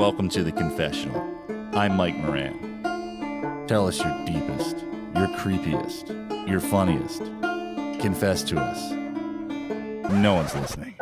welcome 0.00 0.30
to 0.30 0.42
the 0.42 0.50
confessional. 0.50 1.20
I'm 1.74 1.94
Mike 1.94 2.16
Moran. 2.16 3.66
Tell 3.66 3.86
us 3.86 4.02
your 4.02 4.24
deepest, 4.24 4.78
your 5.14 5.28
creepiest, 5.36 6.48
your 6.48 6.58
funniest. 6.58 7.20
Confess 8.00 8.42
to 8.44 8.58
us. 8.58 8.92
No 10.10 10.36
one's 10.36 10.54
listening. 10.54 10.94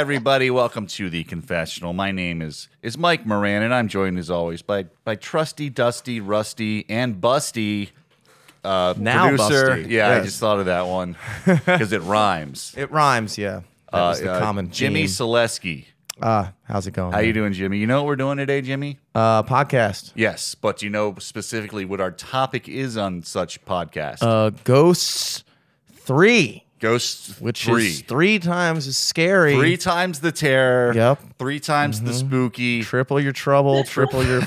Everybody, 0.00 0.50
welcome 0.50 0.86
to 0.86 1.10
the 1.10 1.22
confessional. 1.24 1.92
My 1.92 2.10
name 2.10 2.40
is 2.40 2.68
is 2.82 2.96
Mike 2.96 3.26
Moran, 3.26 3.62
and 3.62 3.74
I'm 3.74 3.86
joined 3.86 4.18
as 4.18 4.30
always 4.30 4.62
by 4.62 4.84
by 5.04 5.14
trusty, 5.14 5.68
dusty, 5.68 6.20
rusty, 6.20 6.86
and 6.88 7.20
busty 7.20 7.90
uh, 8.64 8.94
Now 8.96 9.28
producer. 9.28 9.66
Busty, 9.76 9.90
Yeah, 9.90 10.08
I 10.08 10.14
yes. 10.16 10.24
just 10.24 10.40
thought 10.40 10.58
of 10.58 10.64
that 10.64 10.86
one 10.86 11.16
because 11.44 11.92
it 11.92 12.00
rhymes. 12.00 12.74
It 12.78 12.90
rhymes, 12.90 13.36
yeah. 13.36 13.60
That 13.92 13.98
Uh, 13.98 14.08
was 14.08 14.20
the 14.22 14.32
uh, 14.32 14.38
common 14.40 14.70
Jimmy 14.70 15.06
theme. 15.06 15.08
Selesky. 15.26 15.84
Ah, 16.22 16.52
how's 16.64 16.86
it 16.86 16.92
going? 16.92 17.12
How 17.12 17.18
you 17.20 17.34
doing, 17.34 17.52
Jimmy? 17.52 17.76
You 17.76 17.86
know 17.86 17.98
what 18.02 18.06
we're 18.06 18.16
doing 18.16 18.38
today, 18.38 18.62
Jimmy? 18.62 18.98
Uh, 19.14 19.42
podcast. 19.42 20.12
Yes, 20.14 20.54
but 20.54 20.82
you 20.82 20.88
know 20.88 21.14
specifically 21.18 21.84
what 21.84 22.00
our 22.00 22.10
topic 22.10 22.70
is 22.70 22.96
on 22.96 23.22
such 23.22 23.62
podcast. 23.66 24.18
Uh, 24.22 24.48
Ghosts 24.64 25.44
Three, 25.92 26.64
Ghost 26.80 27.40
which 27.40 27.64
three. 27.64 27.86
is 27.86 28.00
three 28.00 28.38
times 28.38 28.86
as 28.86 28.96
scary. 28.96 29.54
Three 29.54 29.76
times 29.76 30.20
the 30.20 30.32
terror. 30.32 30.94
Yep. 30.94 31.18
Mm-hmm. 31.18 31.28
Three 31.38 31.60
times 31.60 32.00
the 32.00 32.14
spooky. 32.14 32.82
Triple 32.82 33.20
your 33.20 33.32
trouble, 33.32 33.84
triple 33.84 34.24
your, 34.24 34.42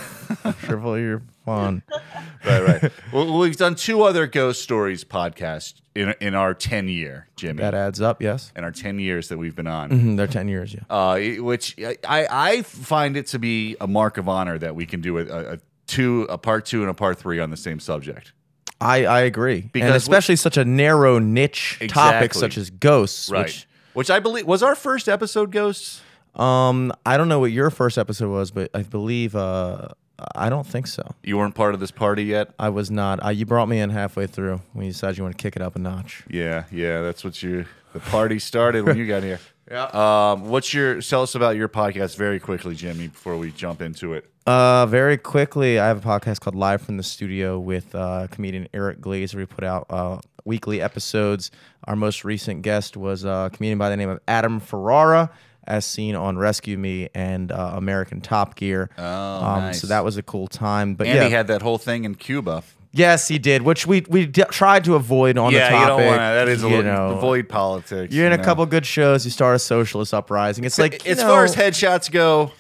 triple 0.62 0.98
your 1.00 1.22
fun. 1.45 1.84
right, 2.45 2.81
right. 2.84 2.92
well, 3.12 3.38
we've 3.38 3.56
done 3.58 3.75
two 3.75 4.02
other 4.03 4.25
ghost 4.28 4.64
stories 4.64 5.03
podcasts 5.03 5.75
in 5.94 6.16
in 6.20 6.34
our 6.34 6.53
ten 6.56 6.88
year, 6.88 7.28
Jimmy. 7.36 7.62
That 7.62 7.75
adds 7.75 8.02
up, 8.02 8.22
yes. 8.22 8.52
in 8.56 8.64
our 8.64 8.72
ten 8.72 8.97
years 8.97 9.30
that 9.30 9.38
we've 9.38 9.56
been 9.56 9.68
on. 9.68 9.92
Mhm, 9.92 10.18
They're 10.18 10.25
ten 10.28 10.47
years, 10.47 10.73
yeah. 10.73 10.81
Uh, 10.90 11.20
which 11.44 11.75
I, 11.80 12.28
I 12.30 12.62
find 12.64 13.16
it 13.16 13.28
to 13.28 13.40
be 13.40 13.75
a 13.80 13.86
mark 13.88 14.18
of 14.18 14.28
honor 14.28 14.58
that 14.58 14.75
we 14.75 14.86
can 14.88 15.02
do 15.02 15.20
a, 15.20 15.53
a 15.53 15.59
two, 15.86 16.23
a 16.30 16.38
part 16.40 16.66
two 16.66 16.81
and 16.81 16.90
a 16.90 16.94
part 16.95 17.20
three 17.20 17.40
on 17.40 17.52
the 17.52 17.58
same 17.58 17.80
subject. 17.80 18.34
I 18.84 19.06
I 19.06 19.22
agree, 19.22 19.70
Because 19.72 19.86
and 19.86 19.94
we- 19.94 19.98
especially 19.98 20.36
such 20.36 20.58
a 20.58 20.66
narrow 20.66 21.20
niche 21.20 21.80
topic 21.88 22.34
such 22.34 22.58
as 22.58 22.70
ghosts, 22.70 23.30
Right. 23.30 23.45
which 23.45 23.67
Which 23.94 24.09
I 24.09 24.20
believe 24.20 24.45
was 24.48 24.64
our 24.64 24.75
first 24.75 25.08
episode, 25.08 25.52
Ghosts. 25.52 26.02
um 26.36 26.92
I 27.06 27.17
don't 27.17 27.30
know 27.30 27.40
what 27.40 27.52
your 27.52 27.70
first 27.70 27.98
episode 27.98 28.30
was, 28.31 28.52
but 28.52 28.70
I 28.73 28.81
believe 28.84 29.36
uh 29.36 29.90
I 30.36 30.50
don't 30.50 30.66
think 30.66 30.88
so. 30.88 31.16
You 31.23 31.38
weren't 31.38 31.56
part 31.56 31.73
of 31.73 31.80
this 31.80 31.92
party 31.92 32.23
yet. 32.23 32.52
I 32.58 32.70
was 32.70 32.90
not. 32.92 33.23
Uh, 33.25 33.30
you 33.30 33.45
brought 33.45 33.67
me 33.67 33.80
in 33.80 33.90
halfway 33.90 34.25
through 34.28 34.62
when 34.73 34.86
you 34.86 34.92
decided 34.92 35.18
you 35.18 35.23
want 35.23 35.38
to 35.38 35.42
kick 35.42 35.56
it 35.56 35.62
up 35.62 35.75
a 35.75 35.80
notch. 35.80 36.23
Yeah, 36.30 36.64
yeah, 36.72 37.02
that's 37.02 37.23
what 37.25 37.42
you. 37.44 37.66
The 37.94 38.00
party 38.00 38.40
started 38.40 38.86
when 38.86 38.97
you 38.97 39.06
got 39.08 39.23
here. 39.23 39.40
Yeah. 39.69 39.86
Um, 40.33 40.50
what's 40.50 40.73
your? 40.73 41.02
Tell 41.02 41.23
us 41.23 41.36
about 41.36 41.56
your 41.56 41.69
podcast 41.69 42.17
very 42.17 42.39
quickly, 42.39 42.75
Jimmy, 42.75 43.08
before 43.08 43.38
we 43.38 43.52
jump 43.52 43.81
into 43.81 44.14
it. 44.14 44.30
Uh, 44.45 44.86
very 44.88 45.17
quickly, 45.17 45.80
I 45.80 45.88
have 45.88 46.06
a 46.06 46.08
podcast 46.08 46.42
called 46.42 46.56
Live 46.56 46.81
from 46.81 46.97
the 46.97 47.03
Studio 47.03 47.58
with 47.58 47.95
uh, 47.95 48.28
comedian 48.30 48.67
Eric 48.73 49.00
Glazer. 49.00 49.36
We 49.36 49.45
put 49.45 49.64
out 49.64 49.86
uh, 49.89 50.19
weekly 50.44 50.81
episodes. 50.81 51.50
Our 51.86 51.95
most 51.95 52.25
recent 52.25 52.61
guest 52.61 52.97
was 52.97 53.23
a 53.23 53.50
comedian 53.53 53.78
by 53.78 53.89
the 53.89 53.95
name 53.95 54.09
of 54.09 54.19
Adam 54.28 54.59
Ferrara, 54.59 55.31
as 55.66 55.86
seen 55.86 56.16
on 56.16 56.38
Rescue 56.38 56.78
Me 56.78 57.08
and 57.16 57.53
uh, 57.53 57.73
American 57.75 58.19
Top 58.19 58.56
Gear. 58.56 58.89
Oh, 58.97 59.03
um, 59.45 59.61
nice. 59.61 59.80
So 59.80 59.88
that 59.88 60.03
was 60.03 60.17
a 60.17 60.23
cool 60.23 60.47
time. 60.47 60.95
But 60.95 61.07
And 61.07 61.16
yeah, 61.16 61.24
he 61.25 61.31
had 61.31 61.47
that 61.47 61.62
whole 61.62 61.78
thing 61.78 62.03
in 62.03 62.16
Cuba. 62.16 62.63
Yes, 62.94 63.28
he 63.28 63.38
did, 63.40 63.64
which 63.64 63.86
we 63.86 64.06
we 64.08 64.26
d- 64.26 64.44
tried 64.50 64.86
to 64.86 64.96
avoid 64.96 65.38
on 65.38 65.52
yeah, 65.52 65.70
the 65.70 65.76
topic. 65.76 65.81
you 65.81 65.88
don't 65.88 66.08
want 66.08 66.20
to. 66.20 66.24
That 66.24 66.48
is 66.48 66.64
a 66.64 66.70
you 66.70 66.76
little 66.78 66.94
know. 66.94 67.18
avoid 67.18 67.50
politics. 67.50 68.14
You're 68.14 68.28
in 68.28 68.34
a 68.34 68.38
know. 68.38 68.44
couple 68.44 68.66
good 68.66 68.86
shows. 68.86 69.26
You 69.26 69.31
start 69.31 69.56
a 69.56 69.59
socialist 69.59 70.14
uprising. 70.14 70.64
It's 70.64 70.80
like 70.80 71.06
you 71.06 71.12
as 71.12 71.22
far 71.22 71.44
as 71.44 71.56
headshots 71.56 72.09
go, 72.09 72.52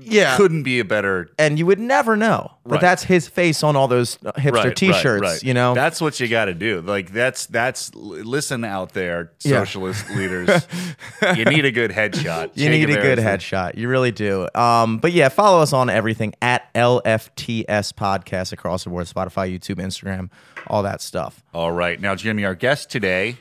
yeah, 0.00 0.36
couldn't 0.36 0.62
be 0.62 0.80
a 0.80 0.84
better. 0.84 1.28
and 1.38 1.58
you 1.58 1.66
would 1.66 1.78
never 1.78 2.16
know. 2.16 2.50
But 2.64 2.72
Right. 2.74 2.80
that's 2.80 3.02
his 3.04 3.28
face 3.28 3.62
on 3.62 3.76
all 3.76 3.88
those 3.88 4.18
uh, 4.24 4.32
hipster 4.32 4.52
Right, 4.52 4.64
right, 4.66 4.76
T-shirts. 4.76 5.20
right. 5.22 5.42
You 5.42 5.52
know, 5.52 5.74
that's 5.74 6.00
what 6.00 6.18
you 6.20 6.28
got 6.28 6.46
to 6.46 6.54
do. 6.54 6.80
Like 6.80 7.12
that's 7.12 7.46
that's 7.46 7.94
listen 7.94 8.64
out 8.64 8.92
there, 8.94 9.32
Yeah. 9.44 9.58
socialist 9.58 10.08
leaders. 10.10 10.66
You 11.36 11.44
need 11.44 11.64
a 11.64 11.70
good 11.70 11.90
headshot. 11.92 12.50
you 12.54 12.64
Che 12.66 12.70
need 12.70 12.90
a 12.90 12.94
good 12.94 13.18
Guevara's 13.18 13.42
headshot. 13.44 13.76
You 13.76 13.88
really 13.88 14.10
do. 14.12 14.48
Um, 14.54 14.98
but 14.98 15.12
yeah, 15.12 15.28
follow 15.28 15.60
us 15.62 15.72
on 15.72 15.88
everything 15.88 16.34
at 16.42 16.72
LFTS 16.74 17.92
Podcast 17.92 18.52
across 18.52 18.84
the 18.84 18.90
board: 18.90 19.06
Spotify, 19.06 19.52
YouTube, 19.56 19.76
Instagram, 19.76 20.30
all 20.66 20.82
that 20.82 21.00
stuff. 21.00 21.42
All 21.54 21.70
right, 21.72 22.00
now 22.00 22.14
Jimmy, 22.14 22.44
our 22.44 22.54
guest 22.54 22.90
today 22.90 23.36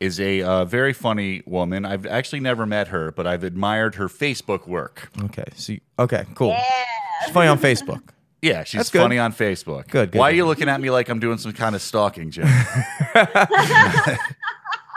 is 0.00 0.20
a 0.20 0.42
uh, 0.42 0.64
very 0.64 0.92
funny 0.92 1.42
woman. 1.46 1.84
I've 1.84 2.06
actually 2.06 2.40
never 2.40 2.66
met 2.66 2.88
her, 2.88 3.12
but 3.12 3.26
I've 3.26 3.44
admired 3.44 3.96
her 3.96 4.08
Facebook 4.08 4.66
work. 4.66 5.10
Okay, 5.24 5.44
so 5.54 5.74
okay, 5.98 6.24
cool. 6.34 6.56
She's 7.24 7.32
funny 7.32 7.48
on 7.48 7.58
Facebook. 7.58 8.02
Yeah, 8.40 8.62
she's 8.64 8.78
That's 8.78 8.90
good. 8.90 9.02
funny 9.02 9.18
on 9.18 9.32
Facebook. 9.32 9.88
Good, 9.88 10.12
good, 10.12 10.18
Why 10.18 10.30
are 10.30 10.34
you 10.34 10.46
looking 10.46 10.68
at 10.68 10.80
me 10.80 10.90
like 10.90 11.08
I'm 11.08 11.18
doing 11.18 11.38
some 11.38 11.52
kind 11.52 11.74
of 11.74 11.82
stalking, 11.82 12.30
Jim? 12.30 12.46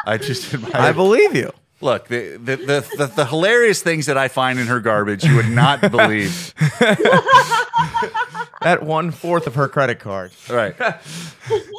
I 0.05 0.19
just 0.19 0.53
admire. 0.53 0.71
I 0.75 0.91
believe 0.91 1.35
you. 1.35 1.51
Look, 1.81 2.07
the 2.07 2.37
the, 2.37 2.57
the 2.57 2.87
the 2.97 3.07
the 3.07 3.25
hilarious 3.25 3.81
things 3.81 4.05
that 4.05 4.17
I 4.17 4.27
find 4.27 4.59
in 4.59 4.67
her 4.67 4.79
garbage, 4.79 5.23
you 5.23 5.35
would 5.35 5.49
not 5.49 5.81
believe. 5.81 6.53
At 8.63 8.83
one 8.83 9.11
fourth 9.11 9.47
of 9.47 9.55
her 9.55 9.67
credit 9.67 9.99
card. 9.99 10.31
Right. 10.49 10.75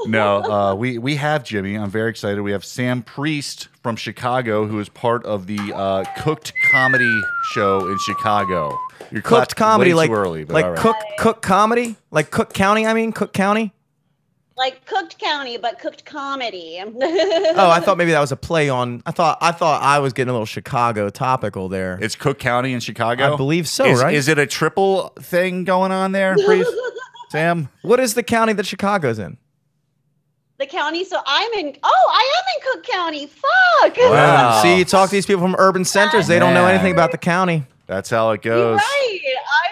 No, 0.06 0.42
uh, 0.42 0.74
we 0.74 0.98
we 0.98 1.14
have 1.14 1.44
Jimmy. 1.44 1.76
I'm 1.76 1.88
very 1.88 2.10
excited. 2.10 2.42
We 2.42 2.50
have 2.50 2.64
Sam 2.64 3.02
Priest 3.02 3.68
from 3.82 3.94
Chicago, 3.94 4.66
who 4.66 4.80
is 4.80 4.88
part 4.88 5.24
of 5.24 5.46
the 5.46 5.72
uh, 5.72 6.04
Cooked 6.18 6.52
Comedy 6.72 7.20
Show 7.52 7.86
in 7.86 7.96
Chicago. 7.98 8.76
You're 9.12 9.22
Cooked 9.22 9.54
comedy, 9.54 9.90
way 9.90 9.94
like 9.94 10.10
too 10.10 10.14
early, 10.14 10.44
but 10.44 10.54
like 10.54 10.64
all 10.64 10.70
right. 10.72 10.80
cook 10.80 10.96
cook 11.18 11.42
comedy, 11.42 11.96
like 12.10 12.30
Cook 12.30 12.52
County. 12.52 12.84
I 12.86 12.94
mean, 12.94 13.12
Cook 13.12 13.32
County. 13.32 13.72
Like 14.62 14.86
cooked 14.86 15.18
county 15.18 15.56
but 15.56 15.78
cooked 15.80 16.04
comedy 16.04 16.80
Oh, 16.84 17.70
I 17.70 17.80
thought 17.80 17.98
maybe 17.98 18.12
that 18.12 18.20
was 18.20 18.30
a 18.30 18.36
play 18.36 18.68
on. 18.68 19.02
I 19.04 19.10
thought 19.10 19.38
I 19.40 19.50
thought 19.50 19.82
I 19.82 19.98
was 19.98 20.12
getting 20.12 20.30
a 20.30 20.32
little 20.32 20.46
Chicago 20.46 21.10
topical 21.10 21.68
there. 21.68 21.98
It's 22.00 22.14
Cook 22.14 22.38
County 22.38 22.72
in 22.72 22.80
Chicago. 22.80 23.34
I 23.34 23.36
believe 23.36 23.68
so, 23.68 23.84
is, 23.86 24.00
right? 24.00 24.14
Is 24.14 24.28
it 24.28 24.38
a 24.38 24.46
triple 24.46 25.08
thing 25.20 25.64
going 25.64 25.90
on 25.90 26.12
there, 26.12 26.36
Priest? 26.44 26.72
Sam? 27.30 27.68
What 27.82 27.98
is 27.98 28.14
the 28.14 28.22
county 28.22 28.52
that 28.52 28.66
Chicago's 28.66 29.18
in? 29.18 29.36
the 30.58 30.66
county 30.66 31.02
so 31.04 31.18
i'm 31.26 31.52
in 31.54 31.76
oh 31.82 32.10
i 32.12 32.38
am 32.38 32.44
in 32.54 32.72
cook 32.72 32.84
county 32.86 33.26
fuck 33.26 33.96
Wow. 33.96 34.62
See, 34.62 34.78
you 34.78 34.84
talk 34.84 35.08
to 35.08 35.16
these 35.16 35.26
people 35.26 35.42
from 35.42 35.56
urban 35.58 35.84
centers; 35.84 36.28
they 36.28 36.38
don't 36.38 36.54
know 36.54 36.66
anything 36.66 36.92
about 36.92 37.10
the 37.10 37.18
county. 37.18 37.64
That's 37.86 38.08
how 38.10 38.30
it 38.30 38.44
You're 38.44 38.54
goes. 38.54 38.78
right 38.78 39.18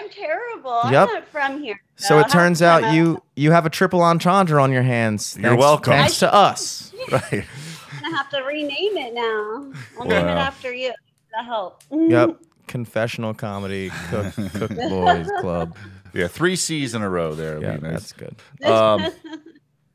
i'm 0.01 0.09
terrible 0.09 0.81
Yep. 0.91 1.07
i'm 1.09 1.13
not 1.15 1.27
from 1.29 1.61
here 1.63 1.81
So 1.95 2.19
it 2.19 2.29
turns 2.29 2.61
out 2.61 2.81
come 2.81 2.95
you 2.95 3.23
you 3.35 3.51
have 3.51 3.65
a 3.65 3.69
triple 3.69 4.01
entendre 4.01 4.61
on 4.61 4.71
your 4.71 4.83
hands. 4.83 5.35
You're 5.37 5.49
thanks- 5.51 5.61
welcome. 5.61 5.93
Thanks 5.93 6.19
to 6.19 6.33
us. 6.33 6.93
Right. 7.11 7.31
i'm 7.33 8.01
gonna 8.03 8.15
have 8.17 8.29
to 8.29 8.41
rename 8.43 8.95
it 8.97 9.13
now 9.13 9.71
i'll 9.99 10.05
name 10.05 10.27
it 10.27 10.29
after 10.29 10.71
you 10.73 10.93
that'll 11.31 11.45
help 11.45 11.83
Yep. 11.91 12.37
Confessional 12.67 13.33
comedy, 13.33 13.91
cook, 14.09 14.33
cook 14.53 14.69
boys 14.75 15.27
club. 15.41 15.75
Yeah, 16.13 16.27
three 16.27 16.55
C's 16.55 16.93
in 16.95 17.01
a 17.01 17.09
row 17.09 17.33
there. 17.35 17.59
Yeah, 17.61 17.75
be 17.77 17.81
that's 17.89 18.13
good. 18.13 18.35
Um, 18.63 19.07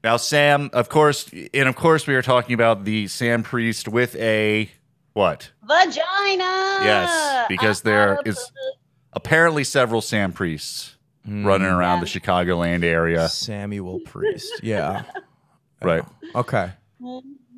now, 0.04 0.18
Sam, 0.18 0.68
of 0.74 0.90
course, 0.90 1.30
and 1.54 1.68
of 1.70 1.76
course, 1.76 2.06
we 2.06 2.14
are 2.16 2.22
talking 2.22 2.52
about 2.52 2.84
the 2.84 3.06
Sam 3.08 3.42
Priest 3.42 3.88
with 3.88 4.14
a 4.16 4.70
what? 5.16 5.50
vagina 5.62 6.78
Yes, 6.84 7.46
because 7.48 7.80
there 7.80 8.18
is 8.26 8.52
apparently 9.14 9.64
several 9.64 10.02
Sam 10.02 10.32
Priests 10.32 10.92
Hmm. 11.24 11.44
running 11.44 11.66
around 11.68 11.98
Yeah. 11.98 12.04
the 12.04 12.20
Chicagoland 12.20 12.84
area, 12.84 13.28
Samuel 13.28 13.98
Priest. 14.00 14.60
Yeah. 14.62 15.02
right? 15.82 16.04
Okay. 16.34 16.70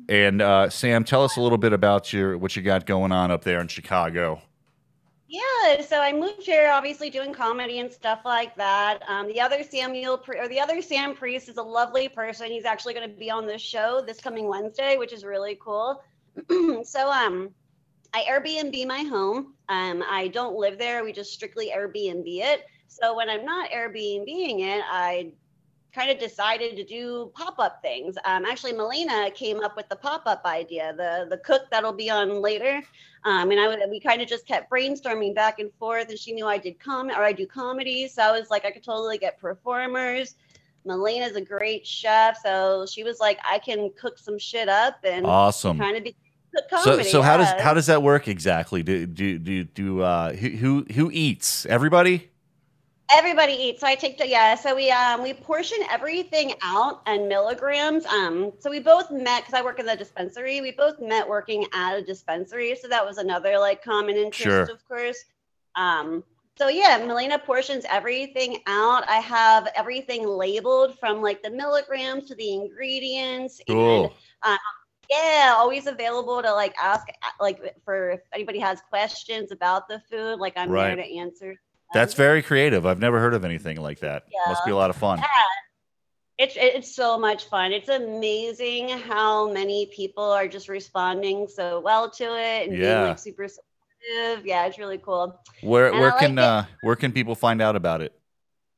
And 0.07 0.41
uh, 0.41 0.69
Sam, 0.69 1.03
tell 1.03 1.23
us 1.23 1.35
a 1.35 1.41
little 1.41 1.57
bit 1.59 1.71
about 1.73 2.11
your 2.11 2.37
what 2.37 2.55
you 2.55 2.61
got 2.63 2.85
going 2.87 3.11
on 3.11 3.29
up 3.29 3.43
there 3.43 3.59
in 3.59 3.67
Chicago. 3.67 4.41
Yeah, 5.27 5.81
so 5.85 5.99
I 6.01 6.11
moved 6.11 6.41
here, 6.43 6.71
obviously 6.71 7.11
doing 7.11 7.31
comedy 7.33 7.77
and 7.79 7.91
stuff 7.91 8.21
like 8.25 8.55
that. 8.55 9.03
Um, 9.07 9.27
the 9.27 9.39
other 9.39 9.61
Samuel, 9.61 10.19
or 10.27 10.47
the 10.47 10.59
other 10.59 10.81
Sam 10.81 11.13
Priest, 11.13 11.49
is 11.49 11.57
a 11.57 11.61
lovely 11.61 12.09
person. 12.09 12.47
He's 12.47 12.65
actually 12.65 12.95
going 12.95 13.07
to 13.07 13.15
be 13.15 13.29
on 13.29 13.45
this 13.45 13.61
show 13.61 14.01
this 14.03 14.19
coming 14.19 14.47
Wednesday, 14.47 14.97
which 14.97 15.13
is 15.13 15.23
really 15.23 15.59
cool. 15.61 16.01
so, 16.83 17.11
um, 17.11 17.49
I 18.13 18.23
Airbnb 18.23 18.87
my 18.87 19.03
home. 19.03 19.53
Um, 19.69 20.03
I 20.09 20.29
don't 20.29 20.55
live 20.55 20.77
there. 20.77 21.03
We 21.03 21.13
just 21.13 21.31
strictly 21.31 21.71
Airbnb 21.75 22.23
it. 22.25 22.65
So 22.87 23.15
when 23.15 23.29
I'm 23.29 23.45
not 23.45 23.69
Airbnbing 23.69 24.61
it, 24.61 24.83
I 24.89 25.31
kind 25.93 26.11
of 26.11 26.19
decided 26.19 26.75
to 26.75 26.83
do 26.83 27.31
pop-up 27.35 27.81
things. 27.81 28.15
Um, 28.25 28.45
actually, 28.45 28.73
Melina 28.73 29.29
came 29.31 29.59
up 29.59 29.75
with 29.75 29.89
the 29.89 29.95
pop-up 29.95 30.41
idea, 30.45 30.93
the 30.95 31.27
the 31.29 31.37
cook 31.37 31.63
that'll 31.71 31.93
be 31.93 32.09
on 32.09 32.41
later. 32.41 32.81
Um, 33.25 33.51
and 33.51 33.59
I 33.59 33.67
would, 33.67 33.79
we 33.89 33.99
kind 33.99 34.21
of 34.21 34.27
just 34.27 34.47
kept 34.47 34.71
brainstorming 34.71 35.35
back 35.35 35.59
and 35.59 35.71
forth. 35.73 36.09
And 36.09 36.17
she 36.17 36.31
knew 36.31 36.47
I 36.47 36.57
did 36.57 36.79
com 36.79 37.09
or 37.09 37.23
I 37.23 37.31
do 37.31 37.45
comedy, 37.45 38.07
so 38.07 38.23
I 38.23 38.31
was 38.31 38.49
like, 38.49 38.65
I 38.65 38.71
could 38.71 38.83
totally 38.83 39.17
get 39.17 39.39
performers. 39.39 40.35
Melina's 40.85 41.35
a 41.35 41.41
great 41.41 41.85
chef, 41.85 42.37
so 42.41 42.85
she 42.89 43.03
was 43.03 43.19
like, 43.19 43.37
I 43.45 43.59
can 43.59 43.91
cook 43.99 44.17
some 44.17 44.39
shit 44.39 44.69
up 44.69 44.99
and 45.03 45.25
Awesome. 45.25 45.77
kind 45.77 45.97
of 45.97 46.03
be 46.05 46.15
So, 46.83 47.01
so 47.03 47.21
how 47.21 47.37
does 47.37 47.49
how 47.61 47.73
does 47.73 47.85
that 47.87 48.01
work 48.01 48.27
exactly? 48.27 48.83
Do 48.83 49.05
do 49.05 49.37
do 49.37 49.63
do 49.63 50.01
uh, 50.01 50.33
who 50.33 50.49
who 50.49 50.85
who 50.93 51.11
eats? 51.11 51.65
Everybody? 51.65 52.29
Everybody 53.11 53.53
eats. 53.53 53.81
So 53.81 53.87
I 53.87 53.95
take 53.95 54.17
the 54.17 54.27
yeah. 54.27 54.55
So 54.55 54.75
we 54.75 54.91
um 54.91 55.23
we 55.23 55.33
portion 55.33 55.79
everything 55.89 56.53
out 56.61 57.01
in 57.07 57.27
milligrams. 57.27 58.05
Um, 58.05 58.51
so 58.59 58.69
we 58.69 58.79
both 58.79 59.09
met 59.09 59.41
because 59.41 59.53
I 59.53 59.63
work 59.63 59.79
in 59.79 59.85
the 59.85 59.95
dispensary. 59.95 60.61
We 60.61 60.71
both 60.71 60.99
met 60.99 61.27
working 61.27 61.65
at 61.73 61.97
a 61.97 62.01
dispensary. 62.03 62.75
So 62.75 62.87
that 62.87 63.03
was 63.05 63.17
another 63.17 63.57
like 63.57 63.83
common 63.83 64.15
interest, 64.15 64.43
Sure. 64.43 64.61
of 64.63 64.87
course. 64.87 65.25
Um, 65.75 66.23
so 66.55 66.67
yeah, 66.67 67.03
Melina 67.05 67.39
portions 67.39 67.85
everything 67.89 68.57
out. 68.67 69.07
I 69.07 69.17
have 69.17 69.69
everything 69.75 70.27
labeled 70.27 70.99
from 70.99 71.21
like 71.21 71.41
the 71.41 71.49
milligrams 71.49 72.27
to 72.27 72.35
the 72.35 72.53
ingredients. 72.53 73.59
And 73.67 73.75
Cool. 73.75 74.13
Yeah, 75.09 75.53
always 75.57 75.87
available 75.87 76.41
to 76.41 76.53
like 76.53 76.75
ask 76.81 77.07
like 77.39 77.75
for 77.83 78.11
if 78.11 78.19
anybody 78.33 78.59
has 78.59 78.79
questions 78.89 79.51
about 79.51 79.87
the 79.87 80.01
food. 80.09 80.39
Like 80.39 80.53
I'm 80.55 80.69
Right. 80.69 80.95
there 80.95 81.03
to 81.05 81.17
answer. 81.17 81.55
That's 81.93 82.13
very 82.13 82.43
creative. 82.43 82.85
I've 82.85 82.99
never 82.99 83.19
heard 83.19 83.33
of 83.33 83.43
anything 83.43 83.77
like 83.81 83.99
that. 83.99 84.23
Yeah. 84.31 84.51
Must 84.51 84.63
be 84.65 84.71
a 84.71 84.75
lot 84.75 84.89
of 84.91 84.95
fun. 84.95 85.17
Yeah. 85.19 85.25
It's 86.45 86.53
it's 86.57 86.95
so 86.95 87.17
much 87.17 87.45
fun. 87.45 87.71
It's 87.73 87.89
amazing 87.89 88.89
how 88.89 89.49
many 89.51 89.87
people 89.87 90.23
are 90.23 90.47
just 90.47 90.69
responding 90.69 91.47
so 91.47 91.79
well 91.81 92.09
to 92.11 92.23
it 92.39 92.69
and 92.69 92.77
Yeah. 92.77 92.95
being 92.99 93.07
like 93.09 93.19
super 93.19 93.47
supportive. 93.47 94.45
Yeah, 94.45 94.65
it's 94.65 94.77
really 94.77 94.99
cool. 94.99 95.41
Where 95.61 95.87
And 95.89 95.99
where 95.99 96.13
I 96.15 96.19
can 96.19 96.35
like 96.35 96.45
uh, 96.45 96.63
where 96.81 96.95
can 96.95 97.11
people 97.11 97.35
find 97.35 97.61
out 97.61 97.75
about 97.75 98.01
it? 98.01 98.13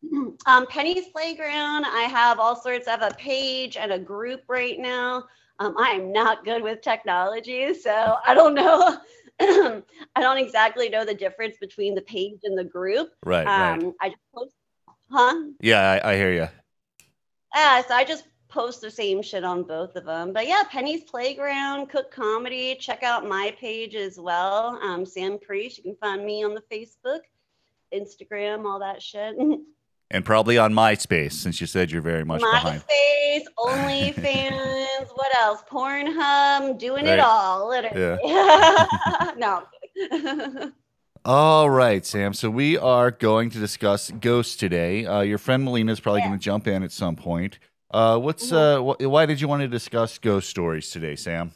Um, 0.48 0.66
Penny's 0.66 1.08
Playground. 1.10 1.86
I 1.86 2.08
have 2.12 2.40
all 2.40 2.56
sorts. 2.56 2.88
I 2.88 2.92
have 2.92 3.04
a 3.04 3.14
page 3.16 3.78
and 3.78 3.92
a 3.92 4.00
group 4.00 4.42
right 4.48 4.80
now. 4.80 5.26
Um, 5.62 5.76
I 5.78 5.90
am 5.92 6.12
not 6.12 6.44
good 6.44 6.64
with 6.64 6.82
technology, 6.82 7.76
so 7.76 8.18
I 8.26 8.34
don't 8.34 8.56
know. 8.56 8.98
I 9.40 9.82
don't 10.20 10.40
exactly 10.40 10.90
know 10.90 11.06
the 11.06 11.14
difference 11.14 11.58
between 11.62 11.94
the 11.94 12.02
page 12.02 12.40
and 12.44 12.58
the 12.58 12.64
group. 12.64 13.12
Right, 13.24 13.46
Um, 13.46 13.80
right. 13.80 13.94
I 14.02 14.10
just 14.10 14.22
post, 14.34 14.56
huh? 15.12 15.36
Yeah, 15.60 16.00
I, 16.04 16.14
I 16.14 16.16
hear 16.16 16.34
you. 16.34 16.48
Yeah, 17.56 17.84
so 17.84 17.94
I 17.94 18.04
just 18.04 18.26
post 18.50 18.82
the 18.82 18.90
same 18.90 19.22
shit 19.22 19.44
on 19.44 19.62
both 19.62 19.96
of 19.96 20.04
them. 20.06 20.34
But 20.34 20.48
yeah, 20.48 20.64
Penny's 20.68 21.04
Playground, 21.04 21.90
Cook 21.90 22.12
Comedy. 22.12 22.76
Check 22.80 23.04
out 23.04 23.28
my 23.28 23.56
page 23.60 23.94
as 23.94 24.20
well. 24.20 24.80
Um, 24.82 25.06
Sam 25.06 25.38
Priest. 25.38 25.78
You 25.78 25.84
can 25.84 25.96
find 25.98 26.26
me 26.26 26.44
on 26.44 26.56
the 26.56 26.64
Facebook, 26.76 27.20
Instagram, 27.94 28.66
all 28.66 28.80
that 28.80 29.00
shit. 29.00 29.36
And 30.14 30.26
probably 30.26 30.58
on 30.58 30.74
MySpace, 30.74 31.32
since 31.32 31.62
you 31.62 31.68
said 31.68 31.90
you're 31.90 32.02
very 32.02 32.26
much 32.26 32.42
behind. 32.42 32.84
MySpace, 32.86 33.44
OnlyFans, 33.58 35.08
what 35.16 35.34
else? 35.38 35.64
Pornhub, 35.72 36.78
doing 36.78 37.06
Right. 37.06 37.14
it 37.14 37.20
all, 37.22 37.70
literally. 37.70 38.18
no. 39.38 39.64
All 41.26 41.70
right, 41.70 42.06
Sam. 42.06 42.34
So 42.34 42.50
we 42.50 42.78
are 42.78 43.12
going 43.12 43.52
to 43.52 43.60
discuss 43.60 44.10
ghosts 44.12 44.56
today. 44.56 45.06
Uh, 45.06 45.22
your 45.22 45.38
friend 45.38 45.64
Melina 45.64 45.92
is 45.92 46.00
probably 46.00 46.22
Yeah. 46.22 46.28
going 46.30 46.40
to 46.40 46.44
jump 46.44 46.68
in 46.68 46.82
at 46.84 46.92
some 46.92 47.16
point. 47.16 47.60
Uh, 47.92 48.18
what's 48.18 48.52
uh, 48.52 48.80
wh- 48.80 49.00
why 49.02 49.26
did 49.28 49.40
you 49.40 49.48
want 49.48 49.62
to 49.62 49.68
discuss 49.68 50.18
ghost 50.18 50.50
stories 50.50 50.90
today, 50.90 51.16
Sam? 51.16 51.52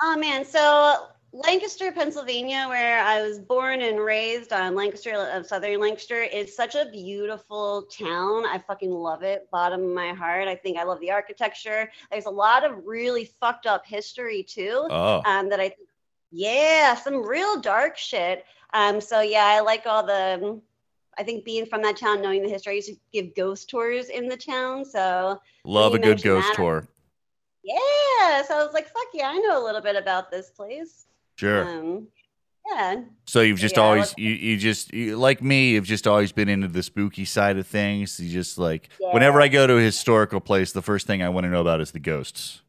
Oh 0.00 0.16
man, 0.16 0.44
so 0.44 1.06
Lancaster, 1.34 1.90
Pennsylvania, 1.92 2.66
where 2.68 3.02
I 3.02 3.22
was 3.22 3.38
born 3.38 3.80
and 3.80 3.98
raised 3.98 4.52
on 4.52 4.74
Lancaster 4.74 5.14
of 5.14 5.46
Southern 5.46 5.80
Lancaster, 5.80 6.20
is 6.22 6.54
such 6.54 6.74
a 6.74 6.90
beautiful 6.92 7.84
town. 7.84 8.44
I 8.44 8.62
fucking 8.66 8.90
love 8.90 9.22
it, 9.22 9.48
bottom 9.50 9.82
of 9.82 9.94
my 9.94 10.12
heart. 10.12 10.46
I 10.46 10.54
think 10.54 10.76
I 10.76 10.82
love 10.82 11.00
the 11.00 11.10
architecture. 11.10 11.90
There's 12.10 12.26
a 12.26 12.30
lot 12.30 12.64
of 12.64 12.84
really 12.84 13.24
fucked 13.40 13.64
up 13.66 13.86
history 13.86 14.42
too. 14.42 14.86
Oh, 14.90 15.22
Um, 15.24 15.48
that 15.48 15.58
I 15.58 15.70
think, 15.70 15.88
yeah, 16.30 16.94
some 16.96 17.26
real 17.26 17.58
dark 17.60 17.96
shit. 17.96 18.44
Um, 18.74 19.00
so 19.00 19.22
yeah, 19.22 19.44
I 19.44 19.60
like 19.60 19.86
all 19.86 20.04
the. 20.04 20.60
I 21.16 21.22
think 21.22 21.44
being 21.44 21.66
from 21.66 21.82
that 21.82 21.96
town, 21.96 22.20
knowing 22.20 22.42
the 22.42 22.48
history, 22.48 22.72
I 22.72 22.76
used 22.76 22.88
to 22.88 22.96
give 23.12 23.34
ghost 23.34 23.70
tours 23.70 24.08
in 24.08 24.28
the 24.28 24.36
town. 24.36 24.84
So 24.84 25.40
love 25.64 25.94
a 25.94 25.98
good 25.98 26.22
ghost 26.22 26.48
that, 26.48 26.56
tour. 26.56 26.86
yeah, 27.64 28.42
so 28.42 28.58
I 28.58 28.64
was 28.64 28.72
like, 28.74 28.88
fuck 28.88 29.08
yeah, 29.14 29.28
I 29.28 29.38
know 29.38 29.62
a 29.62 29.64
little 29.64 29.82
bit 29.82 29.96
about 29.96 30.30
this 30.30 30.50
place. 30.50 31.06
Sure. 31.36 31.70
Um, 31.70 32.08
yeah. 32.68 33.02
So 33.26 33.40
you've 33.40 33.58
just 33.58 33.78
Yeah, 33.78 33.78
always 33.78 34.14
you, 34.18 34.30
you 34.30 34.56
just 34.58 34.92
you, 34.92 35.16
like 35.16 35.40
me, 35.42 35.72
you've 35.72 35.86
just 35.86 36.06
always 36.06 36.32
been 36.32 36.48
into 36.48 36.68
the 36.68 36.82
spooky 36.82 37.24
side 37.24 37.56
of 37.56 37.66
things. 37.66 38.18
You 38.18 38.28
just 38.30 38.58
like 38.58 38.88
whenever 39.10 39.40
I 39.40 39.48
go 39.48 39.66
to 39.66 39.78
a 39.78 39.80
historical 39.82 40.40
place, 40.40 40.72
the 40.72 40.82
first 40.82 41.06
thing 41.06 41.22
I 41.22 41.28
want 41.28 41.44
to 41.44 41.50
know 41.50 41.60
about 41.60 41.80
is 41.80 41.92
the 41.92 42.00
ghosts. 42.00 42.62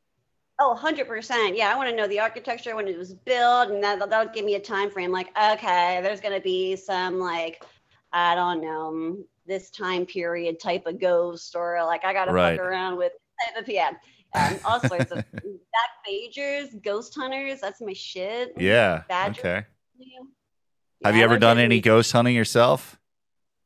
Oh, 0.59 0.69
100%. 0.69 1.55
Yeah, 1.57 1.71
I 1.73 1.75
want 1.75 1.89
to 1.89 1.95
know 1.95 2.07
the 2.07 2.19
architecture 2.19 2.75
when 2.75 2.87
it 2.87 2.97
was 2.97 3.13
built, 3.13 3.69
and 3.71 3.83
that, 3.83 3.99
that'll 4.09 4.31
give 4.33 4.45
me 4.45 4.55
a 4.55 4.59
time 4.59 4.89
frame. 4.91 5.11
Like, 5.11 5.29
okay, 5.37 5.99
there's 6.03 6.21
going 6.21 6.35
to 6.35 6.41
be 6.41 6.75
some, 6.75 7.19
like, 7.19 7.63
I 8.11 8.35
don't 8.35 8.61
know, 8.61 9.17
this 9.47 9.71
time 9.71 10.05
period 10.05 10.59
type 10.59 10.85
of 10.85 10.99
ghost, 10.99 11.55
or 11.55 11.83
like, 11.85 12.05
I 12.05 12.13
got 12.13 12.25
to 12.25 12.33
Right. 12.33 12.53
fuck 12.55 12.63
around 12.65 12.97
with 12.97 13.13
type 13.43 13.61
of, 13.61 13.67
yeah, 13.67 13.91
um, 14.35 14.57
all 14.65 14.79
sorts 14.79 15.11
of 15.11 15.23
back 15.31 15.89
pagers, 16.09 16.81
ghost 16.81 17.15
hunters. 17.15 17.61
That's 17.61 17.81
my 17.81 17.93
shit. 17.93 18.53
Yeah. 18.57 19.03
Badger. 19.07 19.39
Okay. 19.39 19.65
Yeah, 19.97 20.19
Have 21.05 21.15
you 21.15 21.23
ever 21.23 21.37
done 21.37 21.59
any 21.59 21.79
ghost 21.81 22.11
hunting 22.11 22.35
yourself? 22.35 22.99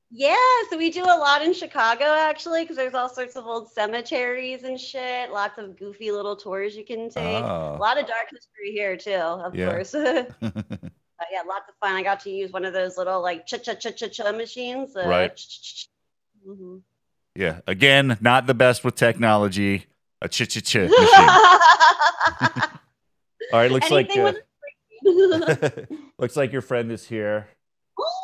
Yeah, 0.10 0.36
so 0.69 0.78
we 0.78 0.90
do 0.90 1.04
a 1.04 1.18
lot 1.18 1.42
in 1.42 1.54
Chicago 1.54 2.06
actually, 2.06 2.64
because 2.64 2.78
there's 2.78 2.94
all 2.94 3.10
sorts 3.10 3.36
of 3.36 3.46
old 3.46 3.69
cemeteries 3.72 4.64
and 4.64 4.80
shit. 4.80 5.31
Lots 5.31 5.58
of 5.58 5.78
goofy 5.78 6.12
little 6.12 6.36
tours 6.38 6.75
you 6.78 6.86
can 6.86 7.10
take. 7.10 7.44
Oh. 7.44 7.75
A 7.75 7.80
lot 7.80 8.00
of 8.00 8.08
dark 8.08 8.28
history 8.31 8.72
here 8.72 8.96
too, 8.96 9.12
of 9.12 9.54
Yeah. 9.56 9.69
course. 9.69 9.92
But 11.19 11.28
yeah, 11.31 11.42
lots 11.48 11.68
of 11.68 11.75
fun. 11.81 11.94
I 11.96 12.04
got 12.04 12.19
to 12.22 12.30
use 12.30 12.52
one 12.54 12.64
of 12.64 12.74
those 12.74 12.96
little 12.98 13.22
like 13.22 13.46
cha 13.48 13.58
cha 13.58 13.74
cha 13.74 13.90
cha 13.92 14.08
cha 14.08 14.31
machines. 14.31 14.96
uh, 14.96 15.08
Right. 15.08 15.31
mhm. 16.48 16.81
yeah. 17.36 17.60
Again, 17.68 18.18
not 18.22 18.48
the 18.48 18.54
best 18.54 18.84
with 18.86 18.96
technology. 18.96 19.88
A 20.22 20.28
ch 20.28 20.48
ch 20.48 20.64
ch 20.64 20.75
machine. 20.75 20.90
All 23.54 23.60
right. 23.60 23.72
Looks 23.72 23.92
like 23.92 24.10
uh, 24.18 24.34
looks 26.18 26.36
like 26.36 26.52
your 26.52 26.62
friend 26.62 26.92
is 26.92 27.06
here. 27.06 27.47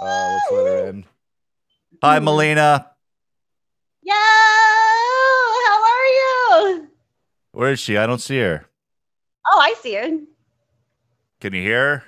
Uh, 0.01 0.33
let's 0.33 0.51
let 0.51 0.65
her 0.65 0.87
in. 0.87 1.05
Hi, 2.01 2.19
Melina. 2.19 2.89
Yo, 4.01 4.13
how 4.13 5.83
are 5.83 6.05
you? 6.05 6.87
Where 7.51 7.71
is 7.71 7.79
she? 7.79 7.95
I 7.97 8.07
don't 8.07 8.19
see 8.19 8.39
her. 8.39 8.65
Oh, 9.49 9.59
I 9.61 9.75
see 9.81 9.93
her. 9.93 10.09
Can 11.39 11.53
you 11.53 11.61
hear 11.61 11.97
her? 11.97 12.03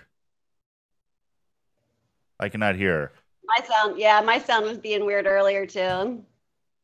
I 2.39 2.49
cannot 2.49 2.75
hear 2.75 2.93
her. 2.93 3.11
My 3.45 3.65
sound, 3.65 3.99
yeah, 3.99 4.19
my 4.21 4.39
sound 4.39 4.65
was 4.65 4.77
being 4.77 5.05
weird 5.05 5.25
earlier 5.27 5.65
too. 5.65 6.23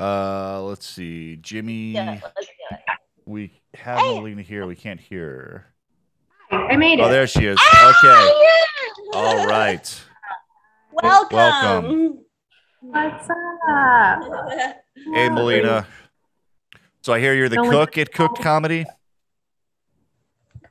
Uh, 0.02 0.62
let's 0.64 0.88
see. 0.88 1.36
Jimmy, 1.38 1.92
Yeah, 1.92 2.20
let's 2.24 2.36
do 2.36 2.42
it. 2.72 2.80
we 3.26 3.62
have 3.76 4.00
Hey. 4.00 4.16
Melina 4.20 4.42
here. 4.42 4.66
We 4.66 4.76
can't 4.76 5.00
hear 5.00 5.68
I 6.50 6.76
made 6.76 6.98
her. 7.00 7.06
it. 7.06 7.08
Oh, 7.08 7.12
there 7.12 7.28
she 7.28 7.46
is. 7.46 7.58
Ah, 7.62 7.94
Okay. 8.00 8.42
yeah! 8.44 9.20
All 9.20 9.46
right. 9.48 10.02
Welcome. 10.92 11.38
Welcome. 11.38 12.18
What's 12.82 13.30
up? 13.30 14.78
Hey, 15.14 15.30
Melina. 15.30 15.86
So 17.04 17.14
I 17.14 17.20
hear 17.20 17.36
you're 17.36 17.48
the 17.50 17.58
No 17.58 17.70
cook 17.70 17.98
at 18.00 18.12
Cooked 18.12 18.42
Comedy. 18.42 18.86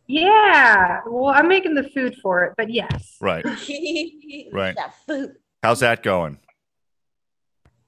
Yeah. 0.09 1.01
Well, 1.07 1.33
I'm 1.33 1.47
making 1.47 1.75
the 1.75 1.85
food 1.95 2.17
for 2.21 2.45
it, 2.47 2.55
but 2.57 2.69
yes. 2.71 3.17
Right. 3.21 3.45
Right. 4.53 4.77
Chef. 5.07 5.29
How's 5.63 5.81
that 5.81 6.03
going? 6.03 6.39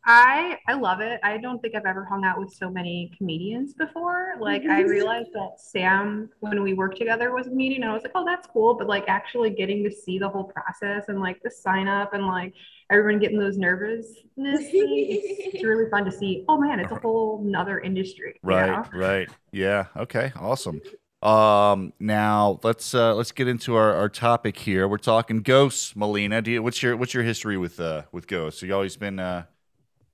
I 0.04 0.58
I 0.66 0.74
love 0.74 1.00
it. 1.00 1.20
I 1.22 1.38
don't 1.38 1.60
think 1.62 1.76
I've 1.76 1.86
ever 1.86 2.04
hung 2.04 2.24
out 2.24 2.38
with 2.40 2.52
so 2.52 2.68
many 2.68 3.12
comedians 3.16 3.72
before. 3.74 4.32
Like 4.40 4.62
I 4.68 4.80
realized 4.82 5.30
that 5.34 5.52
Sam, 5.58 6.28
when 6.40 6.62
we 6.62 6.74
worked 6.74 6.98
together, 6.98 7.32
was 7.32 7.46
a 7.46 7.50
comedian. 7.50 7.84
I 7.84 7.92
was 7.92 8.02
like, 8.02 8.12
oh, 8.16 8.24
that's 8.24 8.48
cool. 8.48 8.74
But 8.74 8.88
like 8.88 9.04
actually 9.06 9.50
getting 9.50 9.84
to 9.84 9.92
see 9.92 10.18
the 10.18 10.28
whole 10.28 10.44
process 10.44 11.04
and 11.08 11.20
like 11.20 11.40
the 11.44 11.50
sign 11.50 11.86
up 11.86 12.14
and 12.14 12.26
like 12.26 12.52
everyone 12.90 13.20
getting 13.20 13.38
those 13.38 13.58
nervousness, 13.58 14.16
it's, 14.36 15.54
it's 15.54 15.64
really 15.64 15.88
fun 15.88 16.04
to 16.04 16.10
see. 16.12 16.44
Oh 16.48 16.60
man, 16.60 16.80
it's 16.80 16.90
a 16.92 16.96
whole 16.96 17.40
nother 17.44 17.78
industry. 17.80 18.40
you 18.42 18.48
Right, 18.48 18.70
know? 18.72 18.84
right. 18.92 19.28
Yeah. 19.52 19.86
Okay. 19.96 20.32
Awesome. 20.36 20.80
Um, 21.22 21.92
now 22.00 22.58
let's 22.64 22.92
uh 22.92 23.14
let's 23.14 23.30
get 23.30 23.46
into 23.46 23.76
our, 23.76 23.94
our 23.94 24.08
topic 24.08 24.58
here. 24.58 24.88
We're 24.88 24.98
talking 24.98 25.42
ghosts, 25.42 25.94
Melina. 25.94 26.42
Do 26.42 26.50
you 26.50 26.62
what's 26.64 26.82
your 26.82 26.96
what's 26.96 27.14
your 27.14 27.22
history 27.22 27.56
with 27.56 27.78
uh 27.78 28.02
with 28.10 28.26
ghosts? 28.26 28.58
So 28.58 28.66
you 28.66 28.74
always 28.74 28.96
been 28.96 29.20
uh 29.20 29.44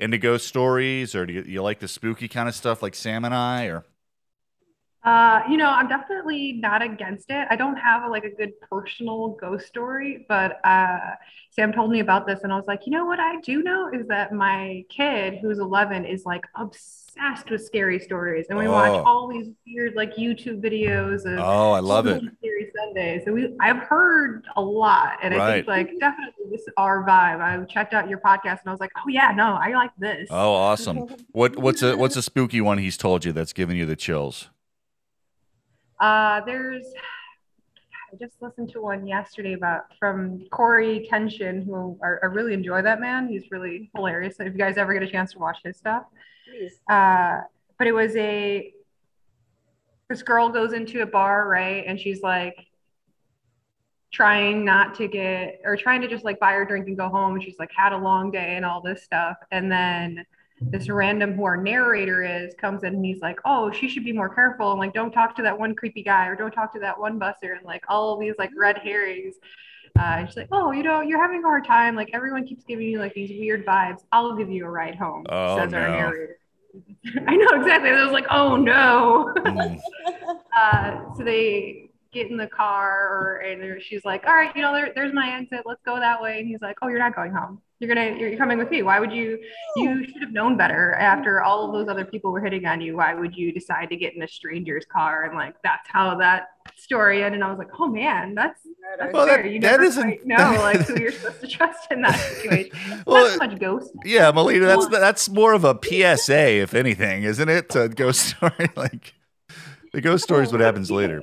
into 0.01 0.19
ghost 0.19 0.47
stories, 0.47 1.15
or 1.15 1.27
do 1.27 1.33
you, 1.33 1.43
you 1.43 1.63
like 1.63 1.81
the 1.81 1.89
spooky 1.89 2.29
kind 2.29 2.49
of 2.49 2.55
stuff 2.55 2.83
like 2.83 2.95
Sam 2.95 3.25
and 3.25 3.35
I? 3.35 3.67
Or 3.67 3.85
Uh, 5.05 5.41
you 5.49 5.57
know, 5.57 5.69
I'm 5.71 5.87
definitely 5.89 6.55
not 6.55 6.83
against 6.83 7.31
it. 7.31 7.47
I 7.51 7.57
don't 7.57 7.77
have 7.77 8.11
like 8.11 8.25
a 8.25 8.31
good 8.31 8.53
personal 8.69 9.37
ghost 9.41 9.67
story, 9.67 10.27
but 10.29 10.61
uh, 10.65 10.99
Sam 11.51 11.73
told 11.73 11.91
me 11.93 12.01
about 12.01 12.27
this, 12.27 12.41
and 12.43 12.53
I 12.53 12.57
was 12.57 12.67
like, 12.67 12.81
you 12.85 12.93
know 12.93 13.05
what 13.07 13.21
I 13.21 13.41
do 13.41 13.63
know 13.63 13.91
is 13.93 14.07
that 14.09 14.33
my 14.33 14.85
kid, 14.91 15.39
who's 15.41 15.61
11, 15.61 16.05
is 16.05 16.25
like 16.27 16.45
obsessed 16.57 17.49
with 17.49 17.65
scary 17.65 18.01
stories, 18.01 18.47
and 18.51 18.59
we 18.59 18.67
Oh. 18.67 18.73
watch 18.73 19.05
all 19.07 19.29
these 19.29 19.49
weird 19.67 19.95
like 19.95 20.17
YouTube 20.17 20.61
videos 20.61 21.25
of 21.25 21.39
oh, 21.39 21.73
I 21.73 21.81
love 21.81 22.07
it. 22.09 22.21
Scary 22.39 22.71
Sundays. 22.77 23.23
So 23.25 23.33
we, 23.33 23.55
I've 23.61 23.79
heard 23.79 24.45
a 24.57 24.61
lot, 24.61 25.19
and 25.23 25.33
I 25.33 25.55
think 25.55 25.69
like 25.69 25.91
definitely 26.01 26.45
this 26.51 26.63
is 26.63 26.69
our 26.77 27.07
vibe. 27.07 27.41
I 27.41 27.65
checked 27.67 27.95
out 27.95 28.09
your 28.09 28.19
podcast, 28.19 28.61
and 28.61 28.67
I 28.67 28.71
was 28.73 28.81
like, 28.81 28.91
oh 28.97 29.09
yeah, 29.09 29.31
no, 29.31 29.55
I 29.55 29.71
like 29.75 29.93
this. 29.97 30.27
Oh, 30.31 30.55
awesome. 30.55 31.07
What 31.33 31.57
what's 31.57 31.83
a 31.83 31.97
what's 31.97 32.17
a 32.17 32.23
spooky 32.23 32.61
one 32.61 32.79
he's 32.79 32.97
told 32.97 33.25
you 33.25 33.33
that's 33.33 33.53
giving 33.53 33.77
you 33.77 33.87
the 33.87 33.97
chills? 33.97 34.51
Uh, 36.01 36.41
there's, 36.47 36.85
I 38.13 38.17
just 38.17 38.41
listened 38.41 38.71
to 38.73 38.81
one 38.81 39.07
yesterday 39.07 39.55
about 39.55 39.85
from 39.99 40.47
Cory 40.51 41.09
Kenshin, 41.11 41.65
who 41.65 41.99
I, 42.03 42.07
I 42.23 42.27
really 42.27 42.55
enjoy 42.55 42.83
that 42.83 43.01
man. 43.01 43.29
He's 43.29 43.51
really 43.51 43.91
hilarious. 43.95 44.37
If 44.39 44.53
you 44.53 44.59
guys 44.59 44.77
ever 44.77 44.95
get 44.95 45.03
a 45.03 45.11
chance 45.11 45.33
to 45.33 45.39
watch 45.39 45.59
his 45.65 45.77
stuff, 45.77 46.05
Please. 46.49 46.81
uh, 46.89 47.41
but 47.79 47.87
it 47.87 47.93
was 47.93 48.17
a 48.17 48.73
this 50.09 50.23
girl 50.23 50.49
goes 50.49 50.73
into 50.73 51.03
a 51.03 51.07
bar, 51.07 51.49
right? 51.49 51.85
And 51.87 52.01
she's 52.01 52.23
like 52.23 52.57
trying 54.11 54.65
not 54.65 54.95
to 54.95 55.07
get 55.07 55.61
or 55.65 55.77
trying 55.77 56.01
to 56.01 56.09
just 56.09 56.25
like 56.25 56.41
buy 56.41 56.53
her 56.53 56.65
drink 56.65 56.89
and 56.89 56.97
go 56.97 57.09
home. 57.09 57.35
And 57.35 57.45
she's 57.45 57.59
like 57.59 57.71
had 57.77 57.93
a 57.93 57.99
long 57.99 58.31
day 58.31 58.57
and 58.57 58.65
all 58.65 58.81
this 58.81 59.03
stuff. 59.03 59.37
And 59.51 59.71
then 59.71 60.25
this 60.61 60.89
random 60.89 61.35
who 61.35 61.45
our 61.45 61.57
narrator 61.57 62.23
is 62.23 62.55
comes 62.55 62.83
in 62.83 62.95
and 62.95 63.05
he's 63.05 63.21
like, 63.21 63.39
Oh, 63.45 63.71
she 63.71 63.89
should 63.89 64.05
be 64.05 64.13
more 64.13 64.29
careful 64.29 64.71
and 64.71 64.81
like 64.81 64.93
don't 64.93 65.13
talk 65.13 65.37
to 65.37 65.43
that 65.43 65.59
one 65.59 65.75
creepy 65.75 66.03
guy 66.03 66.27
or 66.27 66.35
don't 66.35 66.51
talk 66.51 66.73
to 66.75 66.81
that 66.81 66.99
one 66.99 67.19
buster 67.19 67.53
and 67.55 67.65
like 67.65 67.85
all 67.89 68.19
these 68.19 68.35
like 68.39 68.51
red 68.57 68.79
herrings. 68.79 69.37
Uh, 69.99 70.17
and 70.19 70.29
she's 70.29 70.37
like, 70.37 70.49
Oh, 70.53 70.71
you 70.71 70.83
know, 70.83 71.01
you're 71.01 71.21
having 71.21 71.43
a 71.43 71.47
hard 71.47 71.65
time. 71.65 71.95
Like 71.95 72.11
everyone 72.13 72.47
keeps 72.47 72.65
giving 72.65 72.87
you 72.87 72.99
like 72.99 73.15
these 73.15 73.31
weird 73.31 73.65
vibes. 73.65 74.01
I'll 74.13 74.37
give 74.37 74.51
you 74.51 74.67
a 74.67 74.71
ride 74.71 74.97
home, 74.97 75.25
Oh, 75.29 75.59
says 75.59 75.73
our 75.73 75.89
narrator. 75.89 76.39
I 77.27 77.37
know 77.37 77.61
exactly. 77.61 77.91
I 77.91 78.03
was 78.03 78.13
like, 78.13 78.27
oh 78.31 78.57
no. 78.57 79.33
Mm. 79.37 79.81
Uh, 80.61 81.15
so 81.17 81.23
they 81.23 81.89
get 82.13 82.31
in 82.31 82.37
the 82.37 82.47
car, 82.49 83.41
and 83.47 83.81
she's 83.83 84.05
like, 84.05 84.27
all 84.27 84.35
right, 84.35 84.55
you 84.57 84.63
know, 84.63 84.73
there, 84.73 84.93
there's 84.95 85.13
my 85.13 85.39
exit. 85.39 85.63
Let's 85.65 85.81
go 85.85 86.01
that 86.01 86.21
way. 86.21 86.41
And 86.41 86.49
he's 86.49 86.61
like, 86.61 86.77
oh, 86.83 86.89
you're 86.89 86.99
not 86.99 87.15
going 87.15 87.33
home. 87.33 87.63
You're 87.81 87.95
gonna, 87.95 88.17
you're 88.19 88.37
coming 88.37 88.59
with 88.59 88.71
me. 88.73 88.83
Why 88.83 88.99
would 88.99 89.13
you? 89.13 89.39
You 89.77 90.01
oh. 90.01 90.05
should 90.05 90.21
have 90.23 90.33
known 90.33 90.57
better. 90.57 90.95
After 90.95 91.43
all 91.43 91.65
of 91.65 91.73
those 91.73 91.89
other 91.89 92.05
people 92.05 92.33
were 92.33 92.41
hitting 92.41 92.67
on 92.67 92.81
you, 92.81 92.97
why 92.97 93.15
would 93.15 93.37
you 93.37 93.53
decide 93.53 93.89
to 93.91 93.97
get 93.97 94.17
in 94.17 94.23
a 94.23 94.29
stranger's 94.29 94.85
car? 94.85 95.25
And 95.27 95.37
like, 95.37 95.55
that's 95.63 95.89
how 95.89 96.17
that 96.17 96.49
story 96.77 97.23
ended. 97.23 97.35
And 97.35 97.45
I 97.45 97.51
was 97.51 97.59
like, 97.59 97.69
oh 97.79 97.87
man, 97.87 98.35
that's, 98.35 98.67
that's 98.99 99.13
Well, 99.13 99.27
fair. 99.27 99.45
that- 99.45 99.53
you 99.53 99.61
that 99.61 99.71
never 99.71 99.85
isn't- 99.85 100.03
quite 100.03 100.27
know 100.27 100.57
like 100.61 100.81
who 100.81 101.01
you're 101.01 101.13
supposed 101.13 101.41
to 101.41 101.47
trust 101.47 101.93
in 101.93 102.03
that 102.03 102.19
situation. 102.19 102.73
Well, 103.07 103.25
not 103.25 103.33
so 103.33 103.47
much 103.47 103.59
ghost. 103.61 103.91
Yeah, 104.05 104.31
Melina, 104.33 104.67
that's 104.67 104.89
that's 104.89 105.29
more 105.29 105.53
of 105.53 105.65
a 105.65 105.79
PSA, 105.81 106.61
if 106.61 106.75
anything, 106.75 107.23
isn't 107.23 107.49
it? 107.49 107.75
A 107.77 107.89
ghost 107.89 108.21
story, 108.21 108.71
like 108.77 109.15
the 109.93 110.01
ghost 110.01 110.25
story 110.25 110.43
is 110.43 110.51
what 110.53 110.61
happens 110.61 110.91
later. 110.91 111.23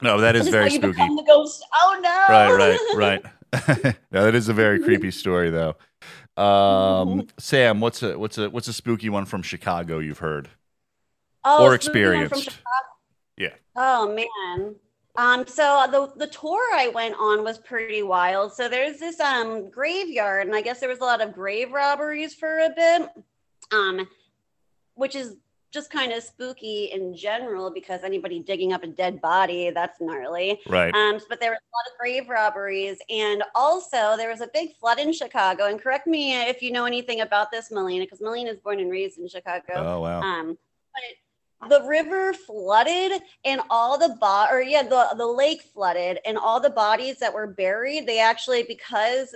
No, 0.00 0.20
that 0.20 0.36
is 0.36 0.48
very 0.48 0.68
how 0.68 0.70
you 0.74 0.78
spooky. 0.78 0.96
the 0.98 1.24
ghost. 1.26 1.64
Oh 1.74 1.98
no! 2.02 2.24
Right, 2.28 2.52
right, 2.52 2.78
right. 2.96 3.24
no, 4.10 4.24
that 4.24 4.34
is 4.34 4.48
a 4.48 4.52
very 4.52 4.80
creepy 4.80 5.10
story, 5.10 5.50
though. 5.50 5.76
Um, 6.42 7.28
Sam, 7.38 7.80
what's 7.80 8.02
a 8.02 8.18
what's 8.18 8.38
a 8.38 8.50
what's 8.50 8.68
a 8.68 8.72
spooky 8.72 9.08
one 9.08 9.24
from 9.24 9.42
Chicago 9.42 9.98
you've 9.98 10.18
heard 10.18 10.48
Oh, 11.44 11.64
or 11.64 11.80
spooky 11.80 12.00
one 12.04 12.28
from 12.28 12.38
experienced? 12.38 12.42
Chicago. 12.44 13.54
Oh 13.76 14.14
man. 14.14 14.76
Um, 15.16 15.46
so 15.46 15.86
the 15.90 16.12
the 16.16 16.26
tour 16.30 16.60
I 16.74 16.88
went 16.88 17.14
on 17.18 17.44
was 17.44 17.58
pretty 17.58 18.02
wild. 18.02 18.52
So 18.52 18.68
there's 18.68 18.98
this 18.98 19.20
um 19.20 19.70
graveyard, 19.70 20.46
and 20.46 20.56
I 20.56 20.60
guess 20.60 20.80
there 20.80 20.88
was 20.88 20.98
a 21.00 21.04
lot 21.04 21.20
of 21.20 21.32
grave 21.32 21.72
robberies 21.72 22.34
for 22.34 22.58
a 22.58 22.70
bit. 22.74 23.08
Um, 23.72 24.08
which 24.94 25.14
is 25.16 25.36
just 25.74 25.90
kind 25.90 26.12
of 26.12 26.22
spooky 26.22 26.84
in 26.84 27.14
general 27.14 27.70
because 27.70 28.04
anybody 28.04 28.38
digging 28.38 28.72
up 28.72 28.84
a 28.84 28.86
dead 28.86 29.20
body, 29.20 29.70
that's 29.70 30.00
gnarly. 30.00 30.60
Right. 30.68 30.94
Um, 30.94 31.18
but 31.28 31.40
there 31.40 31.50
was 31.50 31.58
a 31.60 31.72
lot 31.74 31.92
of 31.92 31.98
grave 31.98 32.28
robberies, 32.28 32.98
and 33.10 33.42
also 33.54 34.16
there 34.16 34.30
was 34.30 34.40
a 34.40 34.48
big 34.54 34.76
flood 34.76 35.00
in 35.00 35.12
Chicago. 35.12 35.66
And 35.66 35.80
correct 35.80 36.06
me 36.06 36.40
if 36.42 36.62
you 36.62 36.70
know 36.70 36.84
anything 36.84 37.20
about 37.20 37.50
this, 37.50 37.72
Melina, 37.72 38.04
because 38.04 38.20
Melina 38.20 38.50
is 38.50 38.60
born 38.60 38.78
and 38.78 38.90
raised 38.90 39.18
in 39.18 39.28
Chicago. 39.28 39.74
Oh 39.74 40.00
wow. 40.00 40.22
Um, 40.22 40.56
but 40.94 41.68
the 41.68 41.82
river 41.88 42.32
flooded, 42.32 43.20
and 43.44 43.60
all 43.68 43.98
the 43.98 44.16
bo- 44.20 44.46
or 44.50 44.62
yeah, 44.62 44.84
the 44.84 45.14
the 45.16 45.26
lake 45.26 45.62
flooded, 45.62 46.20
and 46.24 46.38
all 46.38 46.60
the 46.60 46.70
bodies 46.70 47.18
that 47.18 47.34
were 47.34 47.48
buried, 47.48 48.06
they 48.06 48.20
actually 48.20 48.62
because 48.62 49.34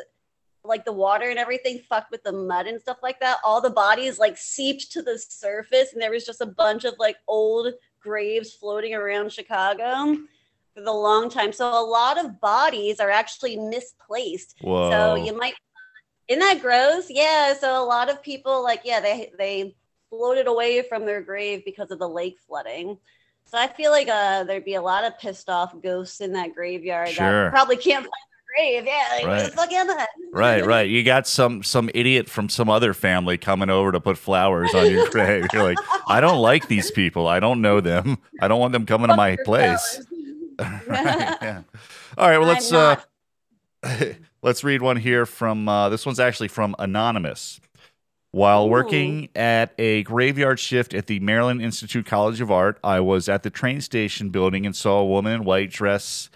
like 0.68 0.84
the 0.84 0.92
water 0.92 1.30
and 1.30 1.38
everything 1.38 1.80
fucked 1.88 2.10
with 2.10 2.22
the 2.22 2.32
mud 2.32 2.66
and 2.66 2.80
stuff 2.80 2.98
like 3.02 3.20
that. 3.20 3.38
All 3.44 3.60
the 3.60 3.70
bodies 3.70 4.18
like 4.18 4.36
seeped 4.36 4.92
to 4.92 5.02
the 5.02 5.18
surface, 5.18 5.92
and 5.92 6.00
there 6.02 6.10
was 6.10 6.24
just 6.24 6.40
a 6.40 6.46
bunch 6.46 6.84
of 6.84 6.94
like 6.98 7.16
old 7.26 7.72
graves 8.00 8.52
floating 8.52 8.94
around 8.94 9.32
Chicago 9.32 10.16
for 10.74 10.82
the 10.82 10.92
long 10.92 11.28
time. 11.30 11.52
So 11.52 11.66
a 11.68 11.82
lot 11.82 12.22
of 12.22 12.40
bodies 12.40 13.00
are 13.00 13.10
actually 13.10 13.56
misplaced. 13.56 14.54
Whoa. 14.60 14.90
So 14.90 15.14
you 15.16 15.36
might 15.36 15.54
isn't 16.28 16.40
that 16.40 16.60
gross? 16.60 17.06
Yeah. 17.08 17.54
So 17.54 17.82
a 17.82 17.84
lot 17.84 18.10
of 18.10 18.22
people 18.22 18.62
like 18.62 18.82
yeah, 18.84 19.00
they 19.00 19.32
they 19.38 19.74
floated 20.10 20.46
away 20.46 20.82
from 20.82 21.04
their 21.06 21.20
grave 21.22 21.62
because 21.64 21.90
of 21.90 21.98
the 21.98 22.08
lake 22.08 22.38
flooding. 22.46 22.98
So 23.44 23.56
I 23.58 23.66
feel 23.66 23.90
like 23.90 24.08
uh 24.08 24.44
there'd 24.44 24.64
be 24.64 24.74
a 24.74 24.82
lot 24.82 25.04
of 25.04 25.18
pissed 25.18 25.48
off 25.48 25.74
ghosts 25.82 26.20
in 26.20 26.32
that 26.34 26.54
graveyard 26.54 27.08
Sure. 27.08 27.44
that 27.44 27.50
probably 27.50 27.76
can't 27.76 28.04
find 28.04 28.12
grave. 28.56 28.84
Yeah, 28.86 29.02
like 29.16 29.26
Right. 29.26 29.44
the 29.50 29.52
fuck 29.56 29.72
am 29.72 29.90
I? 29.90 30.06
Right, 30.32 30.64
right. 30.66 30.88
You 30.88 31.02
got 31.04 31.26
some 31.26 31.62
some 31.62 31.90
idiot 31.94 32.28
from 32.28 32.48
some 32.48 32.68
other 32.70 32.94
family 32.94 33.38
coming 33.38 33.70
over 33.70 33.92
to 33.92 34.00
put 34.00 34.18
flowers 34.18 34.74
on 34.74 34.90
your 34.90 35.08
grave. 35.10 35.46
You're 35.52 35.62
like, 35.64 35.78
I 36.06 36.20
don't 36.20 36.38
like 36.40 36.68
these 36.68 36.90
people. 36.90 37.26
I 37.28 37.40
don't 37.40 37.60
know 37.60 37.80
them. 37.80 38.18
I 38.40 38.48
don't 38.48 38.60
want 38.60 38.72
them 38.72 38.86
coming 38.86 39.08
to 39.08 39.16
my 39.16 39.36
place. 39.44 40.00
Right, 40.58 40.82
yeah. 40.90 41.62
All 42.16 42.28
right. 42.28 42.38
Well, 42.38 42.48
let's 42.48 42.72
uh, 42.72 42.96
let's 44.42 44.64
read 44.64 44.82
one 44.82 44.96
here 44.96 45.26
from. 45.26 45.68
Uh, 45.68 45.88
this 45.88 46.04
one's 46.06 46.20
actually 46.20 46.48
from 46.48 46.74
anonymous. 46.78 47.60
While 48.30 48.68
working 48.68 49.30
at 49.34 49.72
a 49.78 50.02
graveyard 50.02 50.60
shift 50.60 50.92
at 50.92 51.06
the 51.06 51.18
Maryland 51.18 51.62
Institute 51.62 52.04
College 52.04 52.42
of 52.42 52.50
Art, 52.50 52.78
I 52.84 53.00
was 53.00 53.26
at 53.26 53.42
the 53.42 53.48
train 53.48 53.80
station 53.80 54.28
building 54.28 54.66
and 54.66 54.76
saw 54.76 54.98
a 54.98 55.06
woman 55.06 55.32
in 55.32 55.44
white 55.44 55.70
dress 55.70 56.28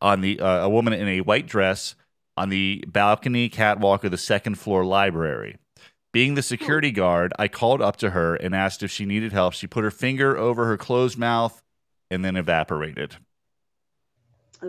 on 0.00 0.20
the 0.20 0.40
uh, 0.40 0.64
a 0.64 0.68
woman 0.68 0.92
in 0.92 1.06
a 1.08 1.20
white 1.20 1.46
dress 1.46 1.94
on 2.36 2.48
the 2.48 2.84
balcony 2.88 3.48
catwalk 3.48 4.04
of 4.04 4.10
the 4.10 4.18
second 4.18 4.56
floor 4.58 4.84
library. 4.84 5.56
Being 6.12 6.34
the 6.34 6.42
security 6.42 6.90
guard, 6.90 7.32
I 7.38 7.46
called 7.48 7.80
up 7.80 7.96
to 7.98 8.10
her 8.10 8.34
and 8.34 8.54
asked 8.54 8.82
if 8.82 8.90
she 8.90 9.04
needed 9.04 9.32
help. 9.32 9.52
She 9.54 9.66
put 9.66 9.84
her 9.84 9.90
finger 9.92 10.36
over 10.36 10.64
her 10.66 10.76
closed 10.76 11.16
mouth 11.18 11.62
and 12.10 12.24
then 12.24 12.36
evaporated. 12.36 13.16
Ooh, 14.62 14.68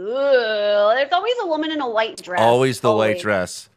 there's 0.95 1.11
always 1.11 1.35
a 1.41 1.47
woman 1.47 1.71
in 1.71 1.81
a 1.81 1.89
white 1.89 2.21
dress. 2.21 2.39
Always 2.39 2.79
the 2.79 2.91
white 2.93 3.19
dress. 3.19 3.69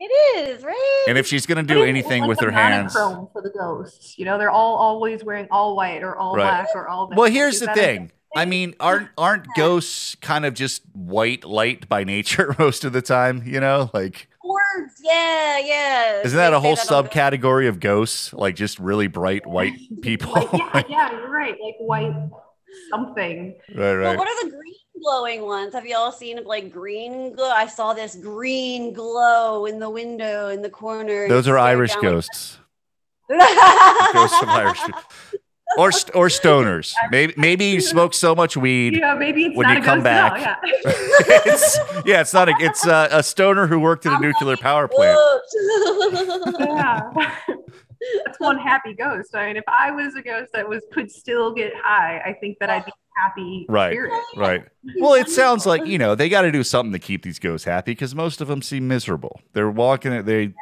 It 0.00 0.04
is, 0.48 0.64
right? 0.64 1.04
And 1.08 1.18
if 1.18 1.26
she's 1.26 1.46
going 1.46 1.64
to 1.64 1.74
do 1.74 1.82
anything 1.82 2.22
like 2.22 2.28
with 2.28 2.40
her 2.40 2.50
hands. 2.50 2.94
for 2.94 3.30
the 3.42 3.50
ghosts. 3.50 4.18
You 4.18 4.24
know, 4.24 4.38
they're 4.38 4.50
all 4.50 4.76
always 4.76 5.22
wearing 5.24 5.46
all 5.50 5.76
white 5.76 6.02
or 6.02 6.16
all 6.16 6.34
Right. 6.34 6.42
black 6.42 6.68
or 6.74 6.88
all. 6.88 7.10
Well, 7.14 7.30
here's 7.30 7.54
Is 7.54 7.60
the 7.60 7.66
that 7.66 7.76
a- 7.78 7.80
thing. 7.80 8.12
I 8.36 8.44
mean, 8.46 8.74
aren't 8.80 9.08
aren't 9.16 9.46
ghosts 9.56 10.14
kind 10.16 10.44
of 10.44 10.54
just 10.54 10.82
white 10.92 11.44
light 11.44 11.88
by 11.88 12.04
nature 12.04 12.54
most 12.58 12.84
of 12.84 12.92
the 12.92 13.02
time? 13.02 13.42
You 13.46 13.60
know, 13.60 13.90
like 13.94 14.28
Words, 14.44 15.00
yeah, 15.02 15.58
yeah. 15.58 16.20
isn't 16.22 16.36
that 16.36 16.50
They 16.50 16.56
a 16.56 16.60
whole 16.60 16.74
that 16.76 16.86
subcategory 16.86 17.68
of 17.68 17.80
ghosts? 17.80 18.32
Like 18.32 18.56
just 18.56 18.78
really 18.78 19.06
bright 19.06 19.46
white 19.46 19.72
people? 20.02 20.32
Like, 20.34 20.52
yeah, 20.52 20.82
yeah, 20.88 21.10
you're 21.12 21.30
right. 21.30 21.54
Like 21.62 21.74
white 21.78 22.12
something. 22.90 23.54
right, 23.70 23.76
But 23.76 23.96
right. 23.96 24.18
what 24.18 24.28
are 24.28 24.44
the 24.44 24.50
green 24.50 24.74
glowing 25.02 25.42
ones? 25.42 25.72
Have 25.74 25.86
you 25.86 25.96
all 25.96 26.12
seen 26.12 26.42
like 26.44 26.70
green 26.72 27.34
glow? 27.34 27.48
I 27.50 27.66
saw 27.66 27.94
this 27.94 28.16
green 28.16 28.92
glow 28.92 29.64
in 29.66 29.78
the 29.78 29.88
window 29.90 30.48
in 30.48 30.60
the 30.60 30.70
corner. 30.70 31.28
Those 31.28 31.48
are 31.48 31.56
Irish 31.58 31.92
down, 31.94 32.02
like- 32.02 32.12
ghosts. 32.12 32.58
Ghosts 33.30 34.42
of 34.42 34.48
Irish 34.48 34.80
people. 34.84 35.00
Or 35.76 35.90
st- 35.92 36.14
or 36.14 36.28
stoners. 36.28 36.92
Maybe 37.10 37.34
maybe 37.36 37.64
you 37.66 37.80
smoke 37.80 38.14
so 38.14 38.34
much 38.34 38.56
weed. 38.56 38.96
Yeah, 38.96 39.14
maybe 39.14 39.46
it's 39.46 39.56
When 39.56 39.66
not 39.66 39.76
you 39.78 39.82
a 39.82 39.84
come 39.84 39.98
ghost 39.98 40.06
at 40.06 40.32
all, 40.32 40.38
back. 40.38 40.60
yeah. 40.64 40.80
it's, 41.46 41.78
yeah, 42.06 42.20
it's 42.20 42.32
not 42.32 42.48
a. 42.48 42.54
It's 42.60 42.86
a, 42.86 43.08
a 43.10 43.22
stoner 43.22 43.66
who 43.66 43.80
worked 43.80 44.06
at 44.06 44.12
a 44.12 44.20
nuclear 44.20 44.56
power 44.56 44.86
plant. 44.88 45.18
Yeah. 46.60 47.10
That's 48.26 48.38
one 48.38 48.58
happy 48.58 48.92
ghost. 48.94 49.34
I 49.34 49.46
mean, 49.46 49.56
if 49.56 49.64
I 49.66 49.90
was 49.90 50.14
a 50.14 50.22
ghost 50.22 50.52
that 50.52 50.68
was 50.68 50.82
could 50.92 51.10
still 51.10 51.52
get 51.54 51.72
high, 51.82 52.18
I 52.24 52.34
think 52.34 52.58
that 52.60 52.68
I'd 52.68 52.84
be 52.84 52.92
happy 53.16 53.66
Right. 53.68 53.92
spirit. 53.92 54.12
Right. 54.36 54.64
Well, 55.00 55.14
it 55.14 55.30
sounds 55.30 55.64
like 55.64 55.86
you 55.86 55.96
know 55.98 56.14
they 56.14 56.28
got 56.28 56.42
to 56.42 56.52
do 56.52 56.62
something 56.62 56.92
to 56.92 56.98
keep 56.98 57.22
these 57.22 57.38
ghosts 57.38 57.64
happy 57.64 57.92
because 57.92 58.14
most 58.14 58.40
of 58.42 58.48
them 58.48 58.60
seem 58.60 58.86
miserable. 58.88 59.40
They're 59.54 59.70
walking. 59.70 60.24
They 60.24 60.52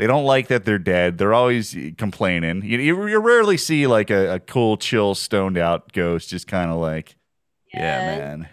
They 0.00 0.06
don't 0.06 0.24
like 0.24 0.48
that 0.48 0.64
they're 0.64 0.78
dead. 0.78 1.18
They're 1.18 1.34
always 1.34 1.76
complaining. 1.98 2.62
You, 2.64 2.78
you, 2.78 3.06
you 3.06 3.18
rarely 3.18 3.58
see 3.58 3.86
like 3.86 4.08
a, 4.08 4.36
a 4.36 4.40
cool, 4.40 4.78
chill, 4.78 5.14
stoned 5.14 5.58
out 5.58 5.92
ghost 5.92 6.30
just 6.30 6.46
kind 6.46 6.70
of 6.70 6.78
like, 6.78 7.16
yeah, 7.74 8.16
Yeah. 8.16 8.18
man. 8.18 8.48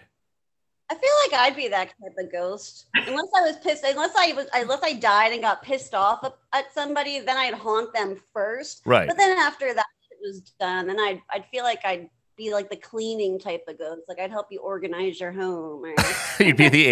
I 0.89 0.95
feel 0.95 1.09
like 1.31 1.39
I'd 1.41 1.55
be 1.55 1.69
that 1.69 1.85
type 1.87 2.17
of 2.25 2.29
ghost. 2.33 2.87
Unless 2.95 3.29
I 3.37 3.41
was 3.43 3.55
pissed, 3.63 3.85
unless 3.85 4.13
I 4.17 4.33
was, 4.33 4.47
unless 4.53 4.81
I 4.83 4.91
died 4.91 5.31
and 5.31 5.41
got 5.41 5.61
pissed 5.63 5.93
off 5.95 6.29
at- 6.51 6.73
somebody, 6.73 7.21
then 7.21 7.37
I'd 7.37 7.53
haunt 7.53 7.93
them 7.93 8.17
first. 8.33 8.81
Right. 8.85 9.07
But 9.07 9.15
then 9.15 9.37
after 9.37 9.73
that 9.73 9.85
shit 10.09 10.17
was 10.21 10.41
done, 10.59 10.87
then 10.87 10.99
I'd, 10.99 11.21
I'd 11.31 11.45
feel 11.45 11.63
like 11.63 11.79
I'd 11.85 12.09
be 12.35 12.51
like 12.53 12.69
the 12.69 12.75
cleaning 12.75 13.39
type 13.39 13.63
of 13.69 13.77
ghost. 13.79 14.01
Like 14.09 14.19
I'd 14.19 14.31
help 14.31 14.47
you 14.51 14.59
organize 14.59 15.17
your 15.21 15.31
home 15.31 15.85
or 15.85 15.95
You'd 16.43 16.57
be 16.57 16.67
the 16.67 16.87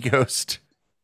ADD 0.00 0.10
ghost. 0.10 0.60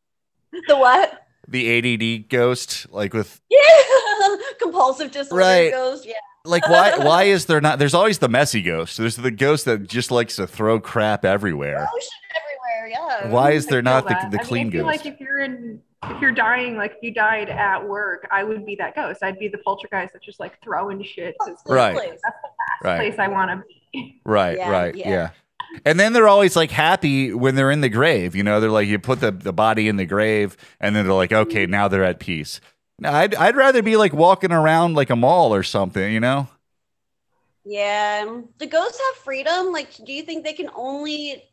the 0.67 0.75
what? 0.75 1.21
The 1.47 2.23
ADD 2.23 2.29
ghost, 2.29 2.87
like 2.91 3.13
with 3.13 3.39
Yeah, 3.49 3.59
compulsive 4.61 5.11
disorder 5.11 5.35
Right. 5.43 5.71
ghost. 5.71 6.05
Yeah. 6.05 6.13
like 6.45 6.67
why 6.69 6.97
why 7.05 7.23
is 7.23 7.45
there 7.45 7.61
not? 7.61 7.79
There's 7.79 7.93
always 7.93 8.19
the 8.19 8.29
messy 8.29 8.61
ghost. 8.61 8.97
There's 8.97 9.15
the 9.15 9.31
ghost 9.31 9.65
that 9.65 9.87
just 9.87 10.11
likes 10.11 10.35
to 10.37 10.47
throw 10.47 10.79
crap 10.79 11.23
everywhere. 11.25 11.87
Everywhere. 11.87 12.87
Yeah. 12.89 13.29
Why 13.29 13.51
is 13.51 13.65
there 13.67 13.81
not 13.81 14.07
the, 14.07 14.13
the 14.13 14.19
I 14.19 14.29
mean, 14.29 14.39
clean 14.39 14.67
I 14.67 14.71
feel 14.71 14.83
ghost? 14.85 15.05
like 15.05 15.13
if 15.13 15.19
you're 15.19 15.39
in, 15.39 15.81
if 16.03 16.21
you're 16.21 16.31
dying, 16.31 16.77
like 16.77 16.91
if 16.91 16.97
you 17.01 17.13
died 17.13 17.49
at 17.49 17.87
work, 17.87 18.27
I 18.31 18.43
would 18.43 18.65
be 18.65 18.75
that 18.75 18.95
ghost. 18.95 19.23
I'd 19.23 19.39
be 19.39 19.47
the 19.47 19.57
poltergeist 19.59 20.13
that's 20.13 20.25
just 20.25 20.39
like 20.39 20.61
throwing 20.63 21.03
shit. 21.03 21.35
Right. 21.39 21.47
That's 21.47 21.63
the 21.63 21.69
last 21.73 22.83
Right. 22.83 22.97
place 22.97 23.15
I 23.19 23.27
want 23.27 23.49
to 23.51 23.63
be. 23.91 24.21
Right, 24.25 24.57
Yeah, 24.57 24.69
right, 24.69 24.95
yeah. 24.95 25.09
yeah. 25.09 25.29
And 25.83 25.99
then 25.99 26.13
they're 26.13 26.27
always 26.27 26.55
like 26.55 26.71
happy 26.71 27.33
when 27.33 27.55
they're 27.55 27.71
in 27.71 27.81
the 27.81 27.89
grave. 27.89 28.35
You 28.35 28.43
know, 28.43 28.59
they're 28.59 28.69
like 28.69 28.87
you 28.87 28.97
put 28.99 29.19
the, 29.19 29.31
the 29.31 29.53
body 29.53 29.87
in 29.87 29.97
the 29.97 30.05
grave, 30.05 30.57
and 30.79 30.95
then 30.95 31.05
they're 31.05 31.13
like, 31.13 31.31
okay, 31.31 31.63
mm-hmm. 31.63 31.71
now 31.71 31.87
they're 31.87 32.03
at 32.03 32.19
peace. 32.19 32.61
Now, 32.97 33.13
I'd 33.13 33.35
I'd 33.35 33.55
rather 33.55 33.81
be 33.81 33.97
like 33.97 34.13
walking 34.13 34.51
around 34.51 34.95
like 34.95 35.09
a 35.09 35.15
mall 35.15 35.53
or 35.53 35.63
something. 35.63 36.13
You 36.13 36.19
know? 36.19 36.47
Yeah. 37.65 38.41
Do 38.57 38.65
ghosts 38.67 38.99
have 38.99 39.23
freedom? 39.23 39.71
Like, 39.71 39.93
do 40.05 40.13
you 40.13 40.23
think 40.23 40.43
they 40.43 40.53
can 40.53 40.69
only 40.75 41.43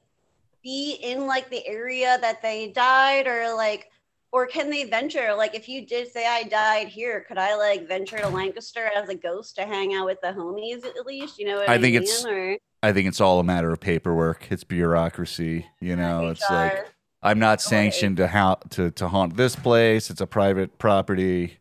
be 0.63 0.93
in 1.03 1.27
like 1.27 1.51
the 1.51 1.67
area 1.67 2.19
that 2.21 2.43
they 2.43 2.69
died, 2.69 3.27
or 3.27 3.55
like, 3.55 3.91
or 4.31 4.47
can 4.47 4.71
they 4.71 4.85
venture? 4.85 5.35
Like, 5.35 5.55
if 5.55 5.69
you 5.69 5.85
did 5.87 6.13
say 6.13 6.27
I 6.27 6.45
died 6.45 6.89
here, 6.89 7.25
could 7.27 7.39
I 7.39 7.57
like 7.57 7.89
venture 7.89 8.19
to 8.19 8.29
Lancaster 8.29 8.91
as 8.95 9.09
a 9.09 9.15
ghost 9.15 9.57
to 9.57 9.63
hang 9.65 9.95
out 9.95 10.07
with 10.07 10.21
the 10.21 10.29
homies 10.29 10.85
at 10.87 11.05
least? 11.07 11.39
You 11.39 11.47
know 11.47 11.57
what 11.57 11.69
I 11.69 11.75
I, 11.75 11.79
think 11.81 11.95
mean? 11.95 12.03
it's- 12.03 12.25
Or 12.25 12.57
I 12.83 12.93
think 12.93 13.07
it's 13.09 13.21
all 13.21 13.39
a 13.39 13.45
matter 13.45 13.73
of 13.73 13.81
paperwork. 13.81 14.49
It's 14.51 14.65
bureaucracy. 14.65 15.67
You 15.81 15.97
know, 15.97 16.29
it's 16.29 16.49
like 16.51 16.87
I'm 17.23 17.39
not 17.39 17.61
sanctioned 17.61 18.17
to 18.17 18.27
ha- 18.29 18.57
to 18.71 18.91
to 18.93 19.09
haunt 19.09 19.37
this 19.37 19.55
place. 19.55 20.11
It's 20.11 20.21
a 20.21 20.27
private 20.27 20.79
property. 20.79 21.59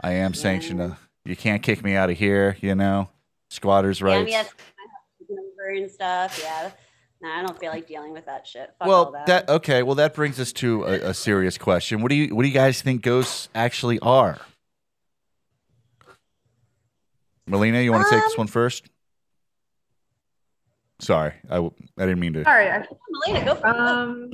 I 0.00 0.12
am 0.12 0.34
sanctioned. 0.34 0.78
To, 0.78 0.96
you 1.24 1.36
can't 1.36 1.62
kick 1.62 1.84
me 1.84 1.94
out 1.94 2.10
of 2.10 2.16
here. 2.18 2.56
You 2.60 2.74
know, 2.74 3.08
squatters' 3.50 4.00
Yeah, 4.00 4.06
rights. 4.06 4.30
yeah, 4.30 4.44
number 5.28 5.68
and 5.82 5.90
stuff. 5.90 6.40
Yeah. 6.42 6.70
I 7.26 7.40
don't 7.40 7.58
feel 7.58 7.70
like 7.72 7.86
dealing 7.86 8.12
with 8.12 8.26
that 8.26 8.46
shit. 8.46 8.74
Fuck 8.78 8.86
all 8.86 8.88
well, 8.88 9.12
that. 9.12 9.26
that 9.26 9.48
okay. 9.48 9.82
Well, 9.82 9.94
that 9.94 10.12
brings 10.12 10.38
us 10.38 10.52
to 10.54 10.84
a, 10.84 10.92
a 11.10 11.14
serious 11.14 11.56
question. 11.56 12.02
What 12.02 12.10
do 12.10 12.16
you 12.16 12.34
What 12.34 12.42
do 12.42 12.48
you 12.48 12.54
guys 12.54 12.82
think 12.82 13.00
ghosts 13.00 13.48
actually 13.54 13.98
are? 14.00 14.38
Melina, 17.46 17.80
you 17.80 17.92
want 17.92 18.04
to 18.04 18.10
take 18.10 18.22
this 18.22 18.32
Um, 18.34 18.38
one 18.38 18.46
first? 18.46 18.90
Sorry, 21.04 21.34
I, 21.50 21.56
w- 21.56 21.74
I 21.98 22.06
didn't 22.06 22.20
mean 22.20 22.32
to. 22.34 22.48
All 22.48 22.54
right. 22.56 22.70
I- 22.70 22.86
Melina, 23.10 23.44
go 23.44 23.54
for 23.56 23.68
it. 23.68 23.76
Um, 23.76 24.30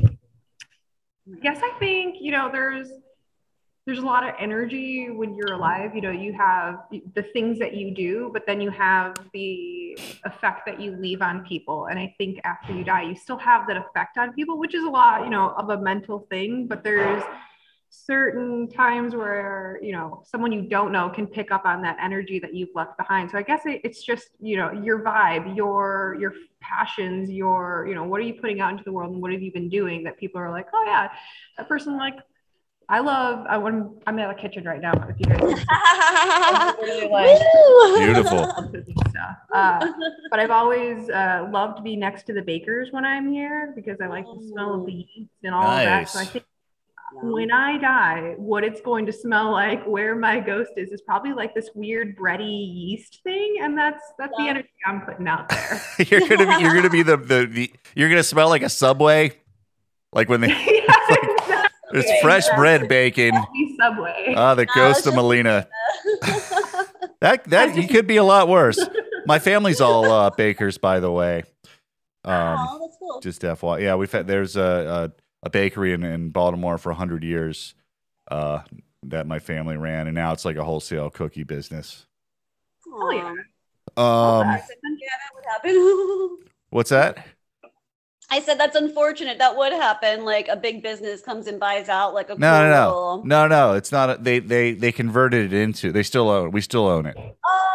yes, 1.43 1.59
I 1.63 1.73
think 1.79 2.17
you 2.21 2.31
know 2.33 2.49
there's 2.51 2.89
there's 3.87 3.99
a 3.99 4.03
lot 4.03 4.23
of 4.23 4.35
energy 4.39 5.11
when 5.11 5.35
you're 5.35 5.53
alive. 5.53 5.95
You 5.97 6.01
know, 6.03 6.11
you 6.13 6.33
have 6.35 6.81
the 6.91 7.25
things 7.33 7.59
that 7.59 7.75
you 7.75 7.93
do, 7.93 8.31
but 8.33 8.47
then 8.47 8.61
you 8.61 8.71
have 8.71 9.17
the 9.33 9.99
effect 10.25 10.65
that 10.67 10.81
you 10.81 10.93
leave 10.93 11.23
on 11.23 11.45
people. 11.45 11.87
And 11.87 11.99
I 11.99 12.15
think 12.19 12.41
after 12.45 12.73
you 12.73 12.85
die, 12.85 13.03
you 13.03 13.17
still 13.17 13.39
have 13.39 13.67
that 13.67 13.77
effect 13.77 14.17
on 14.17 14.33
people, 14.35 14.59
which 14.59 14.75
is 14.75 14.85
a 14.85 14.89
lot, 14.89 15.25
you 15.25 15.31
know, 15.31 15.51
of 15.57 15.71
a 15.71 15.79
mental 15.79 16.21
thing. 16.31 16.67
But 16.69 16.85
there's 16.85 17.23
certain 17.91 18.69
times 18.69 19.17
where 19.17 19.81
you 19.83 19.91
know 19.91 20.23
someone 20.25 20.53
you 20.53 20.63
don't 20.63 20.93
know 20.93 21.11
can 21.11 21.27
pick 21.27 21.51
up 21.51 21.65
on 21.65 21.83
that 21.83 21.97
energy 22.01 22.39
that 22.39 22.55
you've 22.55 22.69
left 22.73 22.97
behind 22.97 23.29
so 23.29 23.37
i 23.37 23.43
guess 23.43 23.67
it, 23.67 23.81
it's 23.83 24.05
just 24.05 24.29
you 24.39 24.57
know 24.57 24.71
your 24.71 25.01
vibe 25.01 25.57
your 25.57 26.17
your 26.21 26.33
passions 26.61 27.29
your 27.29 27.85
you 27.89 27.95
know 27.97 28.05
what 28.05 28.21
are 28.21 28.25
you 28.25 28.35
putting 28.35 28.61
out 28.61 28.71
into 28.71 28.85
the 28.85 28.93
world 28.93 29.13
and 29.13 29.21
what 29.21 29.33
have 29.33 29.43
you 29.43 29.53
been 29.53 29.69
doing 29.69 30.05
that 30.05 30.17
people 30.19 30.41
are 30.41 30.53
like 30.53 30.69
oh 30.73 30.85
yeah 30.87 31.09
that 31.59 31.67
person 31.67 31.97
like 31.97 32.15
i 32.89 33.01
love 33.01 33.45
i 33.49 33.59
want 33.59 34.01
i'm 34.07 34.17
in 34.21 34.29
the 34.29 34.35
kitchen 34.35 34.63
right 34.63 34.81
now 34.81 34.93
if 35.09 35.17
you 35.19 35.27
guys 35.27 35.41
literally 36.79 37.09
like 37.09 37.41
Beautiful. 37.97 38.47
stuff. 39.11 39.37
Uh, 39.53 39.85
but 40.31 40.39
I've 40.39 40.53
always 40.53 41.11
uh, 41.11 41.49
loved 41.51 41.79
to 41.79 41.83
be 41.83 41.97
next 41.97 42.23
to 42.27 42.33
the 42.33 42.41
bakers 42.41 42.93
when 42.93 43.05
I'm 43.05 43.33
here 43.33 43.73
because 43.75 44.01
I 44.01 44.07
like 44.07 44.25
the 44.25 44.41
smell 44.49 44.75
of 44.75 44.87
the 44.87 44.93
yeast 44.93 45.33
and 45.43 45.53
all 45.53 45.67
of 45.67 45.83
that. 45.83 46.09
So 46.09 46.21
I 46.21 46.25
think 46.25 46.45
when 47.13 47.51
I 47.51 47.79
die, 47.79 48.35
what 48.37 48.65
it's 48.65 48.81
going 48.81 49.07
to 49.07 49.13
smell 49.13 49.51
like, 49.53 49.85
where 49.87 50.15
my 50.15 50.41
ghost 50.41 50.71
is, 50.77 50.91
is 50.91 51.01
probably 51.03 51.33
like 51.33 51.55
this 51.55 51.71
weird 51.75 52.17
bready 52.17 52.49
yeast 52.75 53.21
thing, 53.25 53.57
and 53.61 53.77
that's 53.77 54.03
that's 54.19 54.33
the 54.39 54.49
energy 54.49 54.69
I'm 54.87 55.01
putting 55.03 55.27
out 55.29 55.49
there. 55.49 55.81
you're 56.09 56.21
gonna 56.29 56.57
be. 56.57 56.63
You're 56.63 56.75
gonna 56.75 56.91
be 56.91 57.03
the, 57.03 57.17
the 57.17 57.47
the. 57.47 57.73
You're 57.95 58.09
gonna 58.09 58.23
smell 58.23 58.49
like 58.49 58.63
a 58.63 58.69
subway, 58.69 59.33
like 60.13 60.29
when 60.29 60.41
they. 60.43 60.49
yeah, 60.49 60.55
exactly. 61.11 61.69
There's 61.93 62.21
fresh 62.23 62.49
bread 62.57 62.89
baking. 62.89 63.35
Subway. 63.81 64.35
Ah, 64.37 64.55
the 64.55 64.67
ghost 64.67 64.99
it's 65.01 65.07
of 65.09 65.15
just- 65.15 65.17
Melina. 65.17 65.67
That 67.21 67.45
that 67.51 67.77
you 67.77 67.87
could 67.87 68.07
be 68.07 68.17
a 68.17 68.25
lot 68.25 68.49
worse. 68.49 68.79
My 69.27 69.39
family's 69.39 69.81
all 69.81 70.05
uh, 70.11 70.31
bakers, 70.31 70.79
by 70.79 71.01
the 71.01 71.11
way. 71.11 71.43
Um, 72.25 72.57
oh, 72.59 72.79
that's 72.81 72.97
cool. 72.99 73.21
just 73.21 73.43
FY. 73.43 73.79
Yeah, 73.81 73.95
we've 73.97 74.11
had 74.11 74.27
there's 74.27 74.57
a 74.57 75.11
a, 75.11 75.20
a 75.43 75.51
bakery 75.51 75.93
in, 75.93 76.03
in 76.03 76.31
Baltimore 76.31 76.79
for 76.79 76.93
hundred 76.93 77.25
years 77.25 77.75
uh, 78.31 78.61
that 79.05 79.27
my 79.27 79.39
family 79.39 79.77
ran, 79.77 80.07
and 80.07 80.15
now 80.15 80.33
it's 80.33 80.45
like 80.45 80.57
a 80.57 80.65
wholesale 80.65 81.11
cookie 81.11 81.45
business. 81.45 82.07
Hell 82.85 83.13
yeah. 83.13 83.35
Um, 83.97 84.47
yeah, 84.47 84.57
that 84.57 85.35
would 85.35 85.45
happen. 85.47 86.39
what's 86.71 86.91
that? 86.91 87.27
I 88.33 88.41
said 88.41 88.59
that's 88.59 88.77
unfortunate. 88.77 89.39
That 89.39 89.57
would 89.57 89.73
happen. 89.73 90.25
Like 90.25 90.47
a 90.49 90.57
big 90.57 90.83
business 90.83 91.21
comes 91.21 91.49
and 91.49 91.59
buys 91.59 91.89
out 91.89 92.15
like 92.15 92.31
a 92.31 92.37
No, 92.37 92.63
no, 92.63 92.71
no, 92.71 93.23
no, 93.25 93.49
no. 93.49 93.73
It's 93.75 93.91
not. 93.91 94.11
A, 94.11 94.17
they 94.23 94.39
they 94.39 94.73
they 94.73 94.93
converted 94.93 95.53
it 95.53 95.61
into. 95.61 95.91
They 95.91 96.05
still 96.05 96.31
own. 96.31 96.53
We 96.53 96.61
still 96.61 96.87
own 96.87 97.07
it. 97.07 97.17
Oh, 97.19 97.70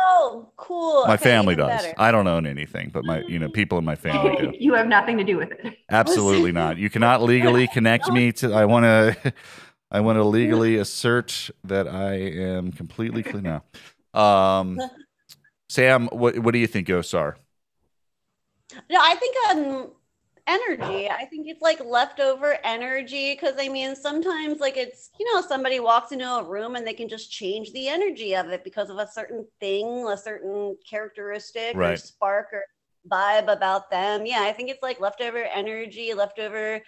cool. 0.57 1.05
My 1.07 1.13
Okay, 1.15 1.25
family 1.25 1.55
does. 1.55 1.81
better. 1.81 1.93
I 1.97 2.11
don't 2.11 2.27
own 2.27 2.45
anything, 2.45 2.89
but 2.93 3.05
my 3.05 3.23
you 3.27 3.39
know 3.39 3.49
people 3.49 3.77
in 3.77 3.85
my 3.85 3.95
family 3.95 4.35
do. 4.37 4.53
you 4.59 4.73
have 4.73 4.87
nothing 4.87 5.17
to 5.17 5.23
do 5.23 5.37
with 5.37 5.51
it. 5.51 5.77
Absolutely 5.89 6.51
not. 6.51 6.77
You 6.77 6.89
cannot 6.89 7.21
legally 7.21 7.67
connect 7.73 8.11
me 8.11 8.31
to. 8.33 8.53
I 8.53 8.65
want 8.65 8.83
to. 8.85 9.33
I 9.91 9.99
want 10.01 10.17
to 10.17 10.23
legally 10.23 10.77
assert 10.77 11.51
that 11.63 11.87
I 11.87 12.15
am 12.15 12.71
completely 12.71 13.23
clean 13.23 13.43
now. 13.43 13.63
Um, 14.19 14.79
Sam, 15.69 16.07
what 16.07 16.39
what 16.39 16.53
do 16.53 16.59
you 16.59 16.67
think 16.67 16.87
ghosts 16.87 17.13
are? 17.13 17.37
No, 18.89 18.99
I 18.99 19.15
think 19.15 19.35
um 19.49 19.91
energy. 20.47 21.09
I 21.09 21.25
think 21.25 21.47
it's 21.47 21.61
like 21.61 21.79
leftover 21.83 22.57
energy 22.63 23.33
because 23.33 23.55
I 23.59 23.67
mean 23.69 23.95
sometimes 23.95 24.59
like 24.59 24.77
it's 24.77 25.09
you 25.19 25.33
know 25.33 25.41
somebody 25.41 25.79
walks 25.79 26.11
into 26.11 26.25
a 26.27 26.43
room 26.43 26.75
and 26.75 26.85
they 26.85 26.93
can 26.93 27.09
just 27.09 27.31
change 27.31 27.71
the 27.73 27.87
energy 27.87 28.35
of 28.35 28.47
it 28.49 28.63
because 28.63 28.89
of 28.89 28.97
a 28.97 29.07
certain 29.07 29.45
thing, 29.59 30.07
a 30.07 30.17
certain 30.17 30.77
characteristic 30.87 31.75
or 31.75 31.95
spark 31.95 32.47
or 32.53 32.63
vibe 33.09 33.51
about 33.51 33.89
them. 33.89 34.25
Yeah, 34.25 34.41
I 34.41 34.51
think 34.53 34.69
it's 34.69 34.83
like 34.83 34.99
leftover 34.99 35.43
energy, 35.43 36.13
leftover 36.13 36.81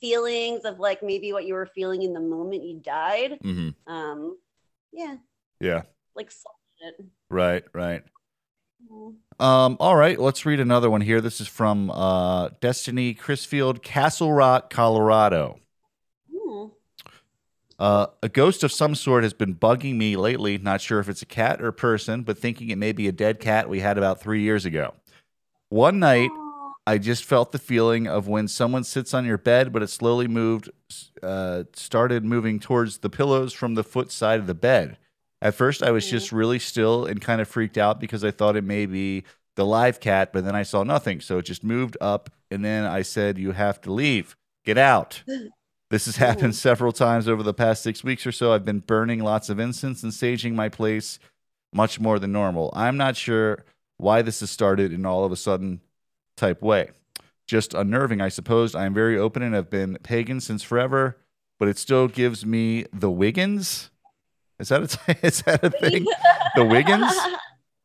feelings 0.00 0.64
of 0.64 0.78
like 0.78 1.02
maybe 1.02 1.32
what 1.32 1.46
you 1.46 1.54
were 1.54 1.66
feeling 1.66 2.02
in 2.02 2.12
the 2.12 2.20
moment 2.20 2.64
you 2.64 2.80
died. 2.80 3.38
hmm 3.42 3.70
Um 3.86 4.38
yeah, 4.92 5.16
Yeah. 5.60 5.82
like. 6.14 6.30
Right. 7.30 7.64
Right. 7.72 8.02
Um, 9.38 9.76
all 9.80 9.96
right, 9.96 10.20
let's 10.20 10.46
read 10.46 10.60
another 10.60 10.90
one 10.90 11.00
here. 11.00 11.20
This 11.20 11.40
is 11.40 11.48
from 11.48 11.90
uh, 11.90 12.50
Destiny 12.60 13.14
Chrisfield, 13.14 13.82
Castle 13.82 14.32
Rock, 14.32 14.70
Colorado. 14.70 15.58
Hmm. 16.30 16.66
Uh, 17.78 18.06
a 18.22 18.28
ghost 18.28 18.62
of 18.62 18.70
some 18.70 18.94
sort 18.94 19.24
has 19.24 19.32
been 19.32 19.54
bugging 19.54 19.96
me 19.96 20.16
lately. 20.16 20.58
Not 20.58 20.80
sure 20.80 21.00
if 21.00 21.08
it's 21.08 21.22
a 21.22 21.26
cat 21.26 21.60
or 21.60 21.68
a 21.68 21.72
person, 21.72 22.22
but 22.22 22.38
thinking 22.38 22.70
it 22.70 22.78
may 22.78 22.92
be 22.92 23.08
a 23.08 23.12
dead 23.12 23.40
cat 23.40 23.68
we 23.68 23.80
had 23.80 23.98
about 23.98 24.20
three 24.20 24.42
years 24.42 24.64
ago. 24.64 24.94
One 25.68 25.98
night. 25.98 26.30
I 26.84 26.98
just 26.98 27.24
felt 27.24 27.52
the 27.52 27.60
feeling 27.60 28.08
of 28.08 28.26
when 28.26 28.48
someone 28.48 28.82
sits 28.82 29.14
on 29.14 29.24
your 29.24 29.38
bed, 29.38 29.72
but 29.72 29.84
it 29.84 29.88
slowly 29.88 30.26
moved, 30.26 30.68
uh, 31.22 31.62
started 31.74 32.24
moving 32.24 32.58
towards 32.58 32.98
the 32.98 33.08
pillows 33.08 33.52
from 33.52 33.76
the 33.76 33.84
foot 33.84 34.10
side 34.10 34.40
of 34.40 34.48
the 34.48 34.54
bed. 34.54 34.98
At 35.42 35.56
first, 35.56 35.82
I 35.82 35.90
was 35.90 36.08
just 36.08 36.28
mm-hmm. 36.28 36.36
really 36.36 36.58
still 36.60 37.04
and 37.04 37.20
kind 37.20 37.40
of 37.40 37.48
freaked 37.48 37.76
out 37.76 37.98
because 37.98 38.22
I 38.22 38.30
thought 38.30 38.56
it 38.56 38.62
may 38.62 38.86
be 38.86 39.24
the 39.56 39.66
live 39.66 39.98
cat, 39.98 40.32
but 40.32 40.44
then 40.44 40.54
I 40.54 40.62
saw 40.62 40.84
nothing. 40.84 41.20
So 41.20 41.38
it 41.38 41.42
just 41.42 41.64
moved 41.64 41.96
up, 42.00 42.30
and 42.50 42.64
then 42.64 42.84
I 42.84 43.02
said, 43.02 43.38
You 43.38 43.50
have 43.50 43.80
to 43.82 43.92
leave. 43.92 44.36
Get 44.64 44.78
out. 44.78 45.22
This 45.90 46.06
has 46.06 46.16
happened 46.16 46.54
several 46.54 46.90
times 46.92 47.28
over 47.28 47.42
the 47.42 47.52
past 47.52 47.82
six 47.82 48.02
weeks 48.02 48.26
or 48.26 48.32
so. 48.32 48.54
I've 48.54 48.64
been 48.64 48.78
burning 48.78 49.22
lots 49.22 49.50
of 49.50 49.60
incense 49.60 50.02
and 50.02 50.10
saging 50.10 50.54
my 50.54 50.70
place 50.70 51.18
much 51.70 52.00
more 52.00 52.18
than 52.18 52.32
normal. 52.32 52.72
I'm 52.74 52.96
not 52.96 53.14
sure 53.14 53.66
why 53.98 54.22
this 54.22 54.40
has 54.40 54.50
started 54.50 54.90
in 54.90 55.04
all 55.04 55.26
of 55.26 55.32
a 55.32 55.36
sudden 55.36 55.82
type 56.34 56.62
way. 56.62 56.92
Just 57.46 57.74
unnerving, 57.74 58.22
I 58.22 58.30
suppose. 58.30 58.74
I 58.74 58.86
am 58.86 58.94
very 58.94 59.18
open 59.18 59.42
and 59.42 59.54
have 59.54 59.68
been 59.68 59.98
pagan 60.02 60.40
since 60.40 60.62
forever, 60.62 61.18
but 61.58 61.68
it 61.68 61.76
still 61.76 62.08
gives 62.08 62.46
me 62.46 62.86
the 62.90 63.10
Wiggins. 63.10 63.90
Is 64.62 64.68
that 64.68 64.80
a 64.80 65.16
is 65.26 65.42
that 65.42 65.64
a 65.64 65.70
thing? 65.70 66.06
The 66.54 66.64
Wiggins? 66.64 67.12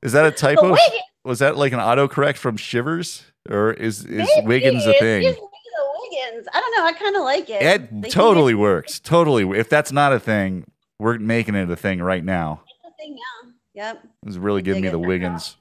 Is 0.03 0.11
that 0.11 0.25
a 0.25 0.31
typo? 0.31 0.75
Was 1.23 1.39
that 1.39 1.57
like 1.57 1.73
an 1.73 1.79
autocorrect 1.79 2.37
from 2.37 2.55
Shivers, 2.57 3.23
or 3.49 3.71
is 3.71 4.05
is 4.05 4.29
Maybe 4.35 4.45
Wiggins 4.47 4.85
a 4.85 4.93
thing? 4.93 5.23
Wiggins. 5.23 6.47
I 6.53 6.59
don't 6.59 6.77
know. 6.77 6.85
I 6.85 6.91
kind 6.93 7.15
of 7.15 7.23
like 7.23 7.49
it. 7.49 7.61
It 7.61 8.01
They 8.01 8.09
totally 8.09 8.53
works. 8.53 8.99
Totally. 8.99 9.57
If 9.57 9.69
that's 9.69 9.91
not 9.91 10.13
a 10.13 10.19
thing, 10.19 10.65
we're 10.99 11.17
making 11.17 11.55
it 11.55 11.69
a 11.69 11.75
thing 11.75 12.01
right 12.01 12.23
now. 12.23 12.61
make 12.83 12.93
the 12.93 13.03
thing 13.03 13.15
now. 13.15 13.51
Yep. 13.73 14.07
It's 14.27 14.37
really 14.37 14.61
giving 14.61 14.83
me 14.83 14.89
the. 14.89 14.99
Wiggins. 14.99 15.57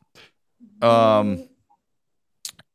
Um. 0.83 1.49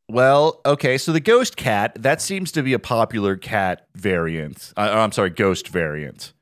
Well, 0.08 0.60
okay. 0.66 0.98
So 0.98 1.12
the 1.12 1.20
ghost 1.20 1.56
cat 1.56 1.96
that 2.02 2.20
seems 2.20 2.52
to 2.52 2.62
be 2.62 2.72
a 2.72 2.78
popular 2.78 3.36
cat 3.36 3.86
variant. 3.94 4.72
Uh, 4.76 4.90
I'm 4.92 5.12
sorry, 5.12 5.30
ghost 5.30 5.68
variant. 5.68 6.32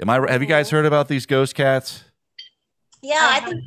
Am 0.00 0.10
I? 0.10 0.30
Have 0.30 0.42
you 0.42 0.48
guys 0.48 0.70
heard 0.70 0.86
about 0.86 1.08
these 1.08 1.26
ghost 1.26 1.54
cats? 1.54 2.04
Yeah, 3.02 3.14
I 3.20 3.40
think. 3.40 3.62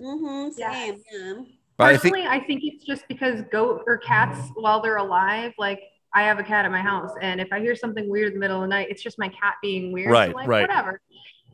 Mm-hmm. 0.00 0.50
Same. 0.50 1.02
Yeah. 1.12 1.34
But 1.76 1.84
I 1.84 1.96
think 1.96 2.14
Personally, 2.14 2.26
I 2.26 2.40
think 2.40 2.62
it's 2.64 2.84
just 2.84 3.06
because 3.08 3.42
goat 3.50 3.82
or 3.86 3.98
cats, 3.98 4.38
while 4.54 4.80
they're 4.80 4.96
alive, 4.98 5.52
like 5.58 5.80
I 6.14 6.22
have 6.22 6.38
a 6.38 6.42
cat 6.42 6.64
at 6.64 6.70
my 6.70 6.80
house, 6.80 7.10
and 7.20 7.40
if 7.40 7.48
I 7.52 7.60
hear 7.60 7.74
something 7.74 8.08
weird 8.08 8.28
in 8.28 8.34
the 8.34 8.40
middle 8.40 8.56
of 8.56 8.62
the 8.62 8.68
night, 8.68 8.88
it's 8.90 9.02
just 9.02 9.18
my 9.18 9.28
cat 9.28 9.54
being 9.62 9.92
weird. 9.92 10.08
so, 10.08 10.12
Right, 10.12 10.34
like, 10.34 10.48
right. 10.48 10.60
Whatever. 10.62 11.00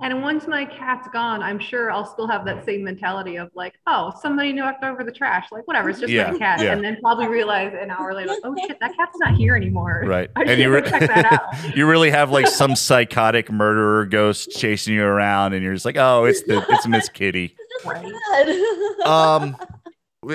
And 0.01 0.23
once 0.23 0.47
my 0.47 0.65
cat's 0.65 1.09
gone, 1.09 1.43
I'm 1.43 1.59
sure 1.59 1.91
I'll 1.91 2.05
still 2.07 2.29
have 2.29 2.45
that 2.45 2.65
same 2.65 2.85
mentality 2.85 3.37
of 3.37 3.51
like, 3.55 3.75
oh, 3.87 4.13
somebody 4.23 4.53
knocked 4.53 4.85
over 4.85 5.03
the 5.03 5.11
trash. 5.11 5.47
Like, 5.51 5.67
whatever, 5.67 5.91
it's 5.91 5.99
just 5.99 6.13
Yeah, 6.13 6.31
my 6.31 6.39
cat. 6.39 6.61
yeah. 6.61 6.73
And 6.73 6.85
then 6.85 6.99
probably 7.01 7.27
realize 7.27 7.75
an 7.81 7.91
hour 7.91 8.15
later, 8.15 8.29
like, 8.29 8.39
oh 8.45 8.55
shit, 8.67 8.79
that 8.81 8.95
cat's 8.97 9.19
not 9.19 9.35
here 9.35 9.57
anymore. 9.57 10.03
right. 10.07 10.31
I 10.37 10.43
And 10.45 10.61
you 10.61 10.69
go 10.69 10.75
re- 10.75 10.83
check 10.83 11.01
that 11.09 11.33
out. 11.33 11.77
you 11.77 11.87
really 11.87 12.11
have 12.11 12.31
like 12.31 12.47
some 12.47 12.77
psychotic 12.77 13.51
murderer 13.51 14.07
ghost 14.07 14.51
chasing 14.53 14.95
you 14.95 15.03
around, 15.05 15.55
and 15.55 15.65
you're 15.65 15.75
just 15.75 15.85
like, 15.85 15.97
oh, 15.97 16.25
it's 16.27 16.43
the 16.45 16.65
it's 16.69 16.87
Miss 16.87 17.09
Kitty. 17.09 17.57
Right. 17.85 18.05
Um 19.07 19.57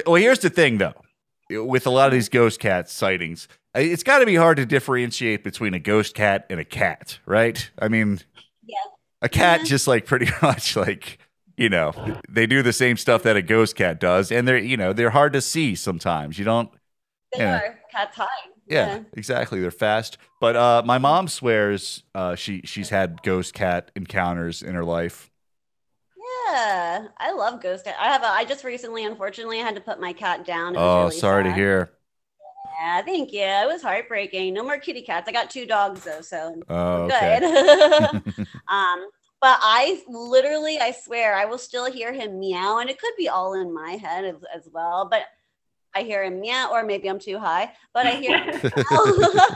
well 0.06 0.16
here's 0.16 0.40
the 0.40 0.50
thing 0.50 0.78
though 0.78 0.94
with 1.50 1.86
a 1.86 1.90
lot 1.90 2.08
of 2.08 2.14
these 2.14 2.30
ghost 2.30 2.60
cat 2.60 2.90
sightings 2.90 3.48
uh, 3.76 3.80
it's 3.80 4.02
got 4.02 4.20
to 4.20 4.26
be 4.26 4.36
hard 4.36 4.56
to 4.58 4.66
differentiate 4.66 5.44
between 5.44 5.74
a 5.74 5.80
ghost 5.80 6.16
cat 6.16 6.46
and 6.50 6.60
a 6.60 6.66
cat 6.66 7.20
right 7.26 7.70
i 7.80 7.88
mean 7.90 8.20
Yeah. 8.66 8.78
A 9.24 9.30
cat 9.30 9.66
just 9.66 9.88
like 9.88 10.06
pretty 10.06 10.28
much 10.44 10.76
like 10.76 11.18
you 11.58 11.70
know 11.70 11.94
they 12.30 12.46
do 12.46 12.62
the 12.62 12.74
same 12.74 12.98
stuff 12.98 13.24
that 13.24 13.36
a 13.36 13.42
ghost 13.42 13.76
cat 13.76 14.00
does 14.00 14.32
and 14.32 14.48
they're 14.48 14.58
you 14.58 14.78
know 14.78 14.94
they're 14.94 15.10
hard 15.12 15.34
to 15.34 15.42
see 15.42 15.74
sometimes 15.76 16.38
you 16.38 16.46
don't 16.46 16.70
they 17.34 17.40
Yeah. 17.40 17.56
are. 17.58 17.80
Cats 17.92 18.16
hide. 18.18 18.28
yeah, 18.68 19.00
exactly 19.14 19.60
they're 19.62 19.72
fast 19.72 20.18
but 20.42 20.56
uh 20.56 20.84
my 20.86 20.98
mom 20.98 21.28
swears 21.28 22.04
uh 22.16 22.36
she 22.36 22.62
she's 22.66 22.90
had 22.90 23.22
ghost 23.24 23.54
cat 23.54 23.92
encounters 23.96 24.62
in 24.62 24.76
her 24.76 24.86
life 24.86 25.32
Yeah, 26.48 27.08
I 27.18 27.32
love 27.34 27.62
ghost 27.62 27.86
cat. 27.86 27.96
I 28.00 28.08
have 28.12 28.24
a. 28.24 28.28
I 28.28 28.46
just 28.46 28.64
recently, 28.64 29.06
unfortunately, 29.06 29.60
I 29.60 29.64
had 29.64 29.76
to 29.76 29.82
put 29.82 30.00
my 30.00 30.14
cat 30.14 30.46
down. 30.46 30.76
Oh 30.78 31.06
really 31.06 31.16
sorry 31.18 31.44
to 31.46 31.54
hear 31.54 31.92
Yeah, 32.80 33.02
thank 33.02 33.32
you. 33.32 33.42
It 33.42 33.68
was 33.68 33.82
heartbreaking. 33.82 34.54
No 34.54 34.64
more 34.64 34.78
kitty 34.78 35.02
cats. 35.02 35.30
I 35.30 35.32
got 35.32 35.50
two 35.50 35.66
dogs 35.66 36.04
though, 36.04 36.22
so 36.22 36.56
oh 36.70 37.08
good. 37.08 37.44
um, 38.68 39.10
but 39.42 39.60
I 39.62 40.02
literally, 40.08 40.80
I 40.80 40.92
swear, 40.92 41.36
I 41.36 41.46
will 41.46 41.58
still 41.58 41.92
hear 41.92 42.14
him 42.14 42.40
meow, 42.40 42.78
and 42.78 42.90
it 42.90 43.00
could 43.00 43.12
be 43.18 43.28
all 43.28 43.54
in 43.54 43.74
my 43.74 43.92
head 43.92 44.24
as, 44.24 44.36
as 44.56 44.70
well. 44.72 45.08
But 45.10 45.24
I 45.94 46.04
hear 46.04 46.24
him 46.24 46.40
meow, 46.40 46.70
or 46.72 46.84
maybe 46.84 47.10
I'm 47.10 47.20
too 47.20 47.38
high. 47.38 47.74
But 47.94 48.06
I 48.06 48.12
hear 48.12 48.38
him 48.38 48.62
meow. 48.76 49.30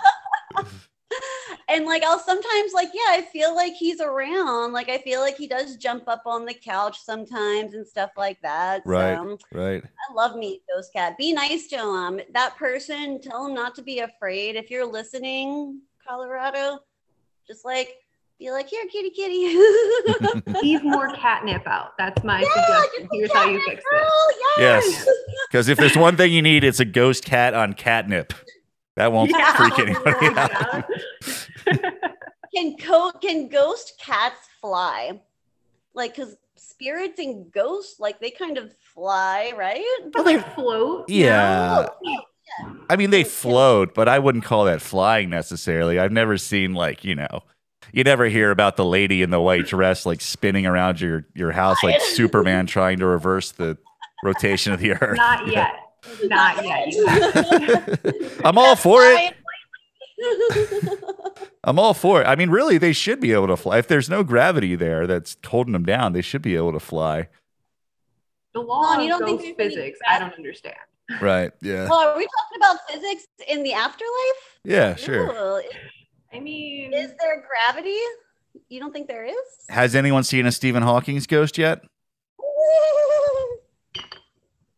and 1.70 1.86
like 1.86 2.04
I'll 2.04 2.20
sometimes 2.20 2.74
like 2.74 2.90
yeah, 2.94 3.12
I 3.12 3.22
feel 3.32 3.56
like 3.56 3.74
he's 3.74 4.00
around. 4.02 4.74
Like 4.74 4.90
I 4.90 4.98
feel 5.00 5.22
like 5.22 5.38
he 5.38 5.48
does 5.48 5.76
jump 5.78 6.08
up 6.08 6.24
on 6.26 6.46
the 6.46 6.54
couch 6.54 7.00
sometimes 7.02 7.74
and 7.74 7.86
stuff 7.86 8.12
like 8.18 8.42
that. 8.42 8.82
Right. 8.86 9.16
So, 9.18 9.38
right 9.52 9.84
I 9.84 10.14
love 10.14 10.36
Meet 10.38 10.62
Ghost 10.74 10.94
Cat. 10.94 11.18
Be 11.18 11.34
nice 11.34 11.68
to 11.68 11.78
him. 11.78 12.22
That 12.34 12.56
person, 12.58 13.20
tell 13.22 13.46
him 13.48 13.54
not 13.54 13.76
to 13.76 13.82
be 13.82 14.00
afraid. 14.00 14.56
If 14.56 14.70
you're 14.72 14.86
listening, 14.86 15.82
Colorado, 16.08 16.80
just 17.48 17.66
like 17.66 17.90
be 18.40 18.52
like, 18.52 18.70
here, 18.70 18.86
kitty, 18.92 19.10
kitty. 19.10 19.58
Leave 20.62 20.84
more 20.84 21.12
catnip 21.16 21.66
out. 21.68 21.98
That's 21.98 22.24
my 22.24 22.42
Yeah, 22.42 22.48
suggestion. 22.54 23.10
Here's 23.12 23.34
how 23.34 23.50
you 23.50 23.60
fix 23.66 23.84
this. 23.92 24.02
Oh, 24.06 24.34
girl. 24.58 24.64
Yes. 24.64 25.08
Because 25.50 25.68
if 25.70 25.78
there's 25.80 25.98
one 25.98 26.18
thing 26.18 26.32
you 26.32 26.44
need, 26.44 26.64
it's 26.64 26.80
a 26.80 26.86
ghost 26.86 27.26
cat 27.26 27.56
on 27.56 27.74
catnip. 27.74 28.34
That 28.96 29.12
won't 29.12 29.32
Yeah. 29.32 29.56
freak 29.56 29.80
anybody 29.80 30.28
out. 30.38 30.86
Can 32.56 32.78
co- 32.78 33.12
can 33.22 33.50
ghost 33.50 34.00
cats 34.00 34.48
fly? 34.62 35.20
Like, 35.94 36.16
cause 36.16 36.38
spirits 36.56 37.20
and 37.20 37.52
ghosts, 37.52 38.00
like 38.00 38.20
they 38.20 38.32
kind 38.32 38.58
of 38.58 38.74
fly, 38.94 39.52
right? 39.56 39.84
But 40.14 40.24
they 40.24 40.40
float. 40.40 41.10
you 41.10 41.26
Yeah. 41.26 41.88
Oh, 42.04 42.20
I 42.90 42.96
mean, 42.96 43.10
they 43.10 43.24
float, 43.24 43.94
but 43.94 44.08
I 44.08 44.20
wouldn't 44.20 44.46
call 44.46 44.66
that 44.66 44.82
flying 44.82 45.30
necessarily. 45.30 46.00
I've 46.00 46.12
never 46.12 46.38
seen 46.38 46.74
like 46.74 47.04
you 47.04 47.16
know, 47.16 47.44
you 47.92 48.04
never 48.04 48.26
hear 48.26 48.52
about 48.52 48.78
the 48.78 48.86
lady 48.86 49.22
in 49.22 49.30
the 49.30 49.42
white 49.42 49.68
dress 49.68 50.06
like 50.06 50.22
spinning 50.22 50.66
around 50.66 51.02
your 51.02 51.26
your 51.36 51.52
house 51.52 51.84
like 51.84 52.00
Superman 52.14 52.66
trying 52.66 53.00
to 53.00 53.06
reverse 53.06 53.52
the 53.52 53.78
rotation 54.24 54.72
of 54.74 54.80
the 54.80 54.94
earth. 54.94 55.18
Not 55.18 55.48
yet. 55.52 55.74
Not 56.24 56.64
yet. 56.64 58.40
I'm 58.46 58.58
all 58.58 58.76
for 58.76 59.02
it. 59.04 59.36
It. 60.18 61.50
I'm 61.64 61.80
all 61.80 61.94
for 61.94 62.22
it. 62.22 62.26
I 62.26 62.36
mean, 62.36 62.50
really, 62.50 62.78
they 62.78 62.94
should 62.94 63.20
be 63.20 63.34
able 63.34 63.48
to 63.48 63.58
fly. 63.58 63.78
If 63.78 63.88
there's 63.88 64.10
no 64.10 64.24
gravity 64.24 64.76
there 64.76 65.06
that's 65.08 65.38
holding 65.46 65.74
them 65.74 65.84
down, 65.84 66.14
they 66.14 66.22
should 66.22 66.42
be 66.42 66.56
able 66.56 66.74
to 66.74 66.80
fly. 66.80 67.28
The 68.54 68.62
law 68.62 68.82
Mom, 68.82 69.02
you 69.02 69.10
don't 69.10 69.24
think 69.26 69.42
ghost 69.42 69.58
there's 69.58 69.74
any 69.74 69.76
physics, 69.76 70.00
I 70.08 70.20
don't 70.20 70.34
understand. 70.34 70.76
Right. 71.22 71.52
Yeah. 71.62 71.88
well, 71.88 72.00
are 72.00 72.18
we 72.18 72.26
talking 72.26 72.58
about 72.58 72.78
physics 72.90 73.28
in 73.48 73.64
the 73.64 73.74
afterlife? 73.74 74.60
Yeah. 74.64 74.96
Sure. 74.96 75.32
Ooh, 75.32 75.62
I 76.34 76.40
mean, 76.40 76.94
Is 76.94 77.14
there 77.20 77.46
gravity? 77.48 77.98
You 78.70 78.80
don't 78.80 78.92
think 78.92 79.08
there 79.08 79.26
is? 79.26 79.36
Has 79.70 79.96
anyone 79.96 80.24
seen 80.24 80.46
a 80.46 80.52
Stephen 80.52 80.84
Hawking's 80.84 81.28
ghost 81.28 81.58
yet? 81.58 81.84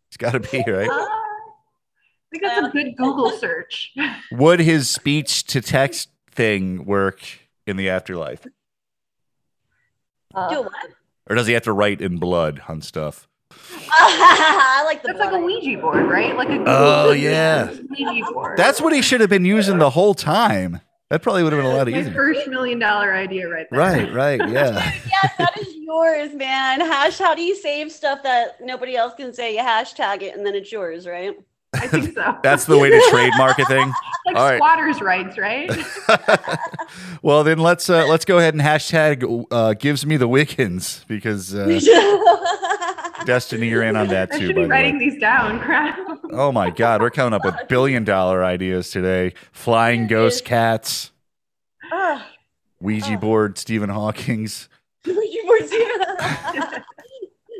It's 0.09 0.17
got 0.17 0.31
to 0.31 0.39
be 0.39 0.63
uh, 0.63 0.71
right. 0.71 0.89
I 0.91 1.28
think 2.31 2.43
that's 2.43 2.67
a 2.67 2.69
good 2.71 2.95
Google 2.97 3.29
search. 3.31 3.91
Would 4.31 4.59
his 4.59 4.89
speech 4.89 5.43
to 5.45 5.61
text 5.61 6.09
thing 6.31 6.85
work 6.85 7.21
in 7.67 7.77
the 7.77 7.89
afterlife, 7.89 8.45
uh, 10.33 10.49
Do 10.49 10.61
what? 10.61 10.73
or 11.29 11.35
does 11.35 11.47
he 11.47 11.53
have 11.53 11.63
to 11.63 11.73
write 11.73 12.01
in 12.01 12.17
blood 12.17 12.61
on 12.67 12.81
stuff? 12.81 13.27
I 13.91 14.83
like 14.85 15.01
the 15.01 15.07
That's 15.09 15.19
like 15.19 15.31
a. 15.33 15.39
Ouija 15.39 15.79
board, 15.81 16.07
right? 16.07 16.35
Like 16.35 16.49
a 16.49 16.57
Google 16.57 16.65
Oh, 16.73 17.11
yeah. 17.11 17.71
Ouija 17.89 18.31
board. 18.31 18.57
That's 18.57 18.79
what 18.79 18.93
he 18.93 19.01
should 19.01 19.21
have 19.21 19.29
been 19.29 19.45
using 19.45 19.79
the 19.79 19.89
whole 19.89 20.13
time. 20.13 20.81
That 21.09 21.23
probably 21.23 21.41
would 21.41 21.53
have 21.53 21.61
been 21.63 21.71
a 21.71 21.75
lot 21.75 21.87
my 21.87 21.97
easier. 21.97 22.13
first 22.13 22.47
million 22.47 22.77
dollar 22.77 23.15
idea 23.15 23.49
right 23.49 23.65
there. 23.71 23.79
Right. 23.79 24.13
Right. 24.13 24.39
Yeah. 24.49 24.73
yes, 25.23 25.33
that 25.39 25.57
is 25.59 25.73
yours, 25.75 26.33
man. 26.35 26.81
Hash. 26.81 27.17
How 27.17 27.33
do 27.33 27.41
you 27.41 27.55
save 27.55 27.91
stuff 27.91 28.21
that 28.21 28.57
nobody 28.61 28.95
else 28.95 29.15
can 29.15 29.33
say? 29.33 29.55
You 29.55 29.61
hashtag 29.63 30.21
it, 30.21 30.37
and 30.37 30.45
then 30.45 30.53
it's 30.53 30.71
yours, 30.71 31.07
right? 31.07 31.35
I 31.73 31.87
think 31.87 32.13
so. 32.15 32.37
That's 32.43 32.65
the 32.65 32.77
way 32.77 32.89
to 32.89 33.01
trademark 33.09 33.59
a 33.59 33.65
thing. 33.65 33.91
like 34.25 34.35
all 34.35 34.45
right. 34.45 34.57
squatters' 34.57 35.01
rights, 35.01 35.37
right? 35.37 35.69
well, 37.21 37.43
then 37.43 37.59
let's 37.59 37.89
uh, 37.89 38.05
let's 38.07 38.25
go 38.25 38.37
ahead 38.39 38.53
and 38.53 38.61
hashtag 38.63 39.45
uh, 39.51 39.73
gives 39.73 40.05
me 40.05 40.17
the 40.17 40.27
Wiggins 40.27 41.05
because 41.07 41.53
uh, 41.53 41.65
Destiny, 43.25 43.67
you're 43.69 43.83
in 43.83 43.95
on 43.95 44.07
that 44.07 44.31
too. 44.31 44.35
I 44.35 44.39
too. 44.39 44.45
should 44.47 44.55
be 44.55 44.61
the 44.63 44.67
writing 44.67 44.97
way. 44.97 45.09
these 45.09 45.19
down. 45.19 45.59
Crap. 45.59 45.99
Oh 46.31 46.51
my 46.51 46.69
God, 46.71 47.01
we're 47.01 47.09
coming 47.11 47.33
up 47.33 47.43
with 47.45 47.55
billion 47.67 48.03
dollar 48.03 48.43
ideas 48.43 48.89
today. 48.89 49.33
Flying 49.51 50.07
ghost 50.07 50.45
cats, 50.45 51.11
Ah, 51.91 52.27
Ouija 52.81 53.13
Oh. 53.13 53.17
board, 53.17 53.57
Stephen 53.57 53.89
Hawking's. 53.89 54.69
you 55.05 55.45
were 55.47 55.67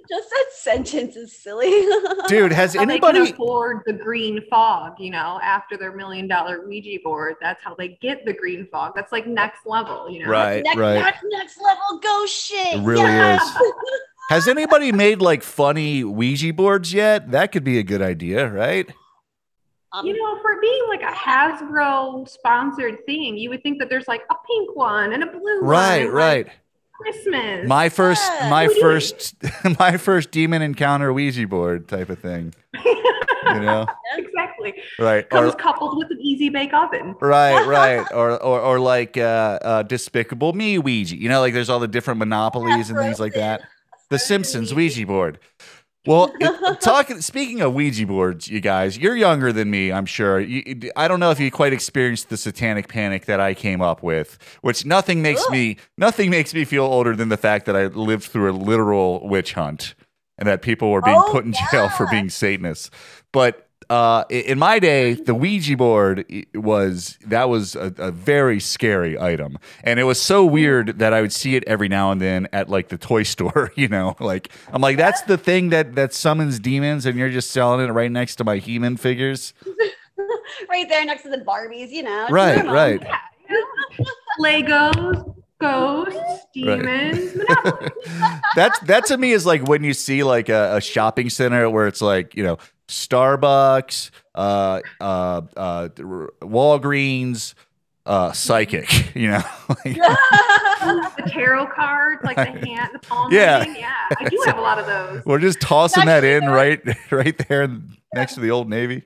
Just 0.10 0.30
that 0.30 0.46
sentence 0.54 1.16
is 1.16 1.38
silly. 1.38 1.70
Dude, 2.28 2.52
has 2.52 2.74
How 2.74 2.84
they 2.86 2.94
anybody? 2.94 3.26
can 3.26 3.34
afford 3.34 3.82
the 3.86 3.94
green 3.94 4.42
fog, 4.50 4.94
you 5.00 5.12
know, 5.12 5.40
after 5.44 5.78
their 5.78 5.96
million 5.96 6.28
dollar 6.28 6.66
Ouija 6.68 6.98
board. 7.04 7.36
That's 7.42 7.64
how 7.64 7.76
they 7.76 7.90
get 8.02 8.26
the 8.26 8.34
green 8.34 8.68
fog. 8.72 8.94
That's 8.96 9.12
like 9.12 9.28
next 9.28 9.68
level, 9.68 10.10
you 10.10 10.24
know. 10.24 10.30
Right, 10.32 10.64
next, 10.64 10.78
right. 10.78 10.96
next, 10.96 11.24
next 11.30 11.60
level 11.62 12.00
ghost 12.02 12.34
shit. 12.34 12.78
It 12.80 12.82
really 12.84 13.02
yes! 13.04 13.44
is. 13.56 13.74
Has 14.30 14.48
anybody 14.48 14.92
made 14.92 15.22
like 15.22 15.44
funny 15.44 16.04
Ouija 16.04 16.54
boards 16.54 16.92
yet? 16.94 17.32
That 17.32 17.52
could 17.52 17.64
be 17.64 17.78
a 17.80 17.84
good 17.84 18.02
idea, 18.02 18.48
right? 18.50 18.88
Um, 19.92 20.06
You 20.06 20.14
know, 20.14 20.40
for 20.42 20.60
being 20.62 20.84
like 20.88 21.02
a 21.02 21.14
Hasbro 21.16 22.30
sponsored 22.30 23.06
thing, 23.06 23.38
you 23.38 23.50
would 23.50 23.64
think 23.64 23.80
that 23.80 23.90
there's 23.90 24.08
like 24.08 24.22
a 24.30 24.36
pink 24.48 24.76
one 24.76 25.14
and 25.14 25.24
a 25.24 25.28
blue 25.28 25.62
Right, 25.62 26.06
one. 26.06 26.14
right. 26.14 26.46
Like 26.48 26.56
Christmas. 27.00 27.68
My 27.68 27.90
first, 27.90 28.22
Yeah. 28.40 28.50
my 28.50 28.68
What 28.68 28.82
first, 28.82 29.36
my 29.80 29.98
first 29.98 30.32
demon 30.32 30.62
encounter 30.62 31.12
Ouija 31.14 31.48
board 31.48 31.88
type 31.88 32.10
of 32.10 32.20
thing. 32.20 32.54
You 32.76 32.94
know, 33.62 33.86
exactly. 34.18 34.74
right? 35.00 35.28
Comes 35.30 35.54
Or, 35.54 35.58
coupled 35.58 35.98
with 35.98 36.12
an 36.12 36.20
easy 36.22 36.50
bake 36.50 36.74
oven. 36.74 37.16
right, 37.22 37.66
right. 37.68 38.06
Or, 38.14 38.32
or, 38.42 38.60
or 38.60 38.80
like 38.80 39.18
uh, 39.18 39.60
uh, 39.62 39.84
Despicable 39.84 40.54
Me 40.54 40.78
Ouija. 40.78 41.16
You 41.16 41.30
know, 41.30 41.40
like 41.40 41.54
there's 41.54 41.70
all 41.70 41.80
the 41.80 41.88
different 41.88 42.20
monopolies 42.20 42.90
and 42.90 43.00
things 43.00 43.20
like 43.20 43.34
that. 43.34 43.62
The 44.10 44.20
Simpsons 44.20 44.74
Ouija 44.74 45.06
board. 45.06 45.40
Well, 46.06 46.32
it, 46.40 46.82
talking 46.82 47.22
speaking 47.22 47.62
of 47.62 47.74
Ouija 47.74 48.06
boards, 48.08 48.48
you 48.48 48.62
guys, 48.62 48.98
you're 48.98 49.16
younger 49.16 49.52
than 49.52 49.70
me, 49.70 49.92
I'm 49.92 50.06
sure. 50.06 50.40
You, 50.40 50.92
I 50.96 51.08
don't 51.08 51.20
know 51.20 51.32
if 51.32 51.40
you 51.40 51.52
quite 51.52 51.74
experienced 51.74 52.30
the 52.30 52.38
satanic 52.38 52.88
panic 52.88 53.26
that 53.26 53.40
I 53.40 53.54
came 53.54 53.82
up 53.82 54.02
with, 54.02 54.38
which 54.62 54.86
nothing 54.86 55.22
makes 55.22 55.44
Ugh. 55.46 55.52
me 55.52 55.78
nothing 55.98 56.30
makes 56.30 56.54
me 56.54 56.66
feel 56.66 56.86
older 56.86 57.16
than 57.16 57.30
the 57.30 57.38
fact 57.38 57.66
that 57.66 57.76
I 57.76 57.88
lived 57.88 58.24
through 58.26 58.52
a 58.52 58.54
literal 58.54 59.28
witch 59.28 59.54
hunt 59.54 59.96
and 60.38 60.48
that 60.48 60.62
people 60.62 60.90
were 60.92 61.02
being 61.02 61.18
Oh, 61.20 61.32
put 61.32 61.46
in 61.46 61.54
jail 61.72 61.90
for 61.90 62.08
being 62.10 62.30
Satanists. 62.30 62.90
But 63.32 63.69
uh, 63.90 64.24
in 64.30 64.60
my 64.60 64.78
day, 64.78 65.16
the 65.16 65.34
Ouija 65.34 65.76
board 65.76 66.26
was 66.54 67.18
that 67.26 67.50
was 67.50 67.76
a, 67.76 67.92
a 67.98 68.12
very 68.12 68.60
scary 68.60 69.20
item, 69.20 69.58
and 69.84 70.00
it 70.00 70.04
was 70.04 70.22
so 70.22 70.46
weird 70.46 71.00
that 71.00 71.12
I 71.12 71.22
would 71.22 71.34
see 71.34 71.56
it 71.56 71.64
every 71.66 71.88
now 71.88 72.12
and 72.12 72.22
then 72.22 72.48
at 72.54 72.70
like 72.70 72.90
the 72.90 72.98
toy 73.00 73.24
store. 73.30 73.72
You 73.76 73.88
know, 73.88 74.16
like 74.20 74.52
I'm 74.72 74.82
like, 74.82 74.98
that's 74.98 75.22
the 75.24 75.38
thing 75.38 75.70
that 75.70 75.96
that 75.96 76.14
summons 76.14 76.60
demons, 76.60 77.06
and 77.06 77.18
you're 77.18 77.32
just 77.32 77.50
selling 77.52 77.86
it 77.86 77.92
right 77.92 78.12
next 78.12 78.36
to 78.38 78.44
my 78.44 78.58
He-Man 78.58 78.98
figures. 78.98 79.54
right 80.70 80.88
there 80.88 81.04
next 81.06 81.24
to 81.24 81.30
the 81.30 81.38
Barbies, 81.38 81.90
you 81.90 82.04
know. 82.04 82.28
Right, 82.30 82.58
normal. 82.58 82.74
right. 82.74 83.08
Legos, 84.40 85.36
ghosts, 85.60 86.46
demons, 86.54 87.36
Monopoly. 87.36 87.90
That's 88.56 88.80
that 88.82 89.06
to 89.08 89.18
me 89.18 89.32
is 89.32 89.48
like 89.48 89.68
when 89.68 89.84
you 89.84 89.96
see 89.96 90.24
like 90.24 90.48
a, 90.48 90.76
a 90.76 90.82
shopping 90.82 91.32
center 91.32 91.68
where 91.70 91.88
it's 91.88 92.02
like 92.02 92.36
you 92.36 92.44
know 92.44 92.60
Starbucks, 92.90 94.10
uh, 94.36 94.82
uh, 95.00 95.42
uh, 95.56 95.90
Walgreens, 96.42 97.54
uh, 98.06 98.32
psychic. 98.32 98.90
You 99.16 99.30
know, 99.32 99.44
like, 99.70 99.84
the 99.96 101.24
tarot 101.32 101.68
cards, 101.68 102.22
like 102.24 102.38
the 102.38 102.46
hand, 102.46 102.90
the 102.94 103.00
palm 103.00 103.32
Yeah. 103.34 103.60
reading. 103.60 103.76
Yeah, 103.78 103.94
I 104.20 104.30
do 104.30 104.42
have 104.46 104.58
a 104.58 104.62
lot 104.62 104.78
of 104.80 104.86
those. 104.86 105.26
we're 105.26 105.40
just 105.40 105.60
tossing 105.60 106.06
that 106.06 106.24
in 106.24 106.42
there- 106.46 106.52
right, 106.52 106.82
right 107.12 107.38
there 107.48 107.68
next 108.14 108.36
to 108.36 108.40
the 108.40 108.52
old 108.52 108.70
Navy. 108.70 109.04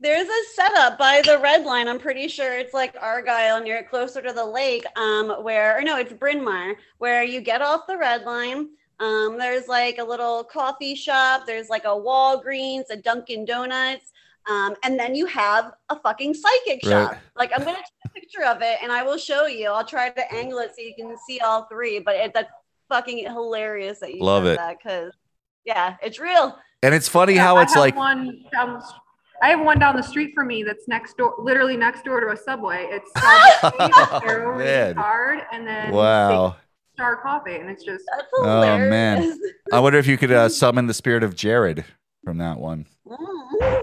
There's 0.00 0.28
a 0.28 0.42
setup 0.54 0.98
by 0.98 1.22
the 1.24 1.38
red 1.38 1.64
line. 1.64 1.88
I'm 1.88 1.98
pretty 1.98 2.28
sure 2.28 2.58
it's 2.58 2.74
like 2.74 2.94
Argyle 3.00 3.62
near 3.62 3.84
closer 3.84 4.20
to 4.20 4.32
the 4.34 4.44
lake, 4.44 4.84
um, 4.98 5.30
where 5.42 5.78
or 5.78 5.82
no, 5.82 5.96
it's 5.96 6.12
Bryn 6.12 6.44
Mawr, 6.44 6.74
where 6.98 7.22
you 7.24 7.40
get 7.40 7.62
off 7.62 7.86
the 7.86 7.96
red 7.96 8.24
line. 8.24 8.68
Um, 9.00 9.38
there's 9.38 9.66
like 9.68 9.98
a 9.98 10.04
little 10.04 10.44
coffee 10.44 10.94
shop. 10.94 11.44
There's 11.46 11.68
like 11.68 11.84
a 11.84 11.88
Walgreens, 11.88 12.84
a 12.90 12.96
Dunkin' 12.96 13.44
Donuts, 13.44 14.12
um, 14.48 14.74
and 14.84 14.98
then 14.98 15.14
you 15.14 15.26
have 15.26 15.72
a 15.88 15.98
fucking 15.98 16.34
psychic 16.34 16.80
Right. 16.84 16.90
shop. 17.08 17.16
Like 17.36 17.50
I'm 17.54 17.64
gonna 17.64 17.76
take 17.78 17.84
a 18.04 18.08
picture 18.20 18.44
of 18.44 18.62
it 18.62 18.78
and 18.82 18.92
I 18.92 19.02
will 19.02 19.18
show 19.18 19.46
you. 19.46 19.70
I'll 19.70 19.86
try 19.86 20.10
to 20.10 20.34
angle 20.34 20.58
it 20.60 20.70
so 20.76 20.82
you 20.82 20.94
can 20.96 21.16
see 21.26 21.40
all 21.40 21.64
three. 21.64 21.98
But 21.98 22.16
it, 22.16 22.32
that's 22.34 22.50
fucking 22.88 23.18
hilarious 23.24 23.98
that 24.00 24.14
you 24.14 24.22
Love 24.22 24.44
said 24.44 24.52
it. 24.52 24.56
that 24.58 24.76
because 24.82 25.12
yeah, 25.64 25.96
it's 26.02 26.18
real. 26.20 26.58
And 26.82 26.94
it's 26.94 27.08
funny 27.08 27.34
Yeah, 27.34 27.44
how 27.44 27.56
I 27.56 27.62
it's 27.62 27.74
like 27.74 27.96
one 27.96 28.44
down 28.52 28.82
I 29.42 29.48
have 29.48 29.60
one 29.60 29.78
down 29.80 29.96
the 29.96 30.02
street 30.02 30.32
from 30.34 30.46
me 30.46 30.62
that's 30.62 30.86
next 30.86 31.16
door, 31.16 31.34
literally 31.38 31.76
next 31.76 32.04
door 32.04 32.20
to 32.20 32.28
a 32.30 32.36
Subway. 32.36 32.86
It's 32.90 33.10
Starbucks, 33.16 34.22
Arrow 34.22 34.56
Man. 34.58 34.94
card, 34.94 35.40
and 35.52 35.66
then 35.66 35.90
wow. 35.92 36.56
Six 36.94 37.02
Star 37.02 37.16
Coffee, 37.16 37.56
and 37.56 37.68
it's 37.70 37.84
just 37.84 38.04
Oh, 38.38 38.78
man. 38.78 39.38
I 39.72 39.80
wonder 39.80 39.98
if 39.98 40.06
you 40.06 40.16
could 40.16 40.30
uh, 40.30 40.48
summon 40.48 40.86
the 40.86 40.94
spirit 40.94 41.22
of 41.22 41.34
Jared 41.34 41.84
from 42.24 42.38
that 42.38 42.58
one. 42.58 42.86
Mm. 43.06 43.80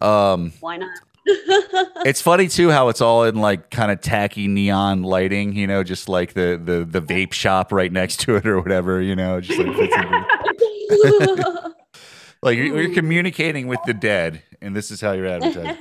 Um, 0.00 0.52
Why 0.60 0.78
not? 0.78 0.90
it's 1.26 2.22
funny 2.22 2.48
too 2.48 2.70
how 2.70 2.88
it's 2.88 3.00
all 3.00 3.24
in 3.24 3.36
like 3.36 3.70
kind 3.70 3.92
of 3.92 4.00
tacky 4.00 4.48
neon 4.48 5.02
lighting, 5.02 5.54
you 5.54 5.66
know, 5.66 5.84
just 5.84 6.08
like 6.08 6.32
the 6.32 6.60
the 6.62 6.84
the 6.84 7.02
vape 7.02 7.32
shop 7.34 7.72
right 7.72 7.92
next 7.92 8.20
to 8.20 8.36
it 8.36 8.46
or 8.46 8.58
whatever, 8.60 9.02
you 9.02 9.14
know, 9.14 9.40
just 9.40 9.58
like 9.58 9.76
fits 9.76 9.94
into- 9.94 11.74
like 12.42 12.56
you're, 12.56 12.80
you're 12.80 12.94
communicating 12.94 13.66
with 13.68 13.80
the 13.86 13.92
dead, 13.94 14.42
and 14.62 14.74
this 14.74 14.90
is 14.90 15.00
how 15.00 15.12
you're 15.12 15.26
advertising. 15.26 15.78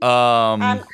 Um, 0.00 0.62
um, 0.62 0.84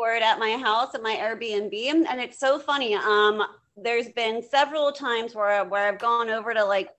I 0.00 0.12
have 0.12 0.20
board 0.20 0.22
at 0.22 0.38
my 0.38 0.56
house 0.56 0.94
at 0.94 1.02
my 1.02 1.14
Airbnb, 1.16 2.06
and 2.08 2.20
it's 2.20 2.38
so 2.38 2.58
funny. 2.58 2.94
Um, 2.94 3.42
there's 3.76 4.08
been 4.10 4.42
several 4.42 4.92
times 4.92 5.34
where 5.34 5.64
where 5.64 5.88
I've 5.88 5.98
gone 5.98 6.30
over 6.30 6.54
to 6.54 6.64
like 6.64 6.90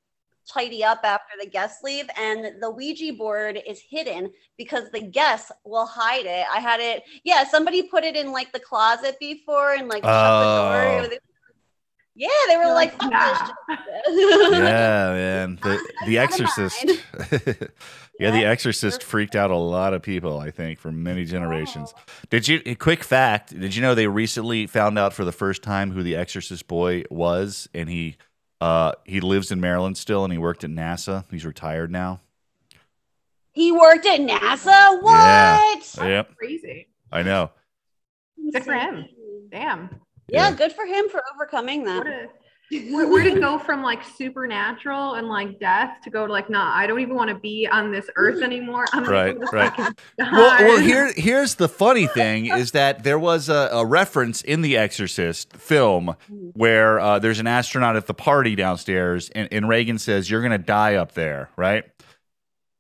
tidy 0.52 0.84
up 0.84 1.02
after 1.04 1.34
the 1.40 1.48
guests 1.50 1.84
leave, 1.84 2.06
and 2.18 2.62
the 2.62 2.70
Ouija 2.70 3.14
board 3.14 3.60
is 3.68 3.80
hidden 3.80 4.32
because 4.58 4.90
the 4.92 5.02
guests 5.02 5.52
will 5.64 5.86
hide 5.86 6.26
it. 6.26 6.46
I 6.52 6.60
had 6.60 6.80
it, 6.80 7.04
yeah. 7.24 7.44
Somebody 7.44 7.84
put 7.84 8.04
it 8.04 8.16
in 8.16 8.32
like 8.32 8.52
the 8.54 8.60
closet 8.60 9.18
before 9.20 9.74
and 9.74 9.88
like 9.88 10.04
shut 10.04 10.12
the 10.12 10.46
Oh. 10.46 11.08
door. 11.10 11.18
Yeah, 12.14 12.28
they 12.50 12.58
were 12.58 12.64
You're 12.64 12.74
like, 12.74 12.92
like, 13.02 13.02
"Fuck 13.02 13.12
nah." 13.12 13.52
this 13.70 14.52
yeah, 14.52 15.14
man, 15.14 15.60
the 15.64 15.80
the 16.06 16.18
Exorcist. 16.18 16.86
yeah, 18.22 18.32
the 18.32 18.46
Exorcist 18.46 19.04
freaked 19.04 19.36
out 19.36 19.52
a 19.52 19.56
lot 19.58 19.94
of 19.94 20.02
people. 20.02 20.40
I 20.40 20.52
think 20.52 20.80
for 20.80 20.92
many 20.92 21.26
generations. 21.26 21.94
Did 22.30 22.48
you? 22.48 22.62
A 22.66 22.76
quick 22.76 23.04
fact: 23.04 23.58
Did 23.60 23.76
you 23.76 23.82
know 23.82 23.96
they 23.96 24.08
recently 24.08 24.68
found 24.68 24.98
out 25.00 25.14
for 25.14 25.26
the 25.26 25.32
first 25.32 25.64
time 25.64 25.92
who 25.92 26.04
the 26.04 26.16
Exorcist 26.16 26.68
boy 26.68 27.04
was, 27.10 27.68
and 27.74 27.90
he 27.90 28.18
uh 28.62 28.94
he 29.06 29.20
lives 29.22 29.52
in 29.52 29.60
Maryland 29.60 29.98
still, 29.98 30.24
and 30.24 30.32
he 30.32 30.38
worked 30.40 30.64
at 30.64 30.70
NASA. 30.70 31.26
He's 31.32 31.46
retired 31.46 31.92
now. 31.92 32.22
He 33.54 33.72
worked 33.72 34.06
at 34.06 34.20
NASA. 34.22 35.02
What? 35.02 35.96
Yep, 35.98 36.38
crazy. 36.38 36.88
I 37.12 37.24
know. 37.24 37.52
Good 38.54 38.64
for 38.64 38.74
him. 38.74 39.06
Damn. 39.52 39.90
Yeah, 40.28 40.50
Yeah. 40.50 40.56
good 40.56 40.72
for 40.72 40.86
him 40.86 41.10
for 41.10 41.22
overcoming 41.36 41.84
that. 41.84 41.98
What 41.98 42.08
a 42.08 42.28
where, 42.72 43.08
where 43.08 43.24
to 43.24 43.40
go 43.40 43.60
from 43.60 43.84
like 43.84 44.04
supernatural 44.04 45.16
and 45.16 45.28
like 45.28 45.60
death 45.60 45.98
to 46.04 46.10
go 46.10 46.26
to 46.26 46.32
like 46.32 46.50
nah 46.50 46.74
i 46.76 46.88
don't 46.88 47.00
even 47.00 47.16
want 47.16 47.30
to 47.30 47.36
be 47.36 47.68
on 47.68 47.92
this 47.92 48.10
earth 48.16 48.42
anymore 48.42 48.86
i'm 48.94 49.04
gonna 49.04 49.12
Right, 49.12 49.38
right. 49.52 49.94
Well, 50.18 50.64
well, 50.64 50.80
here 50.80 51.12
here's 51.16 51.56
the 51.56 51.68
funny 51.68 52.08
thing 52.08 52.46
is 52.48 52.72
that 52.72 53.04
there 53.04 53.20
was 53.20 53.50
a, 53.50 53.70
a 53.72 53.86
reference 53.86 54.42
in 54.42 54.62
the 54.62 54.78
Exorcist 54.78 55.54
film 55.54 56.16
where 56.54 57.00
uh, 57.00 57.20
there's 57.20 57.40
an 57.40 57.48
astronaut 57.48 57.96
at 57.96 58.08
the 58.08 58.14
party 58.14 58.56
downstairs, 58.56 59.30
and, 59.32 59.50
and 59.52 59.68
Regan 59.68 60.00
says, 60.00 60.30
"You're 60.30 60.42
gonna 60.42 60.58
die 60.58 60.96
up 60.96 61.14
there," 61.14 61.50
right? 61.58 61.84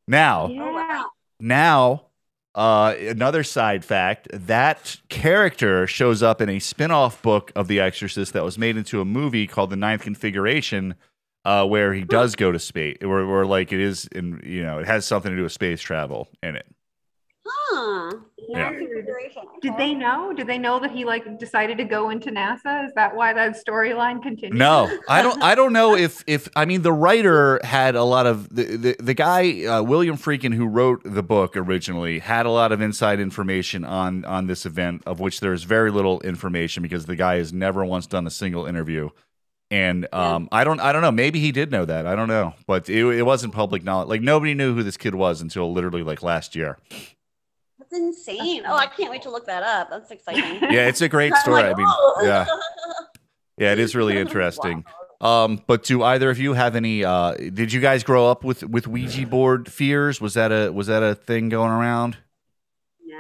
Now, 0.08 0.48
yeah. 0.48 1.04
now, 1.40 2.06
uh, 2.56 2.96
another 3.00 3.44
side 3.44 3.86
fact: 3.86 4.28
that 4.32 4.98
character 5.10 5.88
shows 5.88 6.22
up 6.24 6.42
in 6.42 6.50
a 6.50 6.60
spin-off 6.60 7.22
book 7.22 7.52
of 7.56 7.68
The 7.68 7.80
Exorcist 7.80 8.34
that 8.34 8.44
was 8.44 8.58
made 8.58 8.78
into 8.78 9.02
a 9.02 9.06
movie 9.06 9.48
called 9.48 9.70
The 9.70 9.76
Ninth 9.76 10.02
Configuration. 10.02 10.96
Uh, 11.44 11.66
where 11.66 11.92
he 11.92 12.04
does 12.04 12.36
go 12.36 12.52
to 12.52 12.60
space, 12.60 12.98
where, 13.02 13.26
where 13.26 13.48
like 13.48 13.74
it 13.74 13.80
is, 13.80 14.06
in 14.12 14.40
you 14.46 14.62
know, 14.62 14.78
it 14.78 14.86
has 14.86 15.08
something 15.08 15.32
to 15.32 15.36
do 15.36 15.42
with 15.42 15.52
space 15.52 15.82
travel 15.82 16.28
in 16.44 16.56
it. 16.56 16.68
Huh. 17.54 18.12
Yeah. 18.50 18.72
Did 19.62 19.78
they 19.78 19.94
know 19.94 20.34
did 20.34 20.48
they 20.48 20.58
know 20.58 20.80
that 20.80 20.92
he 20.92 21.06
like 21.06 21.40
decided 21.40 21.78
to 21.78 21.84
go 21.84 22.10
into 22.10 22.32
nasa 22.32 22.86
is 22.86 22.94
that 22.96 23.16
why 23.16 23.34
that 23.34 23.56
storyline 23.56 24.22
continues 24.22 24.58
No, 24.58 24.90
I 25.08 25.22
don't. 25.22 25.42
I 25.42 25.56
don't 25.56 25.74
know 25.74 25.96
if 25.96 26.24
if 26.28 26.50
I 26.56 26.66
mean 26.66 26.82
the 26.82 26.92
writer 26.92 27.60
had 27.64 27.96
a 27.96 28.04
lot 28.04 28.26
of 28.26 28.54
the 28.54 28.78
the, 28.78 28.96
the 29.00 29.14
guy 29.14 29.66
uh, 29.66 29.82
William 29.84 30.18
Friedkin 30.18 30.54
who 30.54 30.68
wrote 30.68 31.02
the 31.04 31.24
book 31.24 31.56
originally 31.56 32.20
had 32.20 32.46
a 32.46 32.52
lot 32.52 32.72
of 32.72 32.82
inside 32.82 33.20
information 33.20 33.86
on 33.86 34.26
on 34.26 34.48
this 34.48 34.66
event 34.66 35.04
of 35.06 35.20
which 35.20 35.40
there 35.40 35.54
is 35.54 35.64
very 35.64 35.92
little 35.92 36.20
information 36.22 36.84
because 36.84 37.06
the 37.06 37.16
guy 37.16 37.38
has 37.38 37.54
never 37.54 37.86
once 37.86 38.06
done 38.08 38.28
a 38.28 38.32
single 38.32 38.66
interview. 38.66 39.10
And 39.70 40.06
um, 40.14 40.50
I 40.52 40.66
don't, 40.66 40.82
I 40.82 40.92
don't 40.92 41.02
know. 41.02 41.14
Maybe 41.14 41.40
he 41.40 41.54
did 41.54 41.72
know 41.72 41.86
that. 41.86 42.06
I 42.06 42.14
don't 42.14 42.28
know, 42.28 42.56
but 42.68 42.90
it, 42.90 43.06
it 43.06 43.22
wasn't 43.22 43.54
public 43.54 43.86
knowledge. 43.86 44.10
Like 44.10 44.22
nobody 44.22 44.54
knew 44.54 44.76
who 44.76 44.84
this 44.84 44.98
kid 44.98 45.16
was 45.16 45.42
until 45.42 45.72
literally 45.72 46.04
like 46.04 46.22
last 46.22 46.58
year. 46.58 46.78
That's 47.92 48.02
insane. 48.04 48.64
Oh, 48.66 48.76
I 48.76 48.88
can't 48.88 49.12
wait 49.12 49.22
to 49.24 49.30
look 49.30 49.46
that 49.48 49.64
up. 49.64 49.90
That's 49.90 50.12
exciting. 50.12 50.62
Yeah, 50.72 50.88
it's 50.88 51.02
a 51.02 51.10
great 51.10 51.34
story. 51.38 51.64
like, 51.64 51.74
I 51.74 51.78
mean, 51.78 51.88
"Oh." 51.90 52.22
yeah, 52.24 52.46
yeah, 53.58 53.72
it 53.74 53.80
is 53.80 53.96
really 53.96 54.18
interesting. 54.18 54.86
Um, 55.20 55.62
but 55.68 55.84
do 55.84 56.02
either 56.02 56.30
of 56.32 56.40
you 56.40 56.54
have 56.54 56.76
any? 56.76 57.04
Uh, 57.06 57.34
did 57.36 57.72
you 57.74 57.80
guys 57.82 58.04
grow 58.04 58.30
up 58.30 58.44
with 58.44 58.64
with 58.64 58.88
Ouija 58.88 59.28
board 59.28 59.72
fears? 59.72 60.20
Was 60.20 60.34
that 60.36 60.52
a 60.52 60.72
was 60.72 60.88
that 60.88 61.04
a 61.04 61.14
thing 61.16 61.50
going 61.50 61.72
around? 61.72 62.18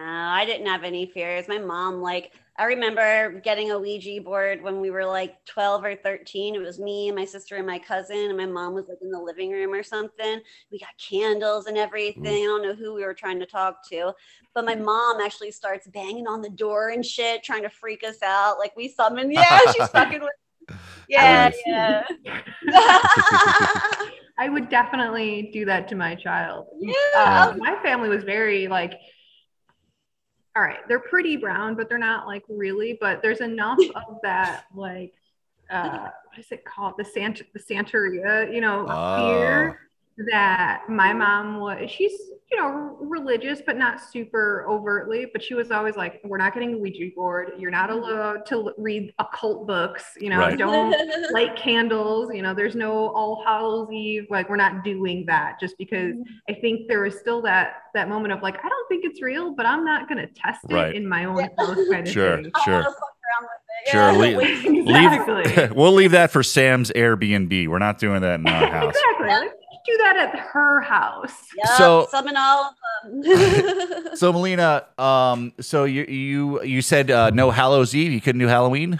I 0.04 0.46
didn't 0.46 0.68
have 0.68 0.84
any 0.84 1.06
fears. 1.06 1.48
My 1.48 1.58
mom, 1.58 2.02
like, 2.02 2.34
I 2.58 2.66
remember 2.66 3.40
getting 3.40 3.72
a 3.72 3.80
Ouija 3.80 4.22
board 4.22 4.62
when 4.62 4.80
we 4.80 4.92
were 4.92 5.06
like 5.06 5.44
12 5.46 5.84
or 5.84 5.96
13. 5.96 6.56
It 6.56 6.60
was 6.62 6.80
me, 6.80 7.08
and 7.08 7.18
my 7.18 7.26
sister, 7.26 7.56
and 7.56 7.66
my 7.66 7.80
cousin, 7.80 8.18
and 8.30 8.38
my 8.38 8.46
mom 8.46 8.74
was 8.74 8.88
like 8.88 9.00
in 9.02 9.10
the 9.10 9.20
living 9.20 9.52
room 9.52 9.74
or 9.74 9.84
something. 9.84 10.40
We 10.72 10.80
got 10.80 10.90
candles 10.98 11.66
and 11.66 11.78
everything. 11.78 12.26
I 12.26 12.46
don't 12.46 12.62
know 12.62 12.76
who 12.76 12.94
we 12.94 13.04
were 13.04 13.14
trying 13.14 13.40
to 13.40 13.46
talk 13.46 13.88
to, 13.90 14.14
but 14.54 14.66
my 14.66 14.76
mom 14.76 15.22
actually 15.22 15.52
starts 15.52 15.88
banging 15.88 16.28
on 16.28 16.42
the 16.42 16.50
door 16.50 16.90
and 16.90 17.06
shit, 17.06 17.44
trying 17.44 17.64
to 17.64 17.70
freak 17.70 18.04
us 18.04 18.22
out. 18.24 18.60
Like 18.60 18.76
we 18.76 18.90
summoned, 18.90 19.34
yeah, 19.34 19.60
she's 19.74 19.88
fucking 19.90 20.22
with. 20.22 20.30
Yeah, 21.10 21.52
yeah. 21.66 22.04
I 24.38 24.48
would 24.48 24.70
definitely 24.70 25.50
do 25.52 25.66
that 25.66 25.90
to 25.90 25.96
my 25.96 26.16
child. 26.16 26.68
yeah. 26.80 27.50
Um, 27.52 27.60
my 27.60 27.76
family 27.84 28.08
was 28.08 28.24
very 28.24 28.70
like, 28.70 28.94
all 30.56 30.64
right, 30.64 30.80
they're 30.88 31.00
pretty 31.00 31.38
brown, 31.38 31.76
but 31.76 31.88
they're 31.88 31.98
not 31.98 32.28
like 32.28 32.44
really. 32.50 32.98
But 33.00 33.22
there's 33.22 33.42
enough 33.42 33.80
of 33.96 34.18
that 34.24 34.66
like, 34.76 35.14
uh, 35.70 36.10
what 36.26 36.40
is 36.40 36.52
it 36.52 36.66
called? 36.66 36.96
The 36.98 37.06
Sant 37.06 37.42
the 37.54 37.60
Santeria, 37.60 38.54
you 38.54 38.62
know, 38.62 38.86
fear 39.18 39.80
that 40.32 40.84
my 40.90 41.14
mom 41.14 41.60
was. 41.60 41.90
She's 41.90 42.20
you 42.52 42.58
know 42.60 42.98
religious, 43.00 43.62
but 43.66 43.78
not 43.78 44.00
super 44.02 44.66
overtly. 44.70 45.28
But 45.32 45.42
she 45.44 45.54
was 45.54 45.72
always 45.72 45.96
like, 45.96 46.20
we're 46.24 46.38
not 46.38 46.54
getting 46.54 46.74
a 46.74 46.78
Ouija 46.78 47.12
board. 47.16 47.52
You're 47.58 47.72
not 47.72 47.90
mm-hmm. 47.90 48.04
allowed 48.04 48.46
to 48.48 48.56
l- 48.56 48.74
read 48.78 49.14
occult 49.20 49.66
books. 49.68 50.04
You 50.20 50.30
know, 50.30 50.40
Right. 50.40 50.58
don't 50.58 50.96
light 51.34 51.56
candles 51.56 52.30
you 52.34 52.42
know 52.42 52.54
there's 52.54 52.76
no 52.76 53.10
all 53.10 53.44
hallows 53.46 53.90
eve 53.92 54.26
like 54.30 54.50
we're 54.50 54.56
not 54.56 54.84
doing 54.84 55.24
that 55.28 55.60
just 55.60 55.78
because 55.78 56.14
mm-hmm. 56.14 56.24
i 56.50 56.54
think 56.54 56.88
there 56.88 57.06
is 57.06 57.18
still 57.20 57.42
that 57.42 57.74
that 57.94 58.10
moment 58.10 58.34
of 58.34 58.42
like 58.42 58.56
i 58.64 58.68
don't 58.70 58.88
think 58.90 59.04
it's 59.06 59.22
real 59.22 59.54
but 59.54 59.66
i'm 59.66 59.84
not 59.86 60.08
going 60.10 60.18
to 60.18 60.28
test 60.34 60.60
it 60.70 60.74
Right. 60.74 60.96
in 60.96 61.08
my 61.08 61.26
own 61.26 61.38
house 61.58 61.78
kind 61.90 62.08
of 62.08 62.14
Sure, 62.14 62.38
thing 62.38 62.52
I 62.56 62.64
sure. 62.66 62.74
wanna 62.74 62.86
fuck 62.86 63.16
around 63.28 63.50
with 63.50 63.62
it. 63.86 63.92
Sure, 63.92 64.12
Yeah. 64.12 64.18
leave- 64.18 64.88
exactly 64.88 65.44
Leave, 65.64 65.72
we'll 65.74 65.92
leave 65.94 66.12
that 66.12 66.32
for 66.32 66.44
Sam's 66.44 66.92
Airbnb. 66.92 67.68
We're 67.68 67.80
not 67.80 67.98
doing 68.00 68.22
that 68.22 68.40
in 68.40 68.48
our 68.48 68.68
house. 68.68 68.94
exactly 68.96 69.28
Like, 69.28 69.52
do 69.86 69.98
that 69.98 70.17
at 70.17 70.39
her 70.39 70.82
house 70.82 71.48
Yup, 71.58 71.78
So- 71.78 72.08
summon 72.10 72.36
all 72.38 72.65
of 72.65 72.76
them. 72.76 72.82
So 74.15 74.32
Melina, 74.32 74.86
um, 74.98 75.54
so 75.60 75.86
you 75.86 76.04
you 76.04 76.63
you 76.63 76.82
said 76.82 77.10
uh, 77.10 77.30
no 77.32 77.50
Hallows 77.50 77.96
Eve. 77.96 78.12
You 78.12 78.22
couldn't 78.22 78.39
do 78.39 78.48
Halloween. 78.48 79.00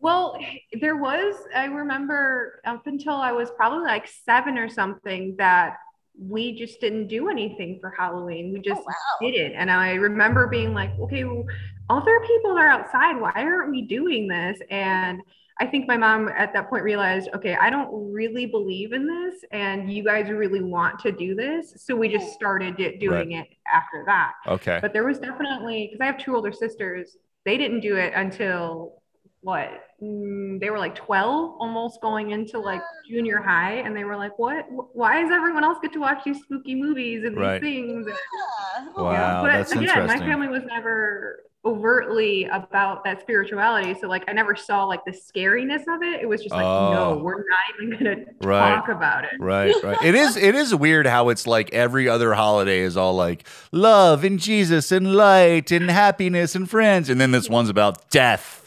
Well, 0.00 0.38
there 0.80 0.96
was, 0.96 1.34
I 1.54 1.64
remember 1.64 2.60
up 2.64 2.86
until 2.86 3.14
I 3.14 3.32
was 3.32 3.50
probably 3.50 3.86
like 3.86 4.06
seven 4.06 4.58
or 4.58 4.68
something 4.68 5.34
that 5.38 5.76
we 6.18 6.56
just 6.56 6.80
didn't 6.80 7.08
do 7.08 7.28
anything 7.28 7.78
for 7.80 7.92
Halloween. 7.96 8.52
We 8.52 8.60
just 8.60 8.80
wow. 8.80 8.94
didn't. 9.20 9.54
And 9.54 9.70
I 9.70 9.94
remember 9.94 10.46
being 10.46 10.74
like, 10.74 10.90
okay, 11.00 11.24
well, 11.24 11.44
other 11.90 12.20
people 12.26 12.52
are 12.52 12.68
outside. 12.68 13.20
Why 13.20 13.32
aren't 13.34 13.70
we 13.70 13.82
doing 13.82 14.28
this? 14.28 14.58
And 14.70 15.22
I 15.58 15.66
think 15.66 15.88
my 15.88 15.96
mom 15.96 16.28
at 16.28 16.52
that 16.52 16.68
point 16.68 16.82
realized, 16.82 17.30
okay, 17.34 17.54
I 17.54 17.70
don't 17.70 18.12
really 18.12 18.44
believe 18.44 18.92
in 18.92 19.06
this, 19.06 19.42
and 19.52 19.90
you 19.90 20.04
guys 20.04 20.28
really 20.28 20.62
want 20.62 20.98
to 21.00 21.12
do 21.12 21.34
this. 21.34 21.74
So 21.78 21.96
we 21.96 22.08
just 22.08 22.34
started 22.34 22.78
it, 22.78 23.00
doing 23.00 23.32
it 23.32 23.46
after 23.72 24.02
that. 24.06 24.32
Okay. 24.46 24.78
But 24.82 24.92
there 24.92 25.04
was 25.04 25.18
definitely 25.18 25.88
because 25.90 26.02
I 26.02 26.06
have 26.06 26.18
two 26.18 26.36
older 26.36 26.52
sisters. 26.52 27.16
They 27.46 27.56
didn't 27.56 27.80
do 27.80 27.96
it 27.96 28.12
until 28.14 29.00
what? 29.40 29.70
Mm, 30.02 30.60
they 30.60 30.68
were 30.68 30.78
like 30.78 30.94
12, 30.94 31.56
almost 31.58 32.02
going 32.02 32.32
into 32.32 32.58
like 32.58 32.82
junior 33.08 33.38
high, 33.40 33.74
and 33.76 33.96
they 33.96 34.04
were 34.04 34.16
like, 34.16 34.38
"What? 34.38 34.66
Why 34.70 35.22
does 35.22 35.30
everyone 35.30 35.64
else 35.64 35.78
get 35.80 35.92
to 35.94 36.00
watch 36.00 36.22
these 36.24 36.42
spooky 36.42 36.74
movies 36.74 37.24
and 37.24 37.34
Right. 37.36 37.62
these 37.62 37.70
things?" 37.86 38.06
Yeah. 38.08 38.88
Wow, 38.94 39.12
Yeah. 39.12 39.40
But 39.40 39.52
that's 39.52 39.72
again, 39.72 39.84
interesting. 39.84 40.20
my 40.20 40.26
family 40.26 40.48
was 40.48 40.64
never 40.64 41.44
overtly 41.66 42.44
about 42.46 43.04
that 43.04 43.20
spirituality, 43.20 43.94
so 44.00 44.06
like 44.08 44.24
I 44.28 44.32
never 44.32 44.54
saw 44.54 44.84
like 44.84 45.04
the 45.04 45.10
scariness 45.10 45.82
of 45.82 46.02
it. 46.02 46.22
It 46.22 46.28
was 46.28 46.40
just 46.42 46.54
like, 46.54 46.64
Oh. 46.64 46.92
no, 46.92 47.18
we're 47.22 47.38
not 47.38 47.82
even 47.82 47.90
gonna 47.98 48.24
Right. 48.40 48.74
talk 48.76 48.88
about 48.88 49.24
it. 49.24 49.32
Right, 49.40 49.74
right. 49.82 49.98
It 50.02 50.14
is 50.14 50.36
it 50.48 50.54
is 50.54 50.74
weird 50.74 51.06
how 51.06 51.28
it's 51.28 51.46
like 51.46 51.72
every 51.74 52.08
other 52.08 52.34
holiday 52.34 52.80
is 52.80 52.96
all 52.96 53.14
like 53.14 53.46
love 53.72 54.22
and 54.24 54.38
Jesus 54.38 54.92
and 54.92 55.14
light 55.14 55.70
and 55.72 55.90
happiness 55.90 56.54
and 56.54 56.70
friends, 56.70 57.10
and 57.10 57.20
then 57.20 57.32
this 57.32 57.50
one's 57.50 57.68
about 57.68 58.08
death, 58.10 58.65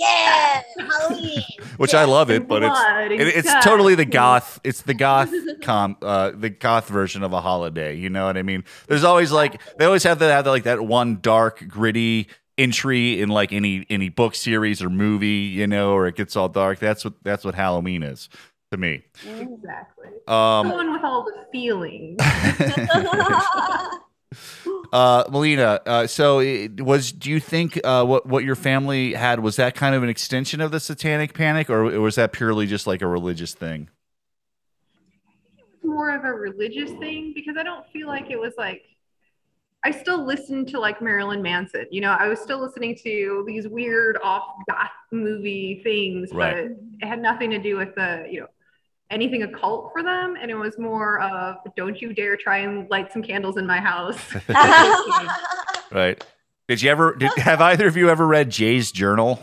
Yeah. 0.00 0.62
Halloween. 0.78 1.42
which 1.76 1.94
I 1.94 2.04
love 2.04 2.30
it, 2.30 2.48
but 2.48 2.62
it's 2.62 2.80
it, 3.12 3.28
it's 3.36 3.52
guts 3.52 3.64
totally 3.64 3.94
the 3.94 4.06
goth. 4.06 4.58
It's 4.64 4.80
the 4.82 4.94
goth 4.94 5.30
com, 5.62 5.96
uh, 6.00 6.30
the 6.34 6.48
goth 6.48 6.88
version 6.88 7.22
of 7.22 7.32
a 7.34 7.40
holiday. 7.42 7.94
You 7.96 8.08
know 8.08 8.24
what 8.26 8.36
I 8.38 8.42
mean? 8.42 8.64
There's 8.88 9.04
always 9.04 9.30
like 9.30 9.60
they 9.76 9.84
always 9.84 10.02
have 10.04 10.18
that 10.20 10.30
have 10.32 10.46
like 10.46 10.62
that 10.64 10.80
one 10.80 11.18
dark, 11.20 11.66
gritty 11.68 12.28
entry 12.56 13.20
in 13.20 13.28
like 13.28 13.52
any 13.52 13.84
any 13.90 14.08
book 14.08 14.34
series 14.34 14.82
or 14.82 14.88
movie, 14.88 15.28
you 15.28 15.66
know, 15.66 15.92
or 15.92 16.06
it 16.06 16.16
gets 16.16 16.34
all 16.34 16.48
dark. 16.48 16.78
That's 16.78 17.04
what 17.04 17.14
that's 17.22 17.44
what 17.44 17.54
Halloween 17.54 18.02
is 18.02 18.30
to 18.70 18.78
me. 18.78 19.02
Exactly. 19.26 20.08
the 20.26 20.32
Um, 20.32 20.70
one 20.70 20.92
with 20.92 21.04
all 21.04 21.24
the 21.24 21.44
feelings. 21.52 22.18
uh, 24.92 25.24
Melina, 25.30 25.80
uh, 25.86 26.06
so 26.06 26.40
it 26.40 26.80
was 26.80 27.12
do 27.12 27.30
you 27.30 27.40
think 27.40 27.80
uh, 27.84 28.04
what 28.04 28.26
what 28.26 28.44
your 28.44 28.56
family 28.56 29.14
had 29.14 29.40
was 29.40 29.56
that 29.56 29.74
kind 29.74 29.94
of 29.94 30.02
an 30.02 30.08
extension 30.08 30.60
of 30.60 30.70
the 30.70 30.80
Satanic 30.80 31.34
Panic, 31.34 31.68
or 31.70 31.84
was 32.00 32.14
that 32.14 32.32
purely 32.32 32.66
just 32.66 32.86
like 32.86 33.02
a 33.02 33.06
religious 33.06 33.54
thing? 33.54 33.88
more 35.82 36.10
of 36.10 36.24
a 36.24 36.32
religious 36.32 36.90
thing 36.92 37.32
because 37.34 37.56
I 37.58 37.62
don't 37.62 37.86
feel 37.90 38.06
like 38.06 38.30
it 38.30 38.38
was 38.38 38.52
like 38.56 38.84
I 39.82 39.90
still 39.90 40.24
listened 40.24 40.68
to 40.68 40.78
like 40.78 41.00
Marilyn 41.00 41.40
Manson. 41.42 41.86
You 41.90 42.02
know, 42.02 42.10
I 42.12 42.28
was 42.28 42.38
still 42.38 42.60
listening 42.60 42.96
to 43.02 43.44
these 43.46 43.66
weird 43.66 44.18
off 44.22 44.44
goth 44.68 44.90
movie 45.10 45.80
things, 45.82 46.32
Right. 46.32 46.68
but 46.68 46.76
it 47.00 47.08
had 47.08 47.20
nothing 47.20 47.50
to 47.50 47.58
do 47.58 47.76
with 47.76 47.94
the, 47.94 48.26
you 48.30 48.40
know, 48.40 48.46
anything 49.10 49.42
occult 49.42 49.90
for 49.92 50.02
them. 50.02 50.36
And 50.40 50.50
it 50.50 50.54
was 50.54 50.78
more 50.78 51.20
of 51.20 51.56
don't 51.76 52.00
you 52.00 52.12
dare 52.14 52.36
try 52.36 52.58
and 52.58 52.88
light 52.90 53.12
some 53.12 53.22
candles 53.22 53.56
in 53.56 53.66
my 53.66 53.78
house. 53.80 54.18
Right. 55.92 56.24
Did 56.68 56.82
you 56.82 56.90
ever 56.90 57.16
did 57.16 57.32
have 57.38 57.60
either 57.60 57.88
of 57.88 57.96
you 57.96 58.10
ever 58.10 58.24
read 58.24 58.48
Jay's 58.50 58.92
journal? 58.92 59.42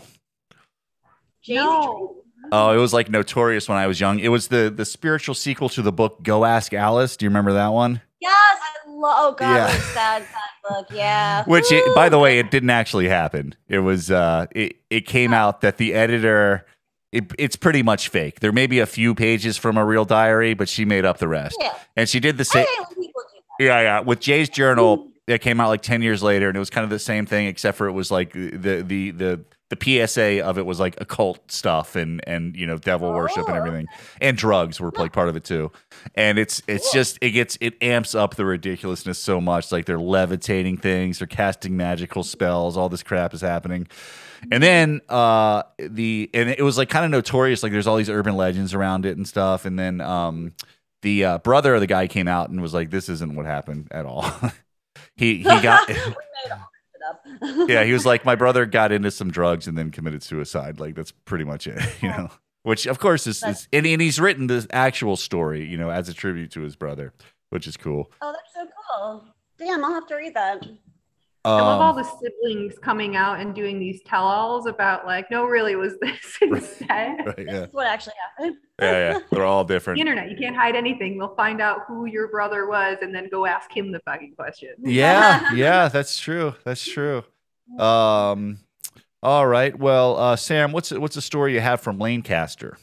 Jay's 1.42 1.56
no. 1.56 2.14
Oh, 2.50 2.70
it 2.72 2.78
was 2.78 2.94
like 2.94 3.10
notorious 3.10 3.68
when 3.68 3.76
I 3.76 3.86
was 3.86 4.00
young. 4.00 4.18
It 4.18 4.28
was 4.28 4.48
the 4.48 4.72
the 4.74 4.86
spiritual 4.86 5.34
sequel 5.34 5.68
to 5.70 5.82
the 5.82 5.92
book 5.92 6.22
Go 6.22 6.46
Ask 6.46 6.72
Alice. 6.72 7.18
Do 7.18 7.26
you 7.26 7.28
remember 7.30 7.52
that 7.52 7.68
one? 7.74 8.00
Yes, 8.20 8.34
I 8.34 8.88
love. 8.88 9.16
Oh 9.18 9.34
God, 9.38 9.54
Yeah. 9.56 9.68
it 9.76 9.80
sad, 9.80 10.22
sad 10.22 10.32
book. 10.66 10.86
Yeah. 10.90 11.44
Which, 11.44 11.70
it, 11.70 11.94
by 11.94 12.08
the 12.08 12.18
way, 12.18 12.38
it 12.38 12.50
didn't 12.50 12.70
actually 12.70 13.08
happen. 13.08 13.54
It 13.68 13.80
was 13.80 14.10
uh, 14.10 14.46
it 14.52 14.76
it 14.88 15.02
came 15.02 15.34
out 15.34 15.60
that 15.60 15.76
the 15.76 15.92
editor. 15.92 16.64
It, 17.10 17.32
it's 17.38 17.56
pretty 17.56 17.82
much 17.82 18.08
fake. 18.08 18.40
There 18.40 18.52
may 18.52 18.66
be 18.66 18.80
a 18.80 18.86
few 18.86 19.14
pages 19.14 19.56
from 19.56 19.78
a 19.78 19.84
real 19.84 20.04
diary, 20.04 20.54
but 20.54 20.68
she 20.68 20.84
made 20.84 21.04
up 21.04 21.18
the 21.18 21.28
rest. 21.28 21.56
Yeah. 21.60 21.74
And 21.96 22.08
she 22.08 22.20
did 22.20 22.36
the 22.36 22.44
same. 22.44 22.66
hate 22.66 22.78
when 22.78 23.06
people 23.06 23.22
do 23.32 23.40
that. 23.58 23.64
Yeah, 23.64 23.80
yeah. 23.80 24.00
With 24.00 24.20
Jay's 24.20 24.48
journal, 24.50 24.98
mm-hmm. 24.98 25.10
it 25.26 25.40
came 25.40 25.60
out 25.60 25.68
like 25.68 25.82
ten 25.82 26.02
years 26.02 26.22
later, 26.22 26.48
and 26.48 26.56
it 26.56 26.60
was 26.60 26.70
kind 26.70 26.84
of 26.84 26.90
the 26.90 26.98
same 26.98 27.24
thing, 27.24 27.46
except 27.46 27.78
for 27.78 27.86
it 27.86 27.92
was 27.92 28.10
like 28.10 28.32
the 28.32 28.82
the 28.82 29.10
the 29.12 29.40
the 29.70 30.06
PSA 30.06 30.42
of 30.44 30.56
it 30.58 30.64
was 30.64 30.80
like 30.80 30.98
occult 31.00 31.50
stuff 31.50 31.94
and 31.94 32.26
and 32.26 32.56
you 32.56 32.66
know 32.66 32.78
devil 32.78 33.12
worship 33.12 33.46
and 33.48 33.56
Oh. 33.56 33.60
everything, 33.60 33.86
and 34.20 34.36
drugs 34.36 34.80
were 34.80 34.90
like 34.96 35.12
part 35.12 35.28
of 35.28 35.36
it 35.36 35.44
too. 35.44 35.70
And 36.14 36.38
it's 36.38 36.62
it's 36.68 36.92
just 36.92 37.18
it 37.20 37.30
gets 37.30 37.58
it 37.60 37.74
amps 37.82 38.14
up 38.14 38.36
the 38.36 38.44
ridiculousness 38.46 39.18
so 39.18 39.40
much. 39.40 39.72
Like 39.72 39.84
they're 39.86 39.98
levitating 40.00 40.76
things, 40.78 41.18
they're 41.18 41.26
casting 41.26 41.76
magical 41.76 42.22
spells, 42.22 42.76
all 42.76 42.88
this 42.88 43.02
crap 43.02 43.34
is 43.34 43.40
happening. 43.40 43.88
And 44.50 44.62
then 44.62 45.00
uh 45.08 45.62
the 45.78 46.30
and 46.34 46.48
it 46.48 46.62
was 46.62 46.78
like 46.78 46.88
kind 46.88 47.04
of 47.04 47.10
notorious. 47.10 47.62
Like 47.62 47.72
there's 47.72 47.86
all 47.86 47.96
these 47.96 48.10
urban 48.10 48.36
legends 48.36 48.74
around 48.74 49.06
it 49.06 49.16
and 49.16 49.26
stuff. 49.26 49.64
And 49.64 49.78
then 49.78 50.00
um 50.00 50.54
the 51.02 51.24
uh, 51.24 51.38
brother 51.38 51.74
of 51.74 51.80
the 51.80 51.86
guy 51.86 52.06
came 52.06 52.28
out 52.28 52.50
and 52.50 52.60
was 52.60 52.74
like, 52.74 52.90
"This 52.90 53.08
isn't 53.08 53.36
what 53.36 53.46
happened 53.46 53.88
at 53.90 54.06
all." 54.06 54.22
he 55.16 55.38
he 55.38 55.44
got 55.44 55.88
we 55.88 55.94
made 55.94 56.50
all 56.50 56.68
this 56.72 56.86
shit 56.92 57.02
up. 57.08 57.68
yeah. 57.68 57.84
He 57.84 57.92
was 57.92 58.04
like, 58.04 58.24
"My 58.24 58.34
brother 58.34 58.66
got 58.66 58.92
into 58.92 59.10
some 59.10 59.30
drugs 59.30 59.68
and 59.68 59.78
then 59.78 59.90
committed 59.90 60.22
suicide." 60.22 60.80
Like 60.80 60.94
that's 60.94 61.12
pretty 61.12 61.44
much 61.44 61.66
it, 61.66 61.80
you 62.02 62.08
know. 62.08 62.30
Which 62.64 62.86
of 62.86 62.98
course 62.98 63.26
is, 63.26 63.42
is 63.44 63.68
and, 63.72 63.86
and 63.86 64.02
he's 64.02 64.20
written 64.20 64.46
this 64.46 64.66
actual 64.70 65.16
story, 65.16 65.64
you 65.64 65.78
know, 65.78 65.90
as 65.90 66.08
a 66.08 66.14
tribute 66.14 66.50
to 66.52 66.60
his 66.60 66.76
brother, 66.76 67.14
which 67.50 67.66
is 67.66 67.76
cool. 67.76 68.10
Oh, 68.20 68.32
that's 68.32 68.52
so 68.54 68.72
cool. 68.98 69.24
Damn, 69.56 69.84
I'll 69.84 69.94
have 69.94 70.06
to 70.08 70.16
read 70.16 70.34
that. 70.34 70.66
I 71.44 71.60
love 71.62 71.80
all 71.80 71.90
Um, 71.90 71.96
the 71.96 72.04
siblings 72.04 72.78
coming 72.78 73.16
out 73.16 73.40
and 73.40 73.54
doing 73.54 73.78
these 73.78 74.02
tell-alls 74.02 74.66
about 74.66 75.06
like, 75.06 75.30
no, 75.30 75.44
really, 75.44 75.76
was 75.76 75.94
this 76.02 76.38
instead? 76.42 77.18
right, 77.26 77.36
This 77.36 77.46
yeah, 77.46 77.62
is 77.64 77.72
what 77.72 77.86
actually 77.86 78.14
happened. 78.38 78.56
yeah, 78.80 79.12
yeah. 79.12 79.18
They're 79.30 79.44
all 79.44 79.64
different. 79.64 79.96
the 79.96 80.00
internet, 80.02 80.30
you 80.30 80.36
can't 80.36 80.56
hide 80.56 80.76
anything. 80.76 81.18
They'll 81.18 81.34
find 81.36 81.60
out 81.60 81.80
who 81.86 82.06
your 82.06 82.28
brother 82.28 82.66
was 82.68 82.98
and 83.02 83.14
then 83.14 83.28
go 83.30 83.46
ask 83.46 83.74
him 83.74 83.92
the 83.92 84.00
fucking 84.00 84.34
question. 84.36 84.70
Yeah, 84.84 85.52
yeah, 85.54 85.88
that's 85.88 86.18
true. 86.18 86.54
That's 86.64 86.84
true. 86.84 87.24
Um, 87.78 88.58
all 89.22 89.46
right. 89.46 89.76
Well, 89.78 90.16
uh, 90.18 90.36
Sam, 90.36 90.72
what's 90.72 90.90
what's 90.90 91.16
a 91.16 91.22
story 91.22 91.54
you 91.54 91.60
have 91.60 91.80
from 91.80 91.98
Lancaster? 91.98 92.78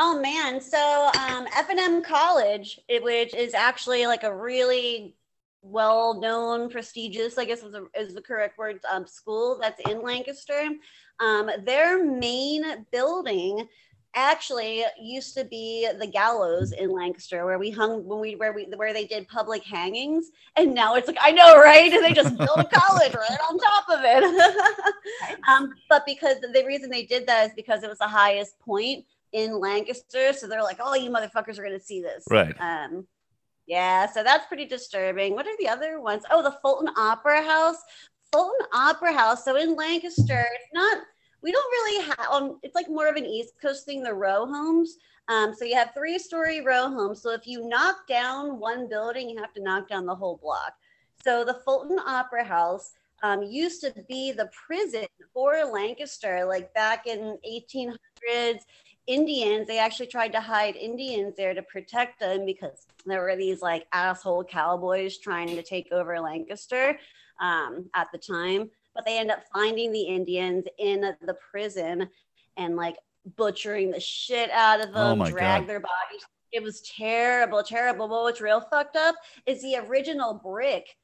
Oh 0.00 0.20
man, 0.20 0.60
so 0.60 1.10
um, 1.18 1.46
F&M 1.56 2.02
College, 2.02 2.78
it, 2.88 3.02
which 3.02 3.34
is 3.34 3.52
actually 3.54 4.06
like 4.06 4.22
a 4.22 4.32
really 4.34 5.16
well-known, 5.62 6.70
prestigious, 6.70 7.38
I 7.38 7.44
guess 7.44 7.62
is, 7.62 7.74
a, 7.74 7.84
is 7.98 8.14
the 8.14 8.22
correct 8.22 8.58
word, 8.58 8.80
um, 8.90 9.06
school 9.06 9.58
that's 9.60 9.80
in 9.90 10.02
Lancaster. 10.02 10.68
Um, 11.20 11.50
their 11.64 12.04
main 12.04 12.86
building 12.92 13.66
actually 14.14 14.84
used 15.00 15.36
to 15.36 15.44
be 15.44 15.88
the 15.98 16.06
gallows 16.06 16.72
in 16.72 16.90
Lancaster, 16.90 17.44
where 17.44 17.58
we 17.58 17.70
hung 17.70 18.04
when 18.06 18.20
we 18.20 18.36
where 18.36 18.52
we 18.52 18.64
where 18.76 18.92
they 18.92 19.06
did 19.06 19.28
public 19.28 19.62
hangings, 19.62 20.30
and 20.56 20.74
now 20.74 20.94
it's 20.94 21.06
like 21.06 21.18
I 21.20 21.30
know, 21.30 21.56
right? 21.56 21.92
And 21.92 22.04
they 22.04 22.12
just 22.12 22.36
built 22.36 22.58
a 22.58 22.64
college 22.72 23.14
right 23.14 23.38
on 23.48 23.58
top 23.58 23.84
of 23.90 24.00
it. 24.02 25.44
um, 25.48 25.72
but 25.88 26.04
because 26.06 26.36
the 26.40 26.64
reason 26.66 26.90
they 26.90 27.04
did 27.04 27.26
that 27.26 27.48
is 27.48 27.52
because 27.54 27.82
it 27.82 27.88
was 27.88 27.98
the 27.98 28.08
highest 28.08 28.58
point 28.60 29.04
in 29.32 29.58
Lancaster, 29.58 30.32
so 30.32 30.46
they're 30.46 30.62
like, 30.62 30.78
"Oh, 30.80 30.94
you 30.94 31.10
motherfuckers 31.10 31.58
are 31.58 31.64
gonna 31.64 31.80
see 31.80 32.00
this." 32.00 32.24
Right. 32.30 32.54
Um, 32.60 33.06
yeah, 33.68 34.06
so 34.06 34.24
that's 34.24 34.46
pretty 34.46 34.64
disturbing. 34.64 35.34
What 35.34 35.46
are 35.46 35.56
the 35.58 35.68
other 35.68 36.00
ones? 36.00 36.24
Oh, 36.30 36.42
the 36.42 36.56
Fulton 36.62 36.88
Opera 36.96 37.42
House. 37.42 37.76
Fulton 38.32 38.66
Opera 38.72 39.12
House. 39.12 39.44
So 39.44 39.56
in 39.56 39.76
Lancaster, 39.76 40.46
it's 40.54 40.72
not 40.72 40.98
we 41.42 41.52
don't 41.52 41.70
really 41.70 42.04
have 42.04 42.26
um, 42.30 42.58
it's 42.62 42.74
like 42.74 42.88
more 42.88 43.08
of 43.08 43.16
an 43.16 43.26
east 43.26 43.54
coast 43.60 43.84
thing 43.84 44.02
the 44.02 44.12
row 44.12 44.46
homes 44.46 44.96
um, 45.28 45.54
so 45.54 45.64
you 45.64 45.74
have 45.74 45.92
three 45.94 46.18
story 46.18 46.60
row 46.60 46.88
homes 46.88 47.22
so 47.22 47.30
if 47.30 47.46
you 47.46 47.68
knock 47.68 48.06
down 48.08 48.58
one 48.58 48.88
building 48.88 49.28
you 49.28 49.38
have 49.38 49.52
to 49.52 49.62
knock 49.62 49.88
down 49.88 50.06
the 50.06 50.14
whole 50.14 50.38
block 50.42 50.72
so 51.22 51.44
the 51.44 51.60
fulton 51.64 51.98
opera 52.00 52.44
house 52.44 52.92
um, 53.22 53.42
used 53.42 53.80
to 53.80 53.92
be 54.08 54.32
the 54.32 54.48
prison 54.66 55.06
for 55.32 55.64
lancaster 55.64 56.44
like 56.44 56.72
back 56.74 57.06
in 57.06 57.38
1800s 57.48 58.60
indians 59.08 59.66
they 59.66 59.78
actually 59.78 60.06
tried 60.06 60.32
to 60.32 60.40
hide 60.40 60.76
indians 60.76 61.34
there 61.36 61.54
to 61.54 61.62
protect 61.62 62.20
them 62.20 62.46
because 62.46 62.86
there 63.06 63.22
were 63.22 63.34
these 63.36 63.60
like 63.62 63.86
asshole 63.92 64.44
cowboys 64.44 65.18
trying 65.18 65.48
to 65.48 65.62
take 65.62 65.90
over 65.90 66.20
lancaster 66.20 66.96
um, 67.40 67.88
at 67.94 68.08
the 68.12 68.18
time 68.18 68.70
but 68.98 69.04
they 69.04 69.16
end 69.16 69.30
up 69.30 69.44
finding 69.54 69.92
the 69.92 70.02
Indians 70.02 70.66
in 70.78 71.00
the 71.00 71.36
prison 71.52 72.08
and 72.56 72.74
like 72.74 72.96
butchering 73.36 73.92
the 73.92 74.00
shit 74.00 74.50
out 74.50 74.80
of 74.80 74.90
Oh 74.92 75.10
them, 75.10 75.18
my 75.18 75.30
drag 75.30 75.62
God. 75.62 75.68
their 75.68 75.78
bodies. 75.78 76.26
It 76.50 76.64
was 76.64 76.80
terrible, 76.80 77.62
terrible. 77.62 78.08
But 78.08 78.22
what's 78.22 78.40
real 78.40 78.60
fucked 78.60 78.96
up 78.96 79.14
is 79.46 79.62
the 79.62 79.76
original 79.76 80.34
brick 80.34 80.96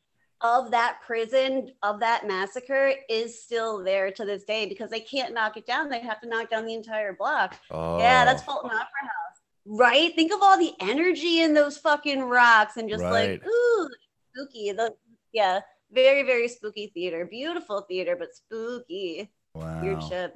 of 0.45 0.70
that 0.72 0.99
prison, 1.07 1.72
of 1.82 2.01
that 2.01 2.26
massacre, 2.28 2.92
is 3.09 3.42
still 3.42 3.82
there 3.82 4.11
to 4.12 4.26
this 4.26 4.45
day 4.45 4.66
because 4.66 4.90
they 4.90 5.01
can't 5.01 5.32
knock 5.32 5.57
it 5.57 5.66
down. 5.66 5.88
They 5.88 6.01
have 6.01 6.20
to 6.20 6.28
knock 6.28 6.51
down 6.51 6.66
the 6.66 6.74
entire 6.74 7.14
block. 7.14 7.57
Oh. 7.70 7.99
Yeah, 7.99 8.26
that's 8.26 8.42
oh. 8.42 8.53
Fulton 8.53 8.70
Opera 8.70 8.84
House. 9.01 9.40
Right? 9.64 10.14
Think 10.14 10.34
of 10.34 10.42
all 10.42 10.59
the 10.59 10.74
energy 10.80 11.40
in 11.40 11.55
those 11.55 11.78
fucking 11.78 12.20
rocks 12.22 12.76
and 12.76 12.90
just 12.90 13.03
Right. 13.03 13.40
like, 13.40 13.47
ooh, 13.47 13.88
spooky. 14.34 14.72
The, 14.72 14.95
yeah, 15.32 15.61
very, 15.90 16.22
very 16.22 16.49
spooky 16.49 16.88
theater. 16.92 17.24
Beautiful 17.24 17.80
theater, 17.80 18.14
but 18.14 18.34
spooky. 18.34 19.30
Wow. 19.55 19.80
Weird 19.80 20.03
shit. 20.03 20.34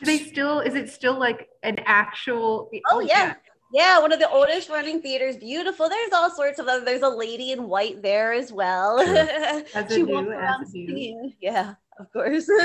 Do 0.00 0.04
they 0.04 0.18
still? 0.18 0.58
Is 0.58 0.74
it 0.74 0.90
still 0.90 1.16
like 1.16 1.48
an 1.62 1.76
actual? 1.86 2.68
Oh, 2.74 2.80
oh, 2.90 3.00
yeah. 3.00 3.28
Yeah, 3.28 3.34
one 3.72 4.12
of 4.12 4.18
the 4.18 4.30
oldest 4.30 4.68
running 4.68 5.00
theaters. 5.00 5.36
Beautiful. 5.36 5.88
There's 5.88 6.12
all 6.12 6.30
sorts 6.30 6.58
of 6.58 6.68
other. 6.68 6.84
There's 6.84 7.02
a 7.02 7.08
lady 7.08 7.52
in 7.52 7.68
white 7.68 8.02
there 8.02 8.32
as 8.32 8.52
well. 8.52 9.04
Sure. 9.04 9.16
As 9.74 9.92
she 9.92 10.00
a 10.00 10.04
walks 10.04 10.28
as 10.28 10.32
around 10.32 10.62
a 10.64 10.66
singing. 10.66 11.34
Yeah, 11.40 11.74
of 11.98 12.12
course. 12.12 12.48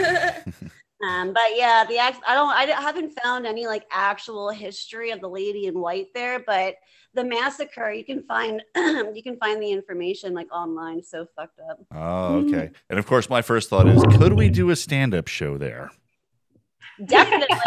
um, 1.07 1.33
but 1.33 1.55
yeah, 1.55 1.85
the 1.87 1.97
act- 1.97 2.23
I 2.27 2.35
don't. 2.35 2.49
I 2.49 2.81
haven't 2.81 3.19
found 3.21 3.45
any 3.45 3.65
like 3.65 3.85
actual 3.91 4.49
history 4.49 5.11
of 5.11 5.21
the 5.21 5.29
lady 5.29 5.65
in 5.65 5.79
white 5.79 6.07
there, 6.13 6.39
but 6.45 6.75
the 7.13 7.23
massacre 7.23 7.91
you 7.91 8.05
can 8.05 8.23
find. 8.23 8.61
you 8.75 9.21
can 9.23 9.37
find 9.37 9.61
the 9.61 9.71
information 9.71 10.33
like 10.33 10.51
online. 10.53 11.03
So 11.03 11.25
fucked 11.35 11.59
up. 11.69 11.79
Oh, 11.91 12.45
okay. 12.45 12.69
And 12.89 12.99
of 12.99 13.05
course, 13.05 13.29
my 13.29 13.41
first 13.41 13.69
thought 13.69 13.87
is, 13.87 14.03
could 14.17 14.33
we 14.33 14.49
do 14.49 14.69
a 14.69 14.75
stand-up 14.75 15.27
show 15.27 15.57
there? 15.57 15.91
Definitely. 17.05 17.57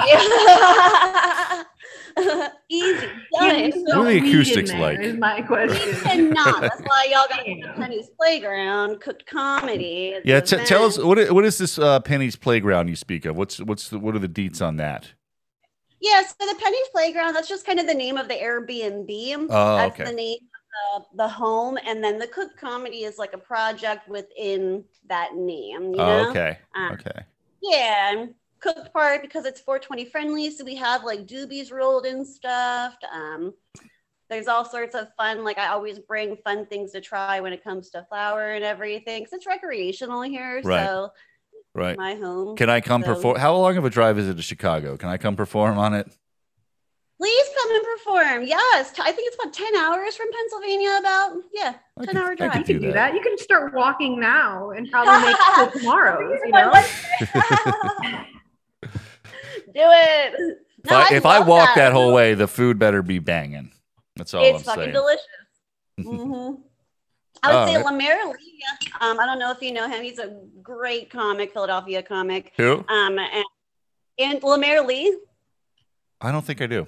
Easy. 2.69 3.07
Done. 3.39 3.73
Can 3.73 3.83
What 3.85 3.97
are 3.99 4.05
the 4.05 4.19
acoustics 4.19 4.73
like? 4.73 5.01
Is 5.01 5.17
my 5.17 5.41
We 5.41 5.47
question. 5.47 5.95
cannot. 6.03 6.61
That's 6.61 6.81
why 6.83 7.07
y'all 7.11 7.27
got 7.29 7.45
to 7.45 7.55
go 7.61 7.67
to 7.69 7.73
Penny's 7.75 8.09
Playground, 8.19 9.01
cooked 9.01 9.27
comedy. 9.27 10.17
Yeah, 10.25 10.37
a 10.37 10.43
t- 10.43 10.57
tell 10.65 10.85
us 10.85 10.97
event. 10.97 11.09
what 11.09 11.19
i- 11.19 11.31
what 11.33 11.45
is 11.45 11.59
this 11.59 11.79
uh, 11.79 12.01
Penny's 12.01 12.37
Playground 12.37 12.89
you 12.89 12.97
speak 12.97 13.25
of? 13.25 13.37
What's 13.37 13.59
what's 13.61 13.89
the, 13.89 13.99
what 13.99 14.15
are 14.15 14.21
the 14.21 14.29
deets 14.29 14.61
on 14.63 14.77
that? 14.77 15.11
Yeah, 16.01 16.23
so 16.23 16.35
the 16.47 16.59
Penny's 16.63 16.89
Playground, 16.93 17.35
that's 17.35 17.49
just 17.49 17.65
kind 17.65 17.81
of 17.81 17.87
the 17.87 17.95
name 17.95 18.19
of 18.19 18.29
the 18.29 18.35
Airbnb. 18.35 19.47
Oh, 19.51 19.77
that's 19.77 19.95
okay. 19.95 20.05
the 20.05 20.13
name 20.15 20.39
of 20.97 21.05
the 21.17 21.27
home. 21.27 21.79
And 21.87 22.05
then 22.05 22.19
the 22.19 22.27
cooked 22.27 22.59
comedy 22.61 23.05
is 23.05 23.17
like 23.17 23.33
a 23.33 23.39
project 23.39 24.07
within 24.09 24.85
that 25.09 25.35
name. 25.35 25.93
You 25.93 25.97
know? 25.97 26.25
Oh, 26.27 26.31
okay, 26.31 26.59
Uh, 26.77 26.91
okay. 26.93 27.25
Yeah, 27.63 28.13
and 28.13 28.35
cooked 28.65 28.93
part 28.93 29.23
because 29.23 29.45
it's 29.45 29.61
420 29.61 30.05
friendly. 30.07 30.51
So 30.51 30.65
we 30.65 30.75
have 30.77 31.05
like 31.05 31.27
doobies 31.27 31.71
rolled 31.71 32.07
and 32.07 32.27
stuffed. 32.27 33.05
Um, 33.13 33.53
there's 34.31 34.49
all 34.49 34.65
sorts 34.65 34.95
of 34.95 35.09
fun. 35.19 35.45
Like 35.45 35.59
I 35.59 35.69
always 35.69 35.99
bring 35.99 36.37
fun 36.45 36.67
things 36.67 36.93
to 36.93 37.01
try 37.01 37.41
when 37.41 37.53
it 37.53 37.63
comes 37.63 37.91
to 37.91 38.05
flour 38.09 38.53
and 38.53 38.65
everything. 38.65 39.23
'cause 39.25 39.33
it's 39.35 39.47
recreational 39.47 40.23
here. 40.23 40.61
Right. 40.65 40.87
So 40.87 41.11
Right. 41.75 41.97
my 41.99 42.15
home. 42.15 42.57
Can 42.57 42.71
I 42.71 42.81
come 42.81 43.03
so- 43.03 43.15
perform? 43.15 43.37
How 43.39 43.55
long 43.57 43.77
of 43.77 43.85
a 43.85 43.91
drive 43.91 44.19
is 44.19 44.29
it 44.29 44.37
to 44.37 44.43
Chicago? 44.43 44.97
Can 44.97 45.09
I 45.09 45.17
come 45.19 45.37
perform 45.37 45.77
on 45.79 45.93
it? 45.95 46.07
Please 47.21 47.47
come 47.63 47.71
and 47.77 47.85
perform. 47.85 48.43
Yes, 48.47 48.93
I 48.99 49.13
think 49.13 49.29
it's 49.29 49.37
about 49.41 49.53
10 49.53 49.77
hours 49.77 50.17
from 50.17 50.27
Pennsylvania. 50.33 50.97
About 50.99 51.37
yeah, 51.53 51.75
I 51.99 52.05
10 52.05 52.15
could- 52.15 52.17
hour 52.23 52.35
drive. 52.35 52.55
You 52.57 52.65
can 52.65 52.75
do 52.75 52.79
do 52.81 52.87
that. 52.89 52.95
that. 52.95 53.15
You 53.15 53.21
can 53.21 53.39
start 53.39 53.73
walking 53.73 54.19
now 54.19 54.71
and 54.71 54.91
probably 54.91 55.27
make 55.27 55.37
it 55.39 55.55
till 55.55 55.71
tomorrow. 55.81 56.33
You 56.45 56.51
know. 56.51 56.73
Do 59.67 59.71
it. 59.75 60.59
If 60.85 60.93
I, 60.93 61.15
if 61.15 61.27
I 61.27 61.41
walk 61.41 61.71
that. 61.77 61.93
whole 61.93 62.13
way, 62.13 62.35
the 62.35 62.47
food 62.47 62.79
better 62.79 63.03
be 63.03 63.19
banging. 63.19 63.73
That's 64.17 64.35
all 64.35 64.45
it's 64.45 64.59
I'm 64.59 64.65
fucking 64.65 64.83
saying. 64.83 64.93
delicious. 64.93 65.27
hmm 66.03 66.63
I 67.43 67.49
would 67.49 67.57
All 67.57 67.67
say 67.67 67.77
right. 67.77 67.85
Lee. 68.27 68.63
Um, 69.01 69.21
I 69.21 69.27
don't 69.27 69.39
know 69.39 69.51
if 69.51 69.61
you 69.61 69.73
know 69.73 69.89
him. 69.89 70.03
He's 70.03 70.19
a 70.19 70.41
great 70.63 71.11
comic, 71.11 71.53
Philadelphia 71.53 72.03
comic. 72.03 72.53
Who? 72.57 72.85
Um, 72.89 73.19
and, 73.19 73.45
and 74.19 74.43
Lee. 74.87 75.19
I 76.21 76.33
don't 76.33 76.45
think 76.45 76.63
I 76.63 76.67
do. 76.67 76.87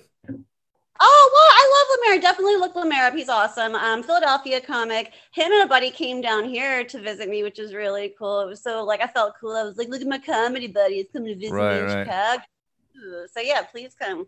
Oh 0.99 1.31
well, 1.33 1.53
I 1.53 1.73
love 1.75 1.99
Lemaire. 2.15 2.21
Definitely 2.23 2.57
look 2.57 2.75
Lemaire 2.75 3.07
up. 3.07 3.15
He's 3.15 3.29
awesome. 3.29 3.75
Um, 3.75 4.03
Philadelphia 4.03 4.61
comic. 4.61 5.13
Him 5.33 5.53
and 5.53 5.63
a 5.65 5.67
buddy 5.67 5.91
came 5.91 6.21
down 6.21 6.45
here 6.49 6.85
to 6.85 7.01
visit 7.01 7.29
me, 7.29 7.43
which 7.43 7.59
is 7.59 7.75
really 7.75 8.15
cool. 8.19 8.41
It 8.41 8.47
was 8.47 8.63
so 8.63 8.85
like 8.85 9.01
I 9.03 9.07
felt 9.07 9.35
cool. 9.41 9.55
I 9.57 9.63
was 9.65 9.77
like, 9.77 9.89
look 9.89 10.01
at 10.01 10.07
my 10.07 10.19
comedy 10.19 10.69
buddy. 10.69 10.97
It's 10.97 11.13
coming 11.13 11.35
to 11.35 11.41
visit 11.41 11.53
Right, 11.55 11.75
me 11.75 11.81
in 11.81 11.87
right. 11.87 12.07
Chicago. 12.07 12.43
Ooh, 12.99 13.27
So 13.33 13.41
yeah, 13.41 13.63
please 13.63 13.95
come. 14.01 14.27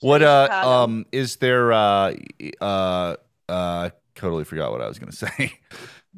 What 0.00 0.22
uh 0.22 0.44
Chicago. 0.44 0.70
um 0.70 1.06
is 1.12 1.36
there 1.36 1.72
uh 1.72 2.14
uh 2.60 3.16
uh 3.48 3.90
totally 4.14 4.44
forgot 4.44 4.72
what 4.72 4.82
I 4.82 4.88
was 4.88 4.98
gonna 4.98 5.12
say. 5.12 5.52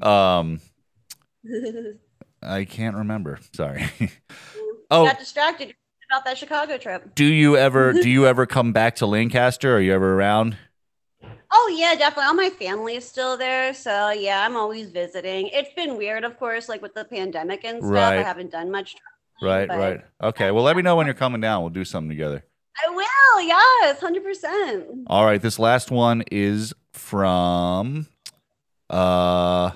um 0.03 0.61
I 2.43 2.65
can't 2.65 2.97
remember. 2.97 3.39
Sorry. 3.55 3.89
oh, 4.91 5.07
Got 5.07 5.19
distracted 5.19 5.75
about 6.11 6.25
that 6.25 6.39
Chicago 6.39 6.77
trip. 6.79 7.15
do 7.15 7.25
you 7.25 7.57
ever 7.57 7.93
do 8.03 8.09
you 8.09 8.27
ever 8.27 8.47
come 8.47 8.73
back 8.73 8.97
to 8.97 9.07
Lancaster? 9.07 9.77
Are 9.77 9.81
you 9.81 9.93
ever 9.95 10.15
around? 10.15 10.57
Oh 11.57 11.75
yeah, 11.77 11.95
definitely. 11.95 12.25
All 12.25 12.35
my 12.35 12.51
family 12.51 12.97
is 12.97 13.07
still 13.07 13.37
there, 13.37 13.73
so 13.75 14.11
yeah, 14.11 14.45
I'm 14.45 14.57
always 14.57 14.91
visiting. 14.91 15.49
It's 15.49 15.73
been 15.75 15.97
weird, 15.97 16.25
of 16.25 16.39
course, 16.39 16.69
like 16.69 16.83
with 16.83 16.95
the 16.95 17.05
pandemic 17.05 17.65
and 17.65 17.79
stuff. 17.83 17.93
I 17.97 18.17
Right. 18.17 18.27
haven't 18.27 18.51
done 18.51 18.71
much. 18.71 18.97
traveling, 19.41 19.69
Right, 19.69 19.79
right. 19.79 20.01
Okay. 20.23 20.51
Well, 20.51 20.65
let 20.65 20.77
me 20.77 20.83
know 20.83 20.97
when 20.97 21.07
you're 21.07 21.15
coming 21.15 21.41
down. 21.41 21.61
We'll 21.63 21.71
do 21.71 21.85
something 21.85 22.09
together. 22.09 22.45
I 22.85 22.91
will. 22.91 23.43
Yes, 23.43 24.01
hundred 24.01 24.25
percent. 24.25 24.85
All 25.07 25.25
right, 25.25 25.41
this 25.41 25.59
last 25.59 25.91
one 25.93 26.25
is 26.33 26.73
from 26.93 28.07
uh 28.91 29.71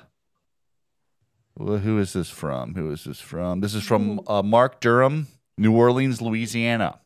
well, 1.56 1.78
who 1.78 1.98
is 1.98 2.12
this 2.12 2.30
from? 2.30 2.74
Who 2.74 2.90
is 2.92 3.04
this 3.04 3.20
from? 3.20 3.60
This 3.60 3.74
is 3.74 3.82
from 3.82 4.20
uh, 4.28 4.42
Mark 4.42 4.80
Durham, 4.80 5.26
New 5.58 5.72
Orleans, 5.72 6.22
Louisiana. 6.22 7.00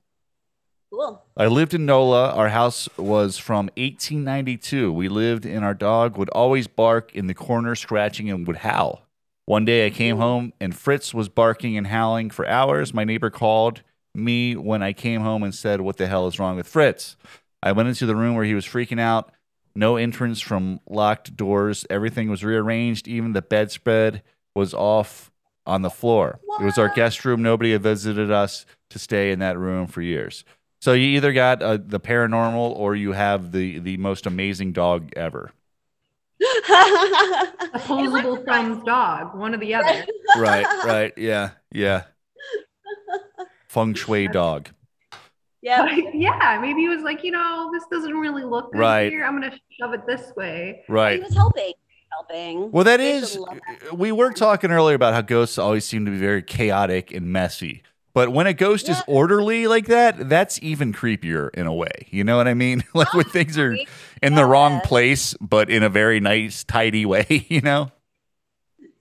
Cool. 0.92 1.24
I 1.38 1.46
lived 1.46 1.72
in 1.72 1.86
NOLA. 1.86 2.32
Our 2.32 2.50
house 2.50 2.86
was 2.98 3.38
from 3.38 3.70
1892. 3.78 4.92
We 4.92 5.08
lived 5.08 5.46
and 5.46 5.64
our 5.64 5.72
dog 5.72 6.18
would 6.18 6.28
always 6.30 6.66
bark 6.66 7.14
in 7.14 7.28
the 7.28 7.34
corner, 7.34 7.74
scratching 7.74 8.30
and 8.30 8.46
would 8.46 8.58
howl. 8.58 9.06
One 9.46 9.64
day 9.64 9.86
I 9.86 9.90
came 9.90 10.18
home 10.18 10.52
and 10.60 10.76
Fritz 10.76 11.14
was 11.14 11.30
barking 11.30 11.78
and 11.78 11.86
howling 11.86 12.28
for 12.28 12.46
hours. 12.46 12.92
My 12.92 13.04
neighbor 13.04 13.30
called 13.30 13.82
me 14.14 14.54
when 14.54 14.82
I 14.82 14.92
came 14.92 15.22
home 15.22 15.42
and 15.42 15.54
said, 15.54 15.80
What 15.80 15.96
the 15.96 16.06
hell 16.06 16.26
is 16.26 16.38
wrong 16.38 16.56
with 16.56 16.68
Fritz? 16.68 17.16
I 17.62 17.72
went 17.72 17.88
into 17.88 18.04
the 18.04 18.14
room 18.14 18.36
where 18.36 18.44
he 18.44 18.54
was 18.54 18.66
freaking 18.66 19.00
out. 19.00 19.32
No 19.74 19.96
entrance 19.96 20.42
from 20.42 20.80
locked 20.86 21.36
doors. 21.36 21.86
Everything 21.88 22.28
was 22.28 22.44
rearranged. 22.44 23.08
Even 23.08 23.32
the 23.32 23.40
bedspread 23.40 24.22
was 24.54 24.74
off 24.74 25.31
on 25.66 25.82
the 25.82 25.90
floor. 25.90 26.40
It 26.60 26.64
was 26.64 26.78
our 26.78 26.88
guest 26.94 27.24
room. 27.24 27.42
Nobody 27.42 27.72
had 27.72 27.82
visited 27.82 28.30
us 28.30 28.66
to 28.90 28.98
stay 28.98 29.30
in 29.32 29.38
that 29.40 29.58
room 29.58 29.86
for 29.86 30.02
years. 30.02 30.44
So 30.80 30.92
you 30.94 31.06
either 31.16 31.32
got 31.32 31.62
uh, 31.62 31.78
the 31.84 32.00
paranormal 32.00 32.74
or 32.76 32.96
you 32.96 33.12
have 33.12 33.52
the 33.52 33.78
the 33.78 33.96
most 33.98 34.26
amazing 34.26 34.72
dog 34.72 35.12
ever. 35.16 35.52
Opposable 37.74 38.42
thumbs 38.44 38.82
dog, 38.84 39.36
one 39.36 39.54
or 39.54 39.58
the 39.58 39.74
other. 39.74 40.04
Right, 40.36 40.66
right. 40.84 41.12
Yeah, 41.18 41.50
yeah. 41.70 42.04
Feng 43.68 43.92
shui 43.94 44.26
dog. 44.28 44.70
yeah. 45.60 45.82
Like, 45.82 46.04
yeah, 46.14 46.58
maybe 46.60 46.80
he 46.80 46.88
was 46.88 47.02
like, 47.02 47.22
you 47.22 47.30
know, 47.32 47.70
this 47.72 47.84
doesn't 47.90 48.14
really 48.14 48.42
look 48.44 48.72
good 48.72 48.78
Right. 48.78 49.12
here. 49.12 49.24
I'm 49.24 49.38
gonna 49.38 49.52
shove 49.78 49.92
it 49.92 50.06
this 50.06 50.32
way. 50.36 50.84
Right. 50.88 51.12
He 51.16 51.18
Right. 51.20 51.22
was 51.22 51.34
helping. 51.34 51.72
Helping. 52.12 52.70
Well, 52.70 52.84
that 52.84 52.98
They 52.98 53.12
is. 53.12 53.34
that. 53.34 53.60
Uh, 53.90 53.94
we 53.94 54.12
were 54.12 54.32
talking 54.32 54.70
earlier 54.70 54.94
about 54.96 55.14
how 55.14 55.22
ghosts 55.22 55.58
always 55.58 55.84
seem 55.84 56.04
to 56.04 56.10
be 56.10 56.18
very 56.18 56.42
chaotic 56.42 57.12
and 57.12 57.26
messy. 57.26 57.82
But 58.14 58.28
when 58.28 58.46
a 58.46 58.52
ghost 58.52 58.90
is 58.90 59.02
orderly 59.06 59.66
like 59.66 59.86
that, 59.86 60.28
that's 60.28 60.62
even 60.62 60.92
creepier 60.92 61.48
in 61.54 61.66
a 61.66 61.72
way. 61.72 62.08
You 62.10 62.24
know 62.24 62.36
what 62.36 62.46
I 62.46 62.52
mean? 62.52 62.84
like 62.94 63.14
when 63.14 63.24
things 63.30 63.56
are 63.56 63.74
in 64.22 64.34
the 64.34 64.44
wrong 64.44 64.80
place, 64.82 65.34
but 65.40 65.70
in 65.70 65.82
a 65.82 65.88
very 65.88 66.20
nice, 66.20 66.62
tidy 66.64 67.06
way, 67.06 67.46
you 67.48 67.62
know? 67.62 67.90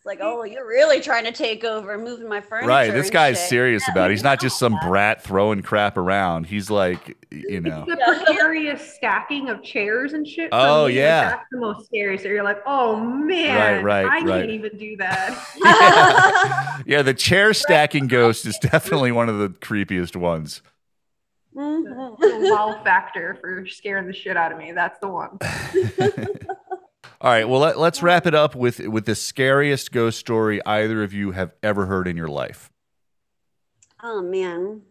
It's 0.01 0.05
like, 0.07 0.17
oh, 0.19 0.43
you're 0.43 0.65
really 0.67 0.99
trying 0.99 1.25
to 1.25 1.31
take 1.31 1.63
over, 1.63 1.95
moving 1.95 2.27
my 2.27 2.41
furniture. 2.41 2.67
Right. 2.67 2.91
This 2.91 3.11
guy's 3.11 3.37
shit. 3.37 3.49
serious 3.49 3.83
Yeah, 3.87 3.91
about 3.91 4.09
it. 4.09 4.13
He's 4.15 4.23
not 4.23 4.41
just 4.41 4.57
some 4.57 4.71
that. 4.71 4.87
brat 4.87 5.21
throwing 5.21 5.61
crap 5.61 5.95
around. 5.95 6.47
He's 6.47 6.71
like, 6.71 7.23
you 7.29 7.61
know. 7.61 7.85
The 7.87 7.97
precarious 8.25 8.95
stacking 8.95 9.49
of 9.49 9.61
chairs 9.61 10.13
and 10.13 10.27
shit. 10.27 10.49
Oh, 10.51 10.77
me, 10.79 10.83
like, 10.85 10.93
yeah. 10.95 11.29
that's 11.29 11.45
the 11.51 11.59
most 11.59 11.85
scary. 11.85 12.17
So 12.17 12.29
you're 12.29 12.41
like, 12.41 12.63
oh 12.65 12.99
man, 12.99 13.83
Right, 13.85 14.03
right, 14.03 14.23
I 14.23 14.25
right. 14.25 14.39
can't 14.39 14.49
even 14.49 14.75
do 14.75 14.97
that. 14.97 15.47
yeah. 15.63 16.81
yeah, 16.97 17.01
the 17.03 17.13
chair 17.13 17.53
stacking 17.53 18.07
ghost 18.07 18.47
is 18.47 18.57
definitely 18.57 19.11
one 19.11 19.29
of 19.29 19.37
the 19.37 19.49
creepiest 19.49 20.15
ones. 20.15 20.63
Mhm. 21.55 22.17
The 22.17 22.39
wow 22.51 22.81
factor 22.83 23.37
for 23.39 23.67
scaring 23.67 24.07
the 24.07 24.13
shit 24.13 24.35
out 24.35 24.51
of 24.51 24.57
me. 24.57 24.71
That's 24.71 24.97
the 24.97 25.09
one. 25.09 25.37
All 27.23 27.29
right, 27.29 27.47
well 27.47 27.59
let, 27.59 27.77
let's 27.77 28.01
wrap 28.01 28.25
it 28.25 28.33
up 28.33 28.55
with 28.55 28.79
with 28.79 29.05
the 29.05 29.13
scariest 29.13 29.91
ghost 29.91 30.17
story 30.17 30.59
either 30.65 31.03
of 31.03 31.13
you 31.13 31.31
have 31.31 31.53
ever 31.61 31.85
heard 31.85 32.07
in 32.07 32.17
your 32.17 32.27
life. 32.27 32.71
Oh 34.01 34.23
man. 34.23 34.81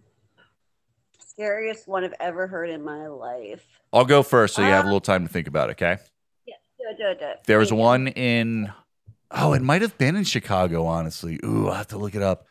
Scariest 1.18 1.88
one 1.88 2.04
I've 2.04 2.14
ever 2.20 2.46
heard 2.46 2.70
in 2.70 2.84
my 2.84 3.08
life. 3.08 3.66
I'll 3.92 4.04
go 4.04 4.22
first 4.22 4.54
so 4.54 4.62
you 4.62 4.68
have 4.68 4.84
a 4.84 4.88
Uh, 4.88 4.90
little 4.90 5.00
time 5.00 5.26
to 5.26 5.32
think 5.32 5.48
about 5.48 5.70
it, 5.70 5.72
okay? 5.72 5.98
Yeah, 6.46 6.54
do 6.78 6.84
it, 6.90 6.98
do 6.98 7.06
it, 7.08 7.18
do 7.18 7.24
it. 7.26 7.40
There 7.46 7.58
was 7.58 7.72
one 7.72 8.06
in 8.06 8.72
oh, 9.32 9.52
it 9.52 9.62
might 9.62 9.82
have 9.82 9.98
been 9.98 10.14
in 10.14 10.22
Chicago, 10.22 10.86
honestly. 10.86 11.40
Ooh, 11.44 11.66
I'll 11.66 11.74
have 11.74 11.88
to 11.88 11.98
look 11.98 12.14
it 12.14 12.22
up. 12.22 12.46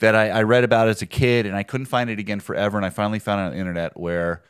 That 0.00 0.14
I, 0.14 0.28
I 0.28 0.42
read 0.42 0.64
about 0.64 0.88
as 0.88 1.00
a 1.00 1.06
kid 1.06 1.46
and 1.46 1.56
I 1.56 1.62
couldn't 1.62 1.86
find 1.86 2.10
it 2.10 2.18
again 2.18 2.40
forever. 2.40 2.76
And 2.76 2.84
I 2.84 2.90
finally 2.90 3.18
found 3.18 3.40
it 3.40 3.44
on 3.44 3.52
the 3.52 3.58
internet 3.58 3.98
where 3.98 4.42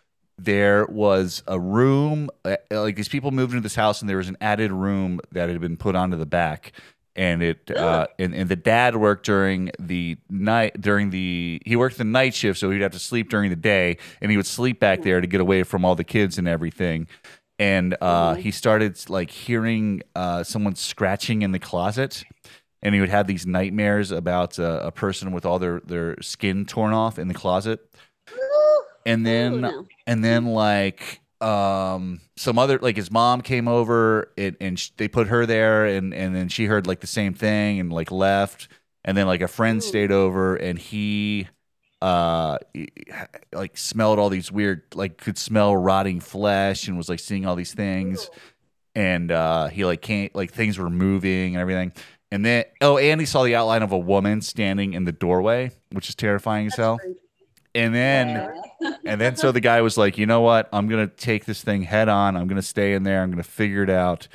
there 0.45 0.87
was 0.87 1.43
a 1.47 1.59
room, 1.59 2.31
uh, 2.45 2.57
like 2.71 2.97
these 2.97 3.09
people 3.09 3.31
moved 3.31 3.53
into 3.53 3.63
this 3.63 3.75
house 3.75 4.01
and 4.01 4.09
there 4.09 4.17
was 4.17 4.29
an 4.29 4.37
added 4.41 4.73
room 4.73 5.21
that 5.33 5.49
had 5.49 5.61
been 5.61 5.77
put 5.77 5.95
onto 5.95 6.17
the 6.17 6.27
back. 6.27 6.73
And 7.15 7.43
it 7.43 7.71
uh, 7.71 8.07
and, 8.19 8.35
and 8.35 8.49
the 8.49 8.57
dad 8.57 8.97
worked 8.97 9.27
during 9.27 9.71
the 9.79 10.17
night 10.31 10.81
during 10.81 11.11
the 11.11 11.61
he 11.67 11.77
worked 11.77 11.99
the 11.99 12.05
night 12.05 12.35
shift, 12.35 12.59
so 12.59 12.71
he'd 12.71 12.81
have 12.81 12.93
to 12.93 12.99
sleep 12.99 13.29
during 13.29 13.51
the 13.51 13.57
day, 13.57 13.99
and 14.23 14.31
he 14.31 14.39
would 14.39 14.47
sleep 14.47 14.81
back 14.81 15.03
there 15.03 15.21
to 15.21 15.27
get 15.27 15.39
away 15.43 15.63
from 15.63 15.85
all 15.85 15.95
the 15.95 16.05
kids 16.05 16.39
and 16.39 16.49
everything. 16.49 17.07
And 17.59 17.97
uh, 18.01 18.35
he 18.35 18.51
started 18.51 18.99
like 19.11 19.31
hearing 19.31 20.03
uh, 20.17 20.43
someone 20.43 20.75
scratching 20.75 21.43
in 21.43 21.53
the 21.53 21.59
closet. 21.59 22.25
And 22.85 22.95
he 22.95 23.01
would 23.01 23.11
have 23.11 23.29
these 23.29 23.47
nightmares 23.47 24.11
about 24.11 24.59
uh, 24.59 24.81
a 24.83 24.91
person 24.91 25.31
with 25.31 25.47
all 25.47 25.61
their, 25.61 25.81
their 25.85 26.21
skin 26.21 26.65
torn 26.65 26.93
off 26.93 27.17
in 27.17 27.29
the 27.29 27.35
closet 27.35 27.89
and 29.07 29.27
then 29.27 29.55
ooh, 29.55 29.61
no. 29.61 29.87
and 30.07 30.25
then 30.25 30.47
like 30.47 31.21
um 31.41 32.21
some 32.37 32.59
other 32.59 32.79
like 32.79 32.97
his 32.97 33.11
mom 33.11 33.41
came 33.41 33.67
over 33.67 34.33
and, 34.39 34.57
and 34.61 34.79
sh- 34.79 34.91
they 34.97 35.09
put 35.09 35.27
her 35.27 35.45
there 35.45 35.87
and 35.87 36.15
and 36.15 36.35
then 36.35 36.49
she 36.49 36.67
heard 36.67 36.87
like 36.87 37.01
the 37.01 37.07
same 37.07 37.35
thing 37.35 37.81
and 37.81 37.93
like 37.93 38.11
left. 38.11 38.69
And 39.05 39.17
then 39.17 39.27
like 39.27 39.41
a 39.41 39.49
friend 39.49 39.79
Ooh. 39.79 39.85
stayed 39.85 40.13
over 40.13 40.55
and 40.55 40.79
he 40.79 41.49
uh 42.01 42.59
like 43.53 43.77
smelled 43.77 44.19
all 44.19 44.29
these 44.29 44.53
weird 44.53 44.83
like 44.95 45.19
could 45.19 45.37
smell 45.37 45.77
rotting 45.77 46.21
flesh 46.21 46.87
and 46.87 46.97
was 46.97 47.09
like 47.09 47.19
seeing 47.19 47.45
all 47.45 47.57
these 47.57 47.75
things. 47.75 48.31
And 48.95 49.33
uh 49.33 49.67
he 49.69 49.85
like 49.85 50.03
can't 50.03 50.33
like 50.37 50.53
things 50.53 50.79
were 50.79 50.91
moving 50.91 51.55
and 51.57 51.61
everything. 51.61 51.93
And 52.31 52.45
then 52.45 52.65
oh 52.81 52.99
and 52.99 53.21
he 53.21 53.27
saw 53.27 53.43
the 53.43 53.57
outline 53.57 53.83
of 53.83 53.91
a 53.91 53.99
woman 53.99 54.41
standing 54.41 54.95
in 54.95 55.05
the 55.05 55.13
doorway 55.13 55.73
which 55.91 56.09
is 56.09 56.15
terrifying 56.15 56.69
as 56.69 56.77
hell 56.77 56.99
and 57.75 57.95
then 57.95 58.53
and 59.05 59.21
then 59.21 59.37
so 59.37 59.53
the 59.53 59.61
guy 59.61 59.81
was 59.81 59.97
like, 59.97 60.19
you 60.19 60.27
know 60.27 60.41
what? 60.41 60.69
I'm 60.73 60.89
gonna 60.89 61.07
take 61.07 61.45
this 61.45 61.63
thing 61.63 61.83
head 61.83 62.09
on. 62.09 62.37
I'm 62.37 62.47
gonna 62.47 62.63
stay 62.63 62.95
in 62.95 63.03
there. 63.03 63.23
I'm 63.23 63.31
gonna 63.31 63.43
figure 63.43 63.83
it 63.83 63.91
out. 63.91 64.29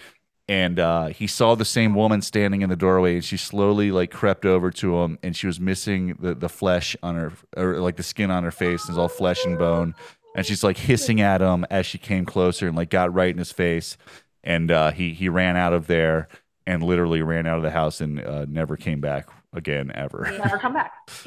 And 0.49 0.79
uh, 0.79 1.07
he 1.07 1.27
saw 1.27 1.55
the 1.55 1.65
same 1.65 1.93
woman 1.93 2.21
standing 2.21 2.61
in 2.61 2.69
the 2.69 2.77
doorway, 2.77 3.15
and 3.15 3.23
she 3.23 3.35
slowly 3.35 3.91
like 3.91 4.11
crept 4.11 4.45
over 4.45 4.71
to 4.71 4.97
him, 4.99 5.19
and 5.21 5.35
she 5.35 5.45
was 5.45 5.59
missing 5.59 6.17
the 6.19 6.33
the 6.35 6.49
flesh 6.49 6.95
on 7.03 7.15
her, 7.15 7.33
or 7.57 7.79
like 7.79 7.97
the 7.97 8.03
skin 8.03 8.31
on 8.31 8.43
her 8.43 8.51
face, 8.51 8.87
it's 8.87 8.97
all 8.97 9.09
flesh 9.09 9.43
and 9.45 9.57
bone. 9.57 9.93
And 10.35 10.45
she's 10.45 10.63
like 10.63 10.77
hissing 10.77 11.19
at 11.19 11.41
him 11.41 11.65
as 11.69 11.85
she 11.85 11.97
came 11.97 12.25
closer, 12.25 12.67
and 12.67 12.77
like 12.77 12.89
got 12.89 13.13
right 13.13 13.31
in 13.31 13.37
his 13.37 13.51
face. 13.51 13.97
And 14.43 14.71
uh, 14.71 14.91
he 14.91 15.13
he 15.13 15.27
ran 15.27 15.57
out 15.57 15.73
of 15.73 15.87
there, 15.87 16.29
and 16.65 16.81
literally 16.81 17.21
ran 17.21 17.45
out 17.45 17.57
of 17.57 17.63
the 17.63 17.71
house, 17.71 17.99
and 17.99 18.23
uh, 18.23 18.45
never 18.47 18.77
came 18.77 19.01
back 19.01 19.27
again 19.53 19.91
ever. 19.95 20.33
Never 20.37 20.57
come 20.57 20.73
back. 20.73 20.93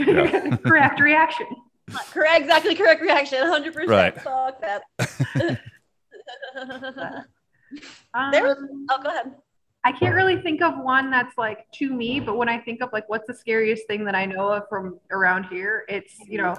Correct 0.62 0.98
reaction. 1.00 1.46
Correct, 2.12 2.41
exactly 2.41 2.74
correct 2.74 3.03
reaction. 3.03 3.38
100%. 3.41 3.86
Right. 3.86 4.20
Fuck 4.20 4.61
that. 4.62 4.82
Um, 8.14 8.30
There 8.32 8.43
was- 8.43 8.59
oh, 8.91 9.03
go 9.03 9.09
ahead. 9.11 9.34
I 9.84 9.93
can't 9.93 10.14
really 10.14 10.41
think 10.43 10.61
of 10.61 10.76
one 10.78 11.11
that's 11.11 11.38
like 11.38 11.70
to 11.74 11.93
me, 11.95 12.20
but 12.20 12.36
when 12.36 12.49
I 12.49 12.59
think 12.59 12.82
of 12.82 12.93
like 12.93 13.09
what's 13.09 13.26
the 13.26 13.34
scariest 13.34 13.86
thing 13.86 14.05
that 14.05 14.14
I 14.14 14.26
know 14.26 14.49
of 14.53 14.68
from 14.68 14.99
around 15.11 15.45
here, 15.45 15.84
it's 15.88 16.18
you 16.26 16.38
know, 16.38 16.55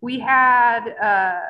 we 0.00 0.18
had 0.18 0.88
uh 1.00 1.40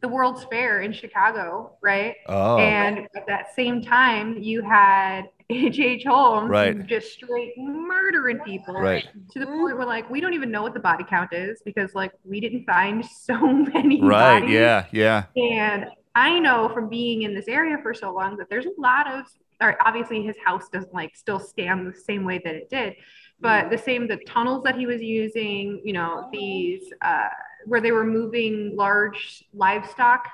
the 0.00 0.08
World's 0.08 0.44
Fair 0.44 0.80
in 0.80 0.92
Chicago, 0.92 1.76
right? 1.82 2.16
Oh, 2.26 2.58
And 2.58 3.06
at 3.14 3.26
that 3.28 3.54
same 3.54 3.82
time, 3.82 4.38
you 4.38 4.62
had 4.62 5.28
H.H. 5.52 6.04
Holmes 6.04 6.50
Right. 6.50 6.86
just 6.86 7.12
straight 7.12 7.52
murdering 7.58 8.38
people 8.40 8.74
right, 8.74 9.06
to 9.32 9.38
the 9.38 9.46
point 9.46 9.76
where 9.76 9.86
like 9.86 10.08
we 10.10 10.20
don't 10.20 10.34
even 10.34 10.50
know 10.50 10.62
what 10.62 10.74
the 10.74 10.80
body 10.80 11.04
count 11.08 11.32
is 11.32 11.62
because 11.64 11.94
like 11.94 12.12
we 12.24 12.40
didn't 12.40 12.64
find 12.64 13.04
so 13.22 13.38
many 13.40 14.00
right, 14.02 14.40
bodies. 14.40 14.54
yeah, 14.54 14.86
yeah, 14.92 15.24
And 15.36 15.86
I 16.14 16.38
know 16.38 16.70
from 16.74 16.88
being 16.88 17.22
in 17.22 17.34
this 17.34 17.48
area 17.48 17.78
for 17.82 17.94
so 17.94 18.12
long 18.12 18.36
that 18.36 18.48
there's 18.50 18.66
a 18.66 18.80
lot 18.80 19.10
of, 19.10 19.24
or 19.60 19.76
obviously 19.86 20.22
his 20.22 20.36
house 20.44 20.68
doesn't 20.68 20.92
like 20.92 21.14
still 21.16 21.38
stand 21.40 21.86
the 21.86 21.98
same 21.98 22.24
way 22.24 22.40
that 22.44 22.54
it 22.54 22.68
did, 22.68 22.94
but 23.40 23.70
the 23.70 23.78
same, 23.78 24.06
the 24.08 24.18
tunnels 24.26 24.62
that 24.64 24.76
he 24.76 24.86
was 24.86 25.00
using, 25.00 25.80
you 25.84 25.92
know, 25.92 26.28
these, 26.32 26.92
uh, 27.00 27.28
where 27.66 27.80
they 27.80 27.92
were 27.92 28.04
moving 28.04 28.74
large 28.76 29.44
livestock 29.54 30.26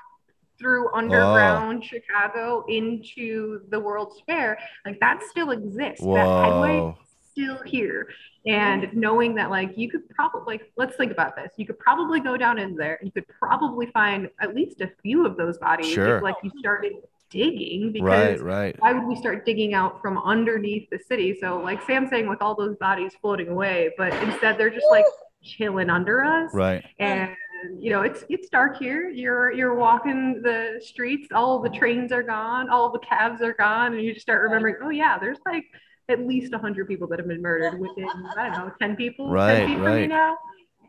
through 0.59 0.89
oh. 0.89 0.97
underground 0.97 1.83
Chicago 1.83 2.65
into 2.67 3.61
the 3.69 3.79
World's 3.79 4.21
Fair, 4.27 4.59
like 4.85 4.99
that 4.99 5.21
still 5.29 5.51
exists. 5.51 6.03
That 6.03 6.25
highway 6.25 6.79
Whoa. 6.79 6.97
still 7.31 7.63
here. 7.65 8.09
And 8.45 8.93
knowing 8.93 9.35
that, 9.35 9.49
like, 9.49 9.77
you 9.77 9.89
could 9.89 10.09
probably, 10.09 10.55
like, 10.55 10.71
let's 10.77 10.95
think 10.95 11.11
about 11.11 11.35
this. 11.35 11.51
You 11.57 11.65
could 11.65 11.77
probably 11.77 12.19
go 12.21 12.37
down 12.37 12.57
in 12.57 12.75
there 12.75 12.95
and 12.95 13.07
you 13.07 13.11
could 13.11 13.27
probably 13.27 13.87
find 13.87 14.29
at 14.39 14.55
least 14.55 14.79
a 14.81 14.89
few 15.03 15.25
of 15.25 15.35
those 15.35 15.57
bodies 15.57 15.87
Sure. 15.87 16.17
if, 16.17 16.23
like, 16.23 16.35
you 16.41 16.49
started 16.57 16.93
digging 17.29 17.91
because 17.91 18.39
Right, 18.39 18.41
right. 18.41 18.75
why 18.79 18.93
would 18.93 19.05
we 19.05 19.15
start 19.15 19.45
digging 19.45 19.73
out 19.73 20.01
from 20.01 20.17
underneath 20.17 20.89
the 20.89 20.99
city? 20.99 21.37
So, 21.39 21.59
like 21.59 21.81
Sam's 21.85 22.09
saying, 22.09 22.27
with 22.27 22.41
all 22.41 22.55
those 22.55 22.75
bodies 22.77 23.11
floating 23.21 23.49
away, 23.49 23.91
but 23.97 24.13
instead 24.23 24.57
they're 24.57 24.69
just 24.69 24.87
like 24.89 25.05
chilling 25.43 25.89
under 25.89 26.23
us. 26.23 26.51
Right. 26.53 26.83
And 26.99 27.31
you 27.79 27.91
know, 27.91 28.01
it's 28.01 28.23
it's 28.29 28.49
dark 28.49 28.77
here. 28.77 29.09
You're 29.09 29.51
you're 29.51 29.75
walking 29.75 30.41
the 30.41 30.81
streets. 30.83 31.27
All 31.33 31.59
the 31.59 31.69
trains 31.69 32.11
are 32.11 32.23
gone. 32.23 32.69
All 32.69 32.91
the 32.91 32.99
cabs 32.99 33.41
are 33.41 33.53
gone, 33.53 33.93
and 33.93 34.01
you 34.01 34.13
just 34.13 34.25
start 34.25 34.43
remembering. 34.43 34.75
Oh 34.83 34.89
yeah, 34.89 35.17
there's 35.19 35.39
like 35.45 35.65
at 36.09 36.19
least 36.25 36.53
hundred 36.53 36.87
people 36.87 37.07
that 37.07 37.19
have 37.19 37.27
been 37.27 37.41
murdered 37.41 37.79
within 37.79 38.07
I 38.37 38.49
don't 38.49 38.67
know 38.67 38.73
ten 38.79 38.95
people. 38.95 39.29
Right, 39.29 39.59
10 39.59 39.67
feet 39.67 39.75
from 39.75 39.85
right. 39.85 40.09
now. 40.09 40.37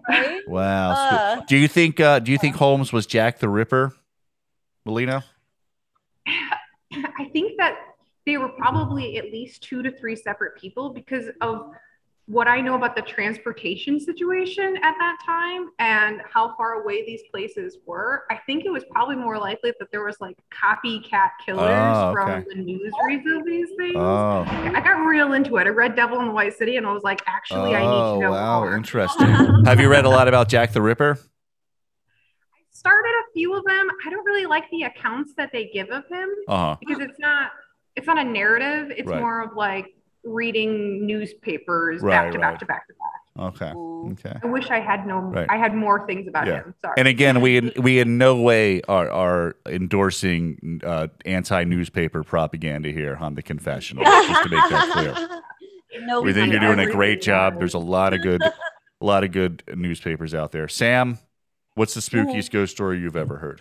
Right? 0.09 0.49
Wow. 0.49 0.91
Uh. 0.93 1.41
do 1.47 1.57
you 1.57 1.69
think 1.69 2.01
uh 2.01 2.19
do 2.19 2.33
you 2.33 2.39
think 2.39 2.57
Holmes 2.57 2.93
was 2.93 3.07
Jack 3.07 3.39
the 3.39 3.49
Ripper? 3.49 3.95
Melina? 4.85 5.25
I 6.27 7.29
think 7.33 7.59
that 7.59 7.77
they 8.27 8.37
were 8.37 8.49
probably 8.49 9.19
at 9.19 9.27
least 9.27 9.63
two 9.63 9.83
to 9.83 9.91
three 9.91 10.17
separate 10.17 10.57
people 10.57 10.91
because 10.91 11.27
of 11.41 11.71
what 12.31 12.47
I 12.47 12.61
know 12.61 12.77
about 12.77 12.95
the 12.95 13.03
transportation 13.03 13.99
situation 13.99 14.77
at 14.85 14.95
that 15.01 15.19
time 15.27 15.71
and 15.81 16.23
how 16.33 16.55
far 16.57 16.75
away 16.75 17.05
these 17.05 17.23
places 17.29 17.79
were. 17.87 18.23
I 18.31 18.37
think 18.47 18.65
it 18.65 18.71
was 18.71 18.85
probably 18.93 19.17
more 19.17 19.37
likely 19.37 19.73
that 19.81 19.91
there 19.91 20.05
was 20.05 20.17
like 20.21 20.37
copycat 20.55 21.31
killers 21.45 21.97
Oh, 21.97 22.13
from 22.13 22.45
the 22.49 22.55
news 22.55 22.93
reads 23.05 23.25
of 23.29 23.45
these 23.45 23.71
things. 23.77 23.97
Oh. 23.97 24.45
I 24.49 24.81
got 24.81 25.05
real 25.05 25.33
into 25.33 25.57
it. 25.57 25.67
I 25.67 25.71
read 25.71 25.97
Devil 25.97 26.21
in 26.21 26.29
the 26.29 26.33
White 26.33 26.57
City 26.57 26.77
and 26.77 26.87
I 26.87 26.93
was 26.93 27.03
like, 27.03 27.21
actually, 27.27 27.75
I 27.75 27.81
need 27.81 27.87
Oh, 27.89 28.15
to 28.15 28.21
know 28.21 28.31
wow, 28.31 28.61
more. 28.61 28.77
interesting. 28.77 29.27
Have 29.65 29.81
you 29.81 29.89
read 29.89 30.05
a 30.05 30.11
lot 30.11 30.29
about 30.29 30.49
Jack 30.49 30.73
the 30.73 30.83
Ripper? 30.83 31.19
I 31.19 32.59
started 32.71 33.09
a 33.11 33.33
few 33.33 33.55
of 33.57 33.65
them. 33.65 33.89
I 34.07 34.11
don't 34.11 34.25
really 34.25 34.47
like 34.47 34.71
the 34.71 34.85
accounts 34.85 35.33
that 35.37 35.51
they 35.53 35.69
give 35.75 35.91
of 35.91 36.07
him. 36.09 36.29
Uh-huh. 36.47 36.77
because 36.79 37.01
it's 37.01 37.19
not 37.19 37.51
it's 37.97 38.07
not 38.07 38.19
a 38.19 38.25
narrative. 38.25 38.93
It's 38.97 39.09
Right. 39.09 39.19
more 39.21 39.43
of 39.43 39.57
like 39.57 39.87
reading 40.25 41.07
newspapers 41.07 42.03
Right, 42.03 42.13
back 42.13 42.33
to 42.33 42.39
right. 42.39 42.51
back 42.53 42.59
to 42.61 42.67
back 42.67 42.87
to 42.89 42.95
back. 42.95 43.55
Okay. 43.55 43.73
Ooh. 43.73 44.11
Okay. 44.13 44.37
I 44.43 44.47
wish 44.47 44.71
I 44.71 44.81
had 44.81 45.07
no. 45.07 45.19
Right. 45.19 45.47
I 45.49 45.57
had 45.57 45.75
more 45.75 46.07
things 46.07 46.27
about 46.29 46.47
Yeah. 46.47 46.57
him. 46.65 46.75
Sorry. 46.83 46.95
And 46.99 47.07
again, 47.09 47.41
we 47.41 47.57
in, 47.59 47.73
we 47.81 47.99
in 48.01 48.19
no 48.19 48.41
way 48.41 48.83
are, 48.89 49.11
are 49.11 49.57
endorsing 49.67 50.81
uh, 50.85 51.09
anti 51.25 51.65
newspaper 51.65 52.23
propaganda 52.23 52.91
here 52.91 53.17
on 53.21 53.35
the 53.35 53.43
confessional. 53.43 54.05
just 54.05 54.43
to 54.45 54.49
make 54.49 54.71
that 54.71 54.91
clear. 54.93 55.41
No, 56.03 56.23
We 56.23 56.33
think 56.33 56.53
you're 56.53 56.61
doing 56.61 56.79
a 56.79 56.91
great 56.91 57.21
job. 57.21 57.59
There's 57.59 57.75
a 57.75 57.79
lot 57.79 58.15
of 58.15 58.23
good, 58.23 58.41
a 59.01 59.05
lot 59.05 59.25
of 59.25 59.33
good 59.33 59.65
newspapers 59.75 60.35
out 60.35 60.53
there. 60.53 60.69
Sam, 60.69 61.19
what's 61.75 61.95
the 61.95 62.01
spookiest 62.01 62.53
ghost 62.53 62.71
story 62.73 63.01
you've 63.01 63.17
ever 63.17 63.39
heard? 63.39 63.61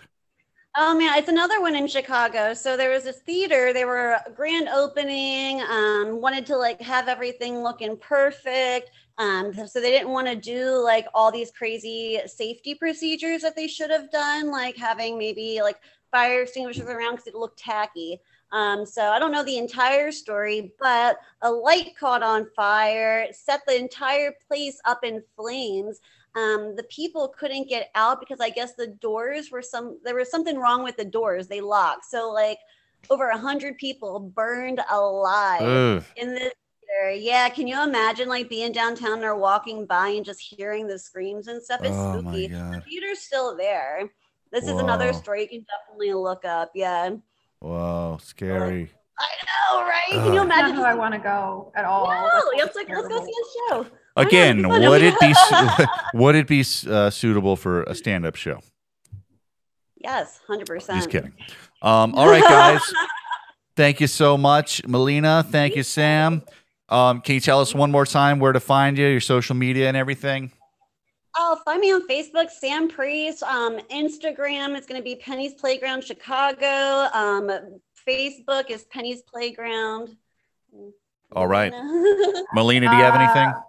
Oh 0.82 0.96
man, 0.96 1.18
it's 1.18 1.28
another 1.28 1.60
one 1.60 1.76
in 1.76 1.86
Chicago. 1.86 2.54
So 2.54 2.74
there 2.74 2.88
was 2.88 3.04
this 3.04 3.18
theater. 3.18 3.74
They 3.74 3.84
were 3.84 4.16
grand 4.34 4.66
opening. 4.68 5.60
Um, 5.60 6.22
wanted 6.22 6.46
to 6.46 6.56
like 6.56 6.80
have 6.80 7.06
everything 7.06 7.62
looking 7.62 7.98
perfect. 7.98 8.90
Um, 9.18 9.52
so 9.52 9.78
they 9.78 9.90
didn't 9.90 10.08
want 10.08 10.26
to 10.28 10.36
do 10.36 10.82
like 10.82 11.06
all 11.12 11.30
these 11.30 11.50
crazy 11.50 12.18
safety 12.24 12.74
procedures 12.74 13.42
that 13.42 13.56
they 13.56 13.68
should 13.68 13.90
have 13.90 14.10
done, 14.10 14.50
like 14.50 14.74
having 14.74 15.18
maybe 15.18 15.60
like 15.62 15.76
fire 16.10 16.44
extinguishers 16.44 16.86
around 16.86 17.16
because 17.16 17.26
it 17.26 17.34
looked 17.34 17.58
tacky. 17.58 18.18
Um, 18.50 18.86
so 18.86 19.02
I 19.02 19.18
don't 19.18 19.32
know 19.32 19.44
the 19.44 19.58
entire 19.58 20.10
story, 20.10 20.72
but 20.80 21.18
a 21.42 21.52
light 21.52 21.92
caught 22.00 22.22
on 22.22 22.46
fire, 22.56 23.26
set 23.32 23.60
the 23.66 23.76
entire 23.78 24.32
place 24.48 24.80
up 24.86 25.04
in 25.04 25.22
flames 25.36 26.00
um, 26.36 26.76
the 26.76 26.84
people 26.84 27.32
couldn't 27.36 27.68
get 27.68 27.90
out 27.94 28.20
because 28.20 28.40
I 28.40 28.50
guess 28.50 28.74
the 28.74 28.86
doors 28.86 29.50
were 29.50 29.62
some 29.62 29.98
there 30.04 30.14
was 30.14 30.30
something 30.30 30.58
wrong 30.58 30.84
with 30.84 30.96
the 30.96 31.04
doors. 31.04 31.48
They 31.48 31.60
locked. 31.60 32.04
So 32.06 32.30
like 32.30 32.58
over 33.08 33.28
a 33.28 33.38
hundred 33.38 33.78
people 33.78 34.20
burned 34.20 34.80
alive 34.90 35.62
Ugh. 35.62 36.04
in 36.16 36.34
this 36.34 36.52
theater. 36.80 37.18
Yeah, 37.18 37.48
can 37.48 37.66
you 37.66 37.82
imagine 37.82 38.28
like 38.28 38.48
being 38.48 38.72
downtown 38.72 39.24
or 39.24 39.36
walking 39.36 39.86
by 39.86 40.08
and 40.08 40.24
just 40.24 40.40
hearing 40.40 40.86
the 40.86 40.98
screams 40.98 41.48
and 41.48 41.62
stuff? 41.62 41.80
It's 41.82 41.96
Oh 41.96 42.20
spooky. 42.20 42.48
The 42.48 42.82
theater's 42.88 43.20
still 43.20 43.56
there. 43.56 44.08
This 44.52 44.64
is 44.64 44.78
another 44.78 45.12
story 45.12 45.42
you 45.42 45.48
can 45.48 45.66
definitely 45.78 46.12
look 46.12 46.44
up. 46.44 46.72
Yeah. 46.74 47.10
Whoa, 47.60 48.18
scary. 48.20 48.90
I 49.20 49.28
know, 49.74 49.80
right? 49.82 50.24
Can 50.24 50.32
you 50.32 50.40
imagine? 50.40 50.76
not 50.76 50.84
how 50.86 50.90
I 50.90 50.94
want 50.94 51.12
to 51.14 51.20
go 51.20 51.72
at 51.76 51.84
all. 51.84 52.08
no, 52.08 52.30
That's 52.56 52.74
let's 52.74 52.76
like 52.76 52.88
let's 52.88 53.08
go 53.08 53.24
see 53.24 53.30
a 53.30 53.74
show. 53.74 53.86
Again, 54.16 54.66
would 54.68 55.02
it 55.02 55.18
be 55.20 55.34
would 56.14 56.34
it 56.34 56.46
be 56.46 56.64
uh, 56.88 57.10
suitable 57.10 57.56
for 57.56 57.82
a 57.84 57.94
stand 57.94 58.24
up 58.24 58.36
show? 58.36 58.60
Yes, 59.96 60.40
hundred 60.46 60.66
percent. 60.66 60.98
Just 60.98 61.10
kidding. 61.10 61.34
Um, 61.82 62.14
all 62.14 62.28
right, 62.28 62.42
guys. 62.42 62.80
Thank 63.76 64.00
you 64.00 64.06
so 64.06 64.36
much, 64.36 64.86
Melina. 64.86 65.44
Thank 65.48 65.76
you, 65.76 65.82
Sam. 65.82 66.42
Um, 66.88 67.20
can 67.20 67.34
you 67.34 67.40
tell 67.40 67.60
us 67.60 67.74
one 67.74 67.90
more 67.90 68.04
time 68.04 68.40
where 68.40 68.52
to 68.52 68.60
find 68.60 68.98
you, 68.98 69.06
your 69.06 69.20
social 69.20 69.54
media 69.54 69.88
and 69.88 69.96
everything? 69.96 70.50
Oh, 71.36 71.58
find 71.64 71.80
me 71.80 71.92
on 71.92 72.06
Facebook, 72.08 72.50
Sam 72.50 72.88
Priest. 72.88 73.42
Um, 73.44 73.78
Instagram 73.90 74.76
it's 74.76 74.86
going 74.86 75.00
to 75.00 75.04
be 75.04 75.14
Penny's 75.14 75.54
Playground 75.54 76.02
Chicago. 76.02 77.08
Um, 77.14 77.80
Facebook 78.06 78.70
is 78.70 78.84
Penny's 78.84 79.22
Playground. 79.22 80.16
All 81.32 81.46
right. 81.46 81.72
Melina, 82.54 82.88
do 82.90 82.96
you 82.96 83.02
have 83.02 83.14
anything? 83.14 83.48
Uh, 83.48 83.60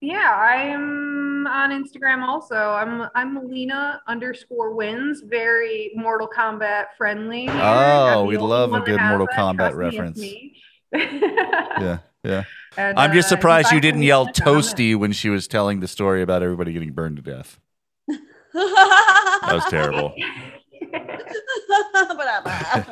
Yeah, 0.00 0.32
I'm 0.34 1.46
on 1.46 1.70
Instagram 1.70 2.22
also. 2.22 2.56
I'm 2.56 3.08
I'm 3.14 3.34
Melina 3.34 4.00
underscore 4.06 4.74
wins. 4.74 5.22
Very 5.26 5.92
Mortal 5.94 6.28
Kombat 6.28 6.86
friendly. 6.96 7.48
Oh, 7.50 8.24
we 8.24 8.36
love 8.36 8.72
a 8.72 8.80
good 8.80 9.00
Mortal 9.00 9.26
that. 9.26 9.38
Kombat 9.38 9.72
Trust 9.72 9.76
reference. 9.76 10.22
Yeah, 10.94 11.98
yeah. 12.22 12.44
And, 12.76 12.98
I'm 12.98 13.12
just 13.12 13.26
uh, 13.26 13.36
surprised 13.36 13.72
you 13.72 13.80
didn't 13.80 14.02
yell 14.02 14.22
on 14.22 14.26
the 14.34 14.40
comments. 14.40 14.72
toasty 14.72 14.96
when 14.96 15.12
she 15.12 15.28
was 15.28 15.48
telling 15.48 15.80
the 15.80 15.88
story 15.88 16.22
about 16.22 16.42
everybody 16.42 16.72
getting 16.72 16.92
burned 16.92 17.16
to 17.16 17.22
death. 17.22 17.58
That 18.54 19.50
was 19.52 19.64
terrible. 19.66 20.14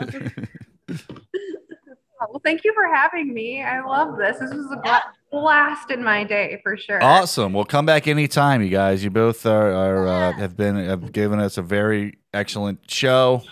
well, 2.20 2.40
thank 2.44 2.64
you 2.64 2.72
for 2.74 2.86
having 2.94 3.32
me. 3.32 3.62
I 3.62 3.84
love 3.84 4.16
this. 4.18 4.38
This 4.38 4.52
was 4.52 4.66
a 4.72 5.02
blast 5.30 5.90
in 5.90 6.02
my 6.04 6.24
day 6.24 6.60
for 6.62 6.76
sure. 6.76 7.02
Awesome. 7.02 7.52
Well, 7.52 7.64
come 7.64 7.86
back 7.86 8.06
anytime, 8.06 8.62
you 8.62 8.68
guys. 8.68 9.02
You 9.02 9.10
both 9.10 9.44
are, 9.46 9.72
are 9.72 10.06
uh, 10.06 10.32
have 10.32 10.56
been 10.56 10.76
have 10.76 11.12
given 11.12 11.40
us 11.40 11.58
a 11.58 11.62
very 11.62 12.18
excellent 12.32 12.90
show, 12.90 13.42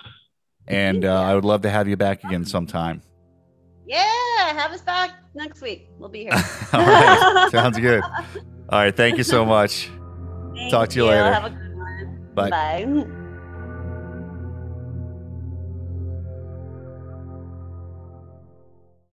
and 0.67 1.05
uh, 1.05 1.23
I 1.23 1.35
would 1.35 1.45
love 1.45 1.63
to 1.63 1.71
have 1.71 1.89
you 1.89 1.97
back 1.97 2.25
again 2.25 2.45
sometime. 2.45 3.03
yeah, 3.87 4.53
have 4.53 4.73
us 4.73 4.83
back 4.83 5.11
next 5.35 5.61
week. 5.63 5.89
We'll 5.99 6.09
be 6.09 6.25
here. 6.25 6.33
All 6.73 6.81
right, 6.81 7.49
sounds 7.51 7.79
good. 7.79 8.03
All 8.03 8.79
right, 8.79 8.97
thank 8.97 9.19
you 9.19 9.25
so 9.25 9.45
much. 9.45 9.91
Thank 10.55 10.71
Talk 10.71 10.89
to 10.91 10.97
you 10.97 11.07
later. 11.07 11.33
Have 11.33 11.45
a 11.47 11.51
good 11.51 11.77
one. 11.77 12.29
Bye. 12.35 12.51
Bye. 12.51 13.17